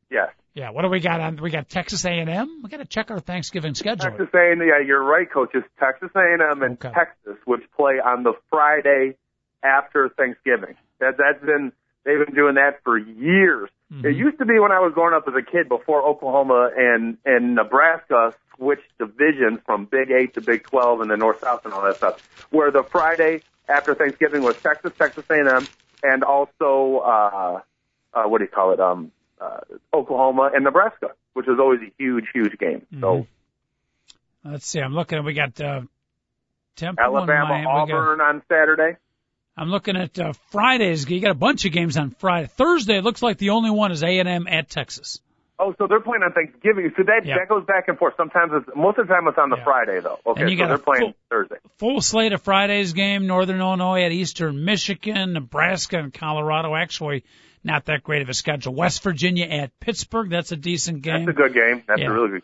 Yes. 0.10 0.30
Yeah. 0.54 0.70
What 0.70 0.84
do 0.84 0.90
we 0.90 1.00
got 1.00 1.20
on? 1.20 1.38
We 1.42 1.50
got 1.52 1.68
Texas 1.70 2.06
A&M. 2.06 2.62
We 2.64 2.70
got 2.70 2.78
to 2.78 2.86
check 2.86 3.12
our 3.12 3.20
Thanksgiving 3.20 3.74
schedule. 3.76 4.10
Texas 4.12 4.30
A&M, 4.34 4.62
yeah, 4.62 4.80
you're 4.86 5.04
right, 5.04 5.30
Coach. 5.30 5.50
It's 5.54 5.68
Texas 5.80 6.10
A&M 6.16 6.62
and 6.64 6.74
Okay. 6.84 6.92
Texas, 6.94 7.36
which 7.46 7.62
play 7.76 7.96
on 8.04 8.24
the 8.24 8.34
Friday 8.50 9.16
after 9.64 10.10
Thanksgiving. 10.10 10.76
That 11.00 11.16
that's 11.18 11.44
been 11.44 11.72
they've 12.08 12.26
been 12.26 12.34
doing 12.34 12.56
that 12.56 12.80
for 12.84 12.98
years. 12.98 13.70
Mm-hmm. 13.94 14.08
It 14.08 14.16
used 14.16 14.40
to 14.40 14.46
be 14.46 14.58
when 14.60 14.72
I 14.72 14.80
was 14.80 14.94
growing 14.94 15.14
up 15.14 15.28
as 15.28 15.34
a 15.36 15.44
kid 15.44 15.70
before 15.70 16.02
Oklahoma 16.02 16.72
and 16.76 17.18
and 17.26 17.54
Nebraska 17.54 18.34
switched 18.56 18.98
divisions 18.98 19.60
from 19.66 19.86
Big 19.86 20.10
Eight 20.10 20.34
to 20.36 20.42
Big 20.42 20.64
Twelve 20.64 21.02
and 21.02 21.12
the 21.12 21.18
North 21.18 21.42
South 21.42 21.66
and 21.66 21.74
all 21.74 21.84
that 21.84 21.98
stuff. 21.98 22.48
Where 22.50 22.72
the 22.72 22.84
Friday 22.84 23.42
after 23.70 23.94
Thanksgiving 23.94 24.42
was 24.42 24.56
Texas, 24.62 24.94
Texas 24.98 25.26
A&M, 25.30 25.68
and 26.02 26.24
also 26.24 27.02
uh, 27.06 27.62
uh, 28.14 28.24
what 28.24 28.40
do 28.40 28.46
you 28.46 28.52
call 28.52 28.72
it? 28.72 28.80
Um, 28.80 29.12
uh, 29.40 29.60
Oklahoma 29.94 30.52
and 30.54 30.64
Nebraska, 30.64 31.12
which 31.34 31.46
was 31.46 31.60
always 31.60 31.82
a 31.82 31.92
huge, 32.00 32.26
huge 32.34 32.58
game. 32.58 32.88
So. 33.00 33.28
Let's 34.44 34.66
see. 34.66 34.80
I'm 34.80 34.94
looking. 34.94 35.24
We 35.26 35.34
got 35.34 35.60
uh, 35.60 35.82
Temple 36.78 37.04
and 37.06 37.16
Alabama. 37.30 37.58
We 37.58 37.64
got- 37.64 37.98
Auburn 37.98 38.22
on 38.22 38.42
Saturday. 38.50 38.98
I'm 39.58 39.70
looking 39.70 39.98
at 39.98 40.18
uh, 40.20 40.34
Fridays. 40.52 41.10
You 41.10 41.20
got 41.20 41.32
a 41.32 41.36
bunch 41.36 41.66
of 41.66 41.72
games 41.72 41.98
on 41.98 42.12
Friday. 42.12 42.48
Thursday, 42.48 42.98
it 42.98 43.04
looks 43.04 43.22
like 43.24 43.38
the 43.38 43.50
only 43.50 43.72
one 43.72 43.92
is 43.92 44.04
A&M 44.04 44.48
at 44.48 44.70
Texas. 44.70 45.20
Oh, 45.60 45.74
so 45.80 45.88
they're 45.88 46.00
playing 46.00 46.22
on 46.22 46.34
Thanksgiving. 46.34 46.94
So 46.96 47.02
that 47.04 47.26
Yeah. 47.26 47.38
that 47.40 47.50
goes 47.50 47.66
back 47.66 47.88
and 47.88 47.98
forth. 47.98 48.14
Sometimes 48.16 48.52
it's 48.54 48.70
most 48.76 49.00
of 49.00 49.08
the 49.08 49.14
time 49.14 49.28
it's 49.28 49.40
on 49.40 49.50
the 49.50 49.58
Yeah. 49.58 49.64
Friday 49.64 50.00
though. 50.02 50.20
Okay, 50.28 50.42
And 50.42 50.52
you 50.52 50.58
so 50.58 50.62
got 50.62 50.68
they're 50.68 50.76
a 50.76 50.80
playing 50.80 51.02
full- 51.02 51.16
Thursday. 51.32 51.56
Full 51.80 52.02
slate 52.02 52.34
of 52.34 52.44
Fridays 52.44 52.94
game. 52.94 53.26
Northern 53.26 53.60
Illinois 53.60 54.04
at 54.04 54.12
Eastern 54.12 54.64
Michigan, 54.64 55.34
Nebraska 55.34 55.98
and 55.98 56.14
Colorado. 56.14 56.76
Actually, 56.76 57.24
not 57.64 57.86
that 57.86 58.04
great 58.04 58.22
of 58.22 58.30
a 58.30 58.36
schedule. 58.36 58.76
West 58.76 59.02
Virginia 59.02 59.46
at 59.48 59.72
Pittsburgh. 59.80 60.30
That's 60.30 60.52
a 60.52 60.56
decent 60.58 61.02
game. 61.02 61.26
That's 61.26 61.36
a 61.36 61.42
good 61.42 61.54
game. 61.56 61.82
That's 61.88 62.02
Yeah. 62.02 62.10
a 62.10 62.14
really 62.14 62.30
good. 62.30 62.44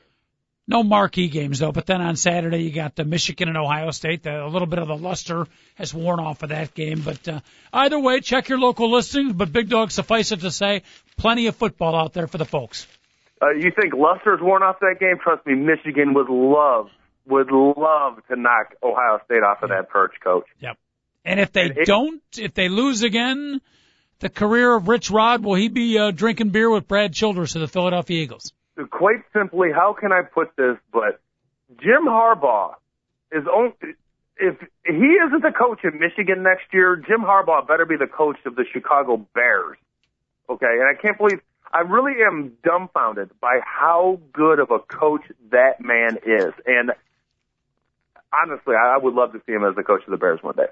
No 0.67 0.81
marquee 0.83 1.27
games 1.27 1.59
though. 1.59 1.71
But 1.71 1.85
then 1.85 2.01
on 2.01 2.15
Saturday 2.15 2.59
you 2.63 2.71
got 2.71 2.95
the 2.95 3.03
Michigan 3.03 3.49
and 3.49 3.57
Ohio 3.57 3.91
State. 3.91 4.23
The, 4.23 4.45
a 4.45 4.47
little 4.47 4.67
bit 4.67 4.79
of 4.79 4.87
the 4.87 4.95
luster 4.97 5.45
has 5.75 5.93
worn 5.93 6.19
off 6.19 6.41
of 6.43 6.49
that 6.49 6.73
game. 6.73 7.01
But 7.01 7.27
uh, 7.27 7.39
either 7.73 7.99
way, 7.99 8.21
check 8.21 8.47
your 8.49 8.59
local 8.59 8.91
listings. 8.91 9.33
But 9.33 9.51
Big 9.51 9.69
Dog, 9.69 9.91
suffice 9.91 10.31
it 10.31 10.39
to 10.41 10.51
say, 10.51 10.83
plenty 11.17 11.47
of 11.47 11.55
football 11.55 11.95
out 11.95 12.13
there 12.13 12.27
for 12.27 12.37
the 12.37 12.45
folks. 12.45 12.87
Uh, 13.41 13.49
you 13.51 13.71
think 13.75 13.93
Luster's 13.93 14.39
worn 14.41 14.63
off 14.63 14.79
that 14.79 14.95
game? 15.01 15.17
Trust 15.21 15.45
me, 15.45 15.53
Michigan 15.55 16.13
would 16.13 16.29
love 16.29 16.89
would 17.25 17.51
love 17.51 18.17
to 18.29 18.35
knock 18.35 18.73
Ohio 18.83 19.19
State 19.25 19.43
off 19.43 19.63
of 19.63 19.69
that 19.69 19.89
perch, 19.89 20.11
Coach. 20.21 20.45
Yep. 20.59 20.77
And 21.25 21.39
if 21.39 21.51
they 21.53 21.61
And 21.63 21.77
it- 21.77 21.85
don't, 21.85 22.21
if 22.37 22.53
they 22.53 22.67
lose 22.67 23.01
again, 23.03 23.61
the 24.19 24.29
career 24.29 24.75
of 24.75 24.87
Rich 24.89 25.09
Rod, 25.09 25.43
will 25.43 25.55
he 25.55 25.69
be 25.69 25.97
uh, 25.97 26.11
drinking 26.11 26.49
beer 26.49 26.69
with 26.69 26.87
Brad 26.87 27.13
Childress 27.13 27.55
of 27.55 27.61
the 27.61 27.67
Philadelphia 27.67 28.21
Eagles? 28.23 28.51
Quite 28.89 29.23
simply, 29.33 29.69
how 29.71 29.93
can 29.93 30.11
I 30.11 30.21
put 30.21 30.55
this? 30.55 30.77
But 30.91 31.19
Jim 31.79 32.05
Harbaugh 32.05 32.75
is 33.31 33.45
on. 33.45 33.73
If 34.37 34.55
he 34.85 35.17
isn't 35.27 35.43
the 35.43 35.53
coach 35.55 35.81
in 35.83 35.99
Michigan 35.99 36.41
next 36.41 36.73
year, 36.73 36.95
Jim 36.95 37.21
Harbaugh 37.21 37.67
better 37.67 37.85
be 37.85 37.97
the 37.97 38.07
coach 38.07 38.37
of 38.45 38.55
the 38.55 38.65
Chicago 38.71 39.25
Bears. 39.35 39.77
Okay, 40.49 40.65
and 40.65 40.83
I 40.83 40.99
can't 40.99 41.17
believe 41.17 41.39
I 41.71 41.81
really 41.81 42.23
am 42.25 42.53
dumbfounded 42.63 43.29
by 43.39 43.59
how 43.63 44.19
good 44.31 44.59
of 44.59 44.71
a 44.71 44.79
coach 44.79 45.23
that 45.51 45.79
man 45.79 46.17
is. 46.25 46.53
And 46.65 46.91
honestly, 48.33 48.75
I 48.75 48.95
I 48.95 48.97
would 48.97 49.13
love 49.13 49.33
to 49.33 49.41
see 49.45 49.53
him 49.53 49.63
as 49.63 49.75
the 49.75 49.83
coach 49.83 50.03
of 50.05 50.11
the 50.11 50.17
Bears 50.17 50.41
one 50.41 50.55
day. 50.55 50.67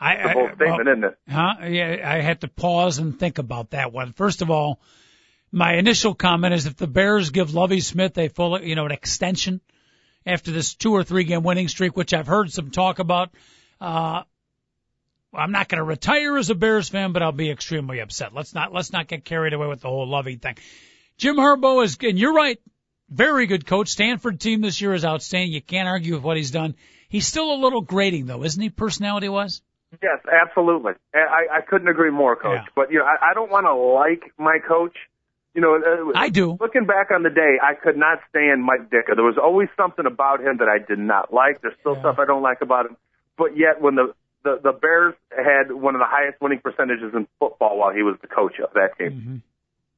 I, 0.00 0.14
It's 0.14 0.30
a 0.30 0.34
bold 0.34 0.50
statement, 0.54 0.86
well, 0.86 0.88
isn't 0.88 1.04
it? 1.04 1.18
Huh? 1.28 1.54
Yeah, 1.66 2.10
I 2.10 2.20
had 2.20 2.40
to 2.40 2.48
pause 2.48 2.98
and 2.98 3.18
think 3.18 3.38
about 3.38 3.70
that 3.70 3.92
one. 3.92 4.14
First 4.14 4.40
of 4.40 4.50
all, 4.50 4.80
my 5.52 5.74
initial 5.74 6.14
comment 6.14 6.54
is 6.54 6.66
if 6.66 6.76
the 6.76 6.86
Bears 6.86 7.30
give 7.30 7.52
Lovie 7.52 7.80
Smith 7.80 8.16
a 8.16 8.28
full, 8.28 8.60
you 8.62 8.76
know, 8.76 8.86
an 8.86 8.92
extension 8.92 9.60
after 10.24 10.52
this 10.52 10.74
two 10.74 10.92
or 10.92 11.04
three 11.04 11.24
game 11.24 11.42
winning 11.42 11.68
streak, 11.68 11.96
which 11.96 12.14
I've 12.14 12.26
heard 12.26 12.50
some 12.50 12.70
talk 12.70 12.98
about, 12.98 13.30
uh, 13.80 14.22
I'm 15.34 15.52
not 15.52 15.68
going 15.68 15.78
to 15.78 15.84
retire 15.84 16.36
as 16.38 16.50
a 16.50 16.54
Bears 16.54 16.88
fan, 16.88 17.12
but 17.12 17.22
I'll 17.22 17.32
be 17.32 17.50
extremely 17.50 18.00
upset. 18.00 18.34
Let's 18.34 18.54
not 18.54 18.72
let's 18.72 18.92
not 18.92 19.06
get 19.06 19.24
carried 19.24 19.52
away 19.52 19.66
with 19.66 19.80
the 19.80 19.88
whole 19.88 20.08
Lovey 20.08 20.36
thing. 20.36 20.56
Jim 21.18 21.36
Harbaugh 21.36 21.84
is, 21.84 21.98
and 22.00 22.18
you're 22.18 22.32
right, 22.32 22.58
very 23.10 23.46
good 23.46 23.66
coach. 23.66 23.88
Stanford 23.88 24.40
team 24.40 24.62
this 24.62 24.80
year 24.80 24.94
is 24.94 25.04
outstanding. 25.04 25.52
You 25.52 25.60
can't 25.60 25.88
argue 25.88 26.14
with 26.14 26.22
what 26.22 26.36
he's 26.36 26.50
done. 26.50 26.74
He's 27.08 27.26
still 27.26 27.52
a 27.52 27.62
little 27.62 27.82
grating 27.82 28.26
though, 28.26 28.44
isn't 28.44 28.62
he? 28.62 28.70
Personality 28.70 29.28
wise. 29.28 29.60
Yes, 30.02 30.18
absolutely. 30.30 30.92
I, 31.14 31.58
I 31.58 31.60
couldn't 31.62 31.88
agree 31.88 32.10
more, 32.10 32.36
Coach. 32.36 32.60
Yeah. 32.62 32.72
But 32.76 32.92
you 32.92 32.98
know, 32.98 33.04
I, 33.04 33.30
I 33.30 33.34
don't 33.34 33.50
want 33.50 33.66
to 33.66 33.74
like 33.74 34.32
my 34.38 34.58
coach. 34.66 34.96
You 35.54 35.60
know, 35.60 35.74
uh, 35.74 36.12
I 36.16 36.28
do. 36.28 36.56
Looking 36.60 36.86
back 36.86 37.10
on 37.10 37.24
the 37.24 37.30
day, 37.30 37.58
I 37.60 37.74
could 37.74 37.96
not 37.96 38.20
stand 38.30 38.62
Mike 38.62 38.88
Ditka. 38.88 39.16
There 39.16 39.24
was 39.24 39.36
always 39.36 39.68
something 39.76 40.06
about 40.06 40.40
him 40.40 40.58
that 40.58 40.68
I 40.68 40.78
did 40.78 41.00
not 41.00 41.34
like. 41.34 41.60
There's 41.60 41.74
still 41.80 41.94
Yeah. 41.94 42.02
stuff 42.02 42.16
I 42.20 42.24
don't 42.24 42.42
like 42.42 42.60
about 42.62 42.86
him. 42.86 42.96
But 43.36 43.56
yet, 43.56 43.80
when 43.82 43.96
the, 43.96 44.14
the 44.44 44.60
the 44.62 44.72
Bears 44.72 45.14
had 45.36 45.72
one 45.72 45.96
of 45.96 46.00
the 46.00 46.06
highest 46.06 46.40
winning 46.40 46.60
percentages 46.60 47.12
in 47.14 47.26
football 47.40 47.76
while 47.76 47.92
he 47.92 48.02
was 48.02 48.16
the 48.22 48.28
coach 48.28 48.60
of 48.60 48.72
that 48.74 48.96
team, 48.96 49.10
Mm-hmm. 49.10 49.36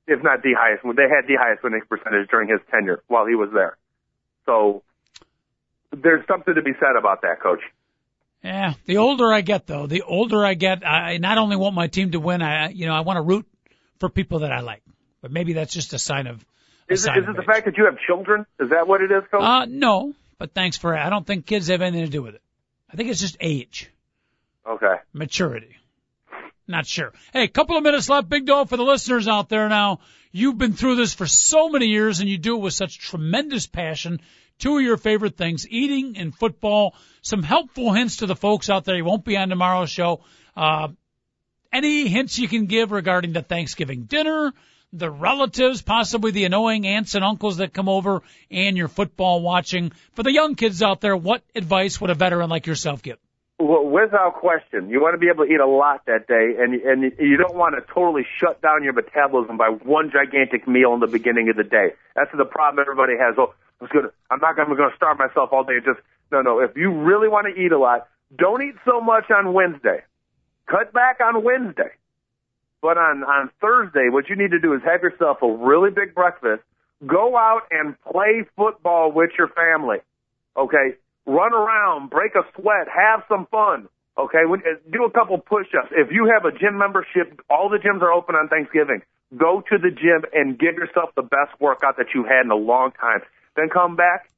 if 0.07 0.23
not 0.23 0.43
the 0.43 0.55
highest, 0.57 0.83
they 0.97 1.09
had 1.09 1.29
the 1.29 1.37
highest 1.39 1.63
winning 1.63 1.83
percentage 1.87 2.29
during 2.31 2.49
his 2.49 2.61
tenure 2.71 3.03
while 3.09 3.27
he 3.27 3.35
was 3.35 3.51
there. 3.53 3.77
So 4.47 4.83
there's 5.93 6.27
something 6.27 6.55
to 6.55 6.63
be 6.63 6.73
said 6.81 6.97
about 6.99 7.21
that, 7.23 7.41
Coach. 7.43 7.61
Yeah, 8.43 8.75
the 8.87 8.97
older 8.97 9.33
I 9.33 9.41
get 9.41 9.67
though, 9.67 9.87
the 9.87 10.03
older 10.03 10.45
I 10.45 10.55
get, 10.55 10.85
I 10.87 11.19
not 11.19 11.39
only 11.39 11.57
want 11.57 11.75
my 11.75 11.87
team 11.87 12.11
to 12.13 12.21
win, 12.21 12.43
I 12.43 12.71
you 12.71 12.87
know 12.87 12.95
I 12.95 13.01
want 13.01 13.19
to 13.19 13.23
root 13.23 13.47
for 14.01 14.09
people 14.09 14.41
that 14.41 14.53
I 14.53 14.61
like. 14.61 14.83
But 15.21 15.31
maybe 15.31 15.53
that's 15.53 15.73
just 15.73 15.93
a 15.93 15.99
sign 15.99 16.27
of. 16.27 16.45
A 16.91 16.95
Is 16.95 17.03
it, 17.03 17.07
sign 17.07 17.19
is 17.19 17.25
of 17.25 17.31
it 17.31 17.37
the 17.37 17.43
age. 17.43 17.47
fact 17.47 17.65
that 17.67 17.77
you 17.77 17.85
have 17.85 17.97
children? 18.05 18.45
Is 18.59 18.71
that 18.71 18.89
what 18.89 19.01
it 19.01 19.13
is, 19.13 19.23
Coach? 19.31 19.41
Uh, 19.43 19.67
no, 19.69 20.15
but 20.39 20.53
thanks 20.53 20.77
for. 20.77 20.97
I 20.97 21.09
don't 21.11 21.25
think 21.25 21.47
kids 21.47 21.69
have 21.69 21.81
anything 21.83 22.05
to 22.07 22.11
do 22.11 22.23
with 22.23 22.35
it. 22.35 22.43
I 22.93 22.97
think 22.97 23.09
it's 23.11 23.21
just 23.21 23.37
age, 23.41 23.89
okay. 24.69 24.97
maturity. 25.13 25.77
Not 26.67 26.87
sure. 26.87 27.13
Hey, 27.33 27.45
a 27.45 27.49
couple 27.49 27.77
of 27.77 27.83
minutes 27.83 28.09
left, 28.09 28.29
Big 28.29 28.47
Dog, 28.47 28.69
for 28.69 28.77
the 28.77 28.83
listeners 28.83 29.29
out 29.29 29.49
there 29.49 29.69
now. 29.69 30.01
You've 30.31 30.59
been 30.59 30.73
through 30.73 30.97
this 30.97 31.13
for 31.15 31.27
so 31.27 31.69
many 31.69 31.87
years 31.87 32.21
and 32.21 32.29
you 32.29 32.39
do 32.39 32.57
it 32.57 32.61
with 32.61 32.73
such 32.73 32.99
tremendous 32.99 33.67
passion. 33.67 34.21
Two 34.63 34.77
of 34.77 34.83
your 34.85 34.97
favorite 34.97 35.37
things, 35.37 35.67
eating 35.69 36.17
and 36.17 36.33
football. 36.33 36.95
Some 37.21 37.43
helpful 37.43 37.93
hints 37.93 38.19
to 38.19 38.27
the 38.27 38.37
folks 38.37 38.71
out 38.71 38.85
there. 38.85 38.95
You 38.95 39.05
won't 39.05 39.25
be 39.25 39.37
on 39.37 39.49
tomorrow's 39.49 39.91
show. 39.91 40.21
Uh, 40.57 40.91
any 41.73 42.07
hints 42.07 42.39
you 42.39 42.47
can 42.47 42.67
give 42.67 42.93
regarding 42.93 43.33
the 43.33 43.43
Thanksgiving 43.43 44.05
dinner, 44.05 44.53
the 44.93 45.11
relatives, 45.11 45.83
possibly 45.83 46.31
the 46.31 46.45
annoying 46.45 46.87
aunts 46.87 47.17
and 47.17 47.25
uncles 47.25 47.57
that 47.57 47.73
come 47.73 47.89
over, 47.89 48.23
and 48.53 48.77
your 48.77 48.87
football 48.87 49.43
watching. 49.43 49.91
For 50.13 50.23
the 50.23 50.33
young 50.33 50.55
kids 50.55 50.81
out 50.81 51.01
there, 51.01 51.17
what 51.17 51.43
advice 51.57 52.01
would 52.01 52.11
a 52.11 52.15
veteran 52.15 52.49
like 52.49 52.69
yourself 52.69 53.03
give? 53.03 53.19
Well, 53.59 53.85
without 53.85 54.35
question, 54.35 54.91
you 54.91 55.01
want 55.01 55.15
to 55.15 55.19
be 55.19 55.27
able 55.29 55.45
to 55.45 55.53
eat 55.53 55.59
a 55.59 55.67
lot 55.67 56.07
that 56.07 56.29
day, 56.29 56.55
and 56.61 56.75
and 56.75 57.13
you 57.19 57.37
don't 57.37 57.57
want 57.57 57.75
to 57.75 57.93
totally 57.93 58.27
shut 58.39 58.63
down 58.63 58.85
your 58.85 58.93
metabolism 58.93 59.57
by 59.57 59.71
one 59.71 60.13
gigantic 60.13 60.69
meal 60.69 60.95
in 60.95 61.01
the 61.01 61.09
beginning 61.09 61.49
of 61.49 61.57
the 61.57 61.65
day. 61.65 61.95
That's 62.15 62.31
the 62.37 62.45
problem 62.45 62.81
everybody 62.81 63.15
has. 63.19 63.35
Oh, 63.37 63.55
I'm 63.83 63.89
gonna, 63.93 64.09
I'm 64.31 64.39
not 64.39 64.57
gonna, 64.57 64.71
I'm 64.71 64.91
to 64.91 64.97
starve 64.97 65.19
myself 65.19 65.51
all 65.53 65.65
day. 65.65 65.79
Just 65.85 65.99
no, 66.31 66.41
no. 66.41 66.61
If 66.61 66.77
you 66.77 66.93
really 66.93 67.29
want 67.29 67.53
to 67.53 67.61
eat 67.61 67.73
a 67.73 67.79
lot, 67.79 68.07
don't 68.37 68.63
eat 68.63 68.77
so 68.85 69.01
much 69.01 69.25
on 69.31 69.53
Wednesday. 69.53 70.03
Cut 70.67 70.93
back 70.93 71.19
on 71.21 71.43
Wednesday. 71.43 71.91
But 72.81 72.97
on 72.97 73.25
on 73.25 73.51
Thursday, 73.61 74.09
what 74.09 74.29
you 74.29 74.37
need 74.37 74.53
to 74.53 74.61
do 74.61 74.73
is 74.75 74.83
have 74.85 75.03
yourself 75.03 75.39
a 75.43 75.51
really 75.51 75.91
big 75.91 76.15
breakfast. 76.15 76.63
Go 77.07 77.37
out 77.37 77.63
and 77.71 77.97
play 78.03 78.45
football 78.57 79.11
with 79.11 79.31
your 79.37 79.49
family. 79.49 79.99
Okay, 80.57 80.95
run 81.27 81.53
around, 81.53 82.11
break 82.11 82.35
a 82.37 82.43
sweat, 82.55 82.87
have 82.87 83.25
some 83.29 83.47
fun. 83.51 83.89
Okay, 84.17 84.45
when, 84.47 84.61
uh, 84.61 84.79
do 84.93 85.05
a 85.05 85.11
couple 85.11 85.39
push-ups. 85.39 85.89
If 85.91 86.13
you 86.13 86.31
have 86.33 86.45
a 86.45 86.57
gym 86.57 86.77
membership, 86.77 87.41
all 87.49 87.71
the 87.71 87.79
gyms 87.79 88.03
are 88.03 88.13
open 88.13 88.35
on 88.35 88.49
Thanksgiving. 88.49 89.03
Go 89.37 89.63
to 89.71 89.79
the 89.79 89.91
gym 89.91 90.25
and 90.35 90.59
give 90.59 90.75
yourself 90.75 91.11
the 91.17 91.23
best 91.23 91.59
workout 91.59 91.97
that 91.97 92.07
you've 92.15 92.27
had 92.27 92.45
in 92.45 92.51
a 92.51 92.57
long 92.57 92.93
time. 92.93 93.23
Then 93.57 93.69
come 93.69 93.97
back, 93.97 94.31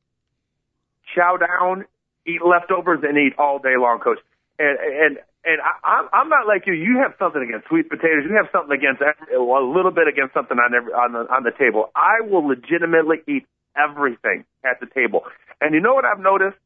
chow 1.14 1.36
down, 1.36 1.84
eat 2.26 2.40
leftovers, 2.44 3.00
and 3.02 3.16
eat 3.16 3.34
all 3.38 3.58
day 3.58 3.76
long, 3.78 4.00
coach. 4.00 4.18
And 4.58 4.78
and 4.78 5.18
and 5.44 5.60
I, 5.60 5.86
I'm 5.86 6.08
I'm 6.12 6.28
not 6.28 6.46
like 6.46 6.66
you. 6.66 6.72
You 6.72 6.98
have 7.02 7.14
something 7.18 7.42
against 7.42 7.68
sweet 7.68 7.88
potatoes. 7.88 8.24
You 8.28 8.36
have 8.36 8.48
something 8.52 8.76
against 8.76 9.02
every, 9.02 9.34
a 9.34 9.40
little 9.40 9.90
bit 9.90 10.08
against 10.08 10.34
something 10.34 10.58
on 10.58 10.74
every 10.74 10.92
on 10.92 11.12
the 11.12 11.26
on 11.32 11.42
the 11.44 11.52
table. 11.52 11.90
I 11.94 12.20
will 12.22 12.46
legitimately 12.46 13.22
eat 13.28 13.46
everything 13.76 14.44
at 14.64 14.80
the 14.80 14.86
table. 14.86 15.24
And 15.60 15.74
you 15.74 15.80
know 15.80 15.94
what 15.94 16.04
I've 16.04 16.20
noticed? 16.20 16.56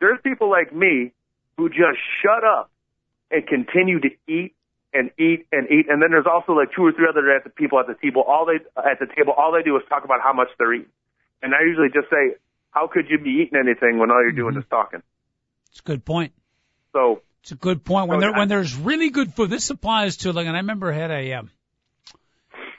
There's 0.00 0.18
people 0.22 0.50
like 0.50 0.74
me 0.74 1.12
who 1.56 1.68
just 1.68 1.98
shut 2.22 2.44
up 2.44 2.70
and 3.30 3.46
continue 3.46 4.00
to 4.00 4.10
eat 4.26 4.54
and 4.92 5.10
eat 5.18 5.46
and 5.52 5.70
eat. 5.70 5.86
And 5.88 6.02
then 6.02 6.10
there's 6.10 6.26
also 6.30 6.52
like 6.52 6.68
two 6.74 6.84
or 6.84 6.92
three 6.92 7.06
other 7.08 7.22
people 7.56 7.78
at 7.80 7.86
the 7.86 7.94
table. 7.94 8.22
All 8.22 8.44
they 8.46 8.60
at 8.78 8.98
the 8.98 9.06
table, 9.06 9.32
all 9.32 9.52
they 9.52 9.62
do 9.62 9.76
is 9.76 9.82
talk 9.88 10.04
about 10.04 10.20
how 10.20 10.32
much 10.32 10.48
they're 10.58 10.74
eating. 10.74 10.92
And 11.42 11.54
I 11.54 11.62
usually 11.62 11.88
just 11.88 12.08
say, 12.08 12.36
"How 12.70 12.86
could 12.86 13.10
you 13.10 13.18
be 13.18 13.42
eating 13.42 13.58
anything 13.58 13.98
when 13.98 14.10
all 14.10 14.22
you're 14.22 14.32
doing 14.32 14.56
is 14.56 14.64
talking?" 14.70 15.02
It's 15.70 15.80
a 15.80 15.82
good 15.82 16.04
point. 16.04 16.32
So 16.92 17.22
It's 17.42 17.52
a 17.52 17.56
good 17.56 17.84
point. 17.84 18.08
When 18.08 18.18
So 18.18 18.20
there 18.20 18.34
I- 18.34 18.38
when 18.38 18.48
there's 18.48 18.76
really 18.76 19.10
good 19.10 19.34
food, 19.34 19.50
this 19.50 19.68
applies 19.70 20.18
to 20.18 20.32
like, 20.32 20.46
and 20.46 20.56
I 20.56 20.60
remember 20.60 20.92
I 20.92 20.96
had 20.96 21.10
a 21.10 21.32
um, 21.34 21.50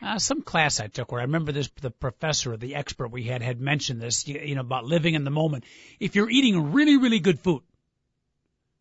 uh, 0.02 0.20
some 0.20 0.42
class 0.42 0.80
I 0.80 0.88
took 0.88 1.12
where 1.12 1.22
I 1.22 1.26
remember 1.26 1.52
this 1.52 1.70
the 1.82 1.92
professor, 1.92 2.54
or 2.54 2.58
the 2.58 2.76
expert 2.76 3.10
we 3.10 3.24
had, 3.24 3.42
had 3.42 3.60
mentioned 3.60 4.02
this, 4.02 4.28
you, 4.28 4.40
you 4.40 4.56
know, 4.56 4.62
about 4.62 4.86
living 4.86 5.16
in 5.16 5.24
the 5.24 5.32
moment. 5.32 5.66
If 6.00 6.16
you're 6.16 6.30
eating 6.30 6.72
really 6.72 6.98
really 6.98 7.20
good 7.20 7.40
food, 7.40 7.64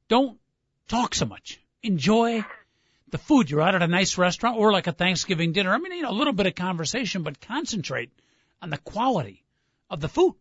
don't 0.08 0.38
talk 0.88 1.14
so 1.14 1.26
much. 1.26 1.58
Enjoy 1.82 2.44
the 3.08 3.18
food. 3.18 3.50
You're 3.50 3.60
out 3.62 3.74
at 3.74 3.82
a 3.82 3.88
nice 3.88 4.18
restaurant 4.18 4.56
or 4.58 4.72
like 4.72 4.86
a 4.86 4.92
Thanksgiving 4.92 5.52
dinner. 5.52 5.72
I 5.72 5.78
mean, 5.78 5.92
you 5.92 6.02
know, 6.02 6.10
a 6.10 6.12
little 6.12 6.32
bit 6.32 6.46
of 6.46 6.54
conversation, 6.54 7.22
but 7.22 7.40
concentrate 7.40 8.10
on 8.60 8.70
the 8.70 8.78
quality 8.78 9.41
of 9.92 10.00
the 10.00 10.08
food. 10.08 10.34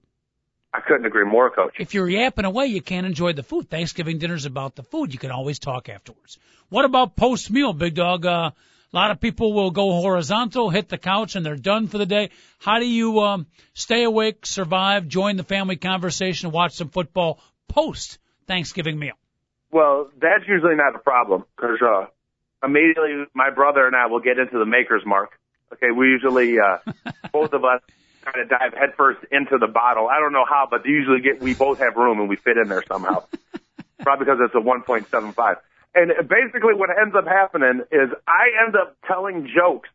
I 0.73 0.79
couldn't 0.79 1.05
agree 1.05 1.25
more, 1.25 1.49
Coach. 1.49 1.75
If 1.79 1.93
you're 1.93 2.09
yapping 2.09 2.45
away, 2.45 2.67
you 2.67 2.81
can't 2.81 3.05
enjoy 3.05 3.33
the 3.33 3.43
food. 3.43 3.69
Thanksgiving 3.69 4.17
dinner's 4.17 4.45
about 4.45 4.75
the 4.75 4.83
food. 4.83 5.11
You 5.11 5.19
can 5.19 5.29
always 5.29 5.59
talk 5.59 5.89
afterwards. 5.89 6.39
What 6.69 6.85
about 6.85 7.17
post 7.17 7.51
meal, 7.51 7.73
big 7.73 7.93
dog? 7.93 8.25
Uh, 8.25 8.51
a 8.93 8.95
lot 8.95 9.11
of 9.11 9.19
people 9.19 9.51
will 9.51 9.71
go 9.71 9.91
horizontal, 9.91 10.69
hit 10.69 10.87
the 10.87 10.97
couch, 10.97 11.35
and 11.35 11.45
they're 11.45 11.57
done 11.57 11.87
for 11.87 11.97
the 11.97 12.05
day. 12.05 12.29
How 12.59 12.79
do 12.79 12.85
you 12.85 13.19
um, 13.19 13.47
stay 13.73 14.03
awake, 14.03 14.45
survive, 14.45 15.09
join 15.09 15.35
the 15.35 15.43
family 15.43 15.75
conversation, 15.75 16.51
watch 16.51 16.73
some 16.73 16.89
football 16.89 17.39
post 17.67 18.17
Thanksgiving 18.47 18.97
meal? 18.97 19.15
Well, 19.71 20.09
that's 20.21 20.47
usually 20.47 20.75
not 20.75 20.95
a 20.95 20.99
problem 20.99 21.43
because 21.55 21.81
uh, 21.81 22.05
immediately 22.63 23.25
my 23.33 23.49
brother 23.49 23.85
and 23.85 23.95
I 23.95 24.07
will 24.07 24.19
get 24.21 24.39
into 24.39 24.57
the 24.57 24.65
maker's 24.65 25.05
mark. 25.05 25.31
Okay, 25.73 25.91
we 25.91 26.07
usually 26.07 26.57
uh, 26.59 26.77
both 27.33 27.53
of 27.53 27.63
us 27.65 27.81
kind 28.23 28.41
of 28.41 28.49
dive 28.49 28.73
headfirst 28.73 29.19
into 29.31 29.57
the 29.57 29.67
bottle. 29.67 30.07
I 30.07 30.19
don't 30.19 30.33
know 30.33 30.45
how, 30.47 30.67
but 30.69 30.85
usually 30.85 31.21
get 31.21 31.41
we 31.41 31.53
both 31.53 31.79
have 31.79 31.95
room 31.95 32.19
and 32.19 32.29
we 32.29 32.35
fit 32.35 32.57
in 32.57 32.67
there 32.69 32.83
somehow. 32.87 33.23
Probably 33.99 34.25
because 34.25 34.39
it's 34.41 34.55
a 34.55 34.57
1.75. 34.57 35.55
And 35.93 36.11
basically, 36.27 36.73
what 36.73 36.89
ends 36.89 37.15
up 37.15 37.27
happening 37.27 37.81
is 37.91 38.09
I 38.27 38.65
end 38.65 38.75
up 38.75 38.95
telling 39.07 39.47
jokes. 39.53 39.89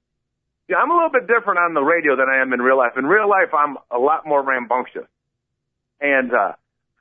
Yeah, 0.68 0.76
I'm 0.76 0.90
a 0.90 0.94
little 0.94 1.10
bit 1.10 1.26
different 1.26 1.58
on 1.60 1.74
the 1.74 1.82
radio 1.82 2.16
than 2.16 2.26
I 2.28 2.42
am 2.42 2.52
in 2.52 2.60
real 2.60 2.76
life. 2.76 2.92
In 2.96 3.06
real 3.06 3.28
life, 3.28 3.54
I'm 3.54 3.76
a 3.90 3.98
lot 3.98 4.26
more 4.26 4.42
rambunctious. 4.42 5.06
And 6.00 6.32
uh, 6.32 6.52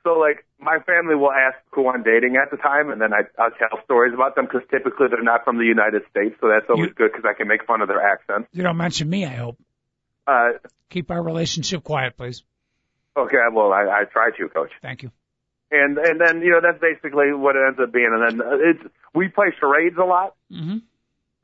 so, 0.04 0.18
like, 0.18 0.46
my 0.58 0.78
family 0.86 1.14
will 1.14 1.32
ask 1.32 1.58
who 1.72 1.88
I'm 1.88 2.02
dating 2.02 2.36
at 2.40 2.50
the 2.50 2.56
time, 2.56 2.90
and 2.90 3.00
then 3.00 3.12
I, 3.12 3.22
I'll 3.38 3.50
tell 3.50 3.82
stories 3.84 4.14
about 4.14 4.34
them 4.36 4.46
because 4.46 4.62
typically 4.70 5.08
they're 5.10 5.22
not 5.22 5.44
from 5.44 5.58
the 5.58 5.64
United 5.64 6.02
States, 6.10 6.36
so 6.40 6.48
that's 6.48 6.64
always 6.70 6.88
You- 6.88 6.94
good 6.94 7.12
because 7.12 7.28
I 7.28 7.34
can 7.36 7.48
make 7.48 7.66
fun 7.66 7.82
of 7.82 7.88
their 7.88 8.00
accents. 8.00 8.48
You 8.52 8.62
don't 8.62 8.76
mention 8.78 9.10
me, 9.10 9.26
I 9.26 9.34
hope. 9.34 9.58
Uh, 10.26 10.48
Keep 10.90 11.10
our 11.10 11.22
relationship 11.22 11.82
quiet, 11.84 12.16
please. 12.16 12.42
okay, 13.16 13.36
well, 13.52 13.72
I, 13.72 13.82
I 13.82 14.04
try 14.04 14.30
to, 14.38 14.48
Coach. 14.48 14.70
Thank 14.82 15.02
you. 15.02 15.10
And 15.70 15.98
and 15.98 16.20
then 16.20 16.42
you 16.42 16.50
know 16.50 16.60
that's 16.62 16.80
basically 16.80 17.32
what 17.32 17.56
it 17.56 17.62
ends 17.66 17.80
up 17.82 17.92
being. 17.92 18.10
And 18.12 18.40
then 18.40 18.46
uh, 18.46 18.54
it's 18.54 18.94
we 19.14 19.26
play 19.28 19.46
charades 19.58 19.96
a 20.00 20.04
lot. 20.04 20.36
hmm 20.48 20.78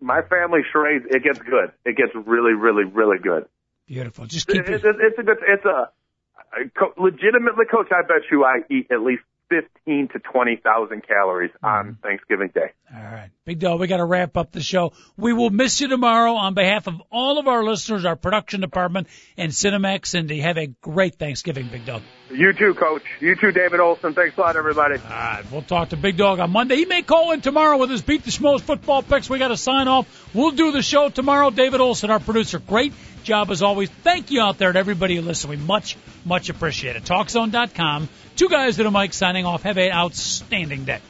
My 0.01 0.23
family 0.23 0.61
charades 0.73 1.05
it 1.11 1.25
gets 1.25 1.41
good. 1.41 1.73
It 1.85 1.97
gets 1.97 2.13
really, 2.15 2.53
really, 2.53 2.85
really 2.85 3.19
good. 3.19 3.47
Beautiful. 3.89 4.27
Just 4.27 4.47
keep 4.47 4.63
it, 4.63 4.69
it. 4.69 4.83
it's 4.85 5.19
a 5.19 5.23
good. 5.25 5.39
It's 5.43 5.65
a 5.65 5.91
co- 6.79 6.95
legitimately, 7.03 7.65
coach. 7.69 7.89
I 7.91 8.03
bet 8.07 8.23
you 8.31 8.45
I 8.45 8.61
eat 8.71 8.93
at 8.93 9.01
least 9.03 9.23
fifteen 9.53 10.09
to 10.09 10.19
twenty 10.19 10.57
thousand 10.57 11.07
calories 11.07 11.51
on 11.63 11.85
mm-hmm. 11.85 12.07
Thanksgiving 12.07 12.51
Day. 12.55 12.73
All 12.95 13.03
right. 13.03 13.31
Big 13.45 13.59
dog, 13.59 13.81
we 13.81 13.87
got 13.87 13.97
to 13.97 14.05
wrap 14.05 14.37
up 14.37 14.53
the 14.53 14.61
show. 14.61 14.93
We 15.17 15.33
will 15.33 15.51
miss 15.51 15.81
you 15.81 15.89
tomorrow 15.89 16.35
on 16.35 16.55
behalf 16.55 16.87
of 16.87 17.03
all 17.11 17.39
of 17.39 17.49
our 17.49 17.65
listeners, 17.65 18.05
our 18.05 18.17
production 18.17 18.61
department, 18.61 19.09
and 19.37 19.51
Cinemax 19.51 20.07
Cindy. 20.07 20.41
Have 20.41 20.59
a 20.59 20.67
great 20.67 21.17
Thanksgiving, 21.17 21.69
Big 21.69 21.85
Dog. 21.85 22.03
You 22.31 22.53
too, 22.53 22.75
coach. 22.75 23.03
You 23.21 23.35
too, 23.35 23.51
David 23.51 23.81
Olson. 23.81 24.15
Thanks 24.15 24.37
a 24.39 24.41
lot, 24.41 24.57
everybody. 24.57 24.97
All 24.97 25.11
right. 25.11 25.43
We'll 25.51 25.63
talk 25.63 25.91
to 25.91 25.97
Big 25.97 26.17
Dog 26.17 26.39
on 26.39 26.51
Monday. 26.51 26.77
He 26.77 26.85
may 26.85 27.03
call 27.03 27.33
in 27.33 27.41
tomorrow 27.41 27.77
with 27.79 27.91
his 27.91 28.03
Beat 28.03 28.25
the 28.25 28.31
Schmoes 28.31 28.61
football 28.61 29.03
picks. 29.03 29.29
We 29.29 29.39
got 29.39 29.49
to 29.49 29.57
sign 29.57 29.89
off. 29.89 30.07
We'll 30.35 30.53
do 30.53 30.73
the 30.73 30.83
show 30.83 31.09
tomorrow. 31.09 31.51
David 31.51 31.81
Olson, 31.81 32.11
our 32.11 32.21
producer. 32.21 32.59
Great 32.59 32.93
job 33.23 33.51
as 33.51 33.63
always. 33.63 33.91
Thank 33.91 34.31
you 34.31 34.41
out 34.41 34.59
there 34.59 34.73
to 34.73 34.79
everybody 34.79 35.17
who 35.17 35.23
listens. 35.23 35.51
We 35.51 35.57
much, 35.57 35.97
much 36.25 36.49
appreciate 36.49 36.97
it. 36.97 37.05
TalkZone.com. 37.05 38.09
Two 38.37 38.49
guys 38.49 38.79
at 38.81 38.87
a 38.87 38.91
mic 38.91 39.13
signing 39.13 39.47
off. 39.47 39.63
Have 39.63 39.79
an 39.79 39.93
outstanding 39.93 40.85
day. 40.85 41.01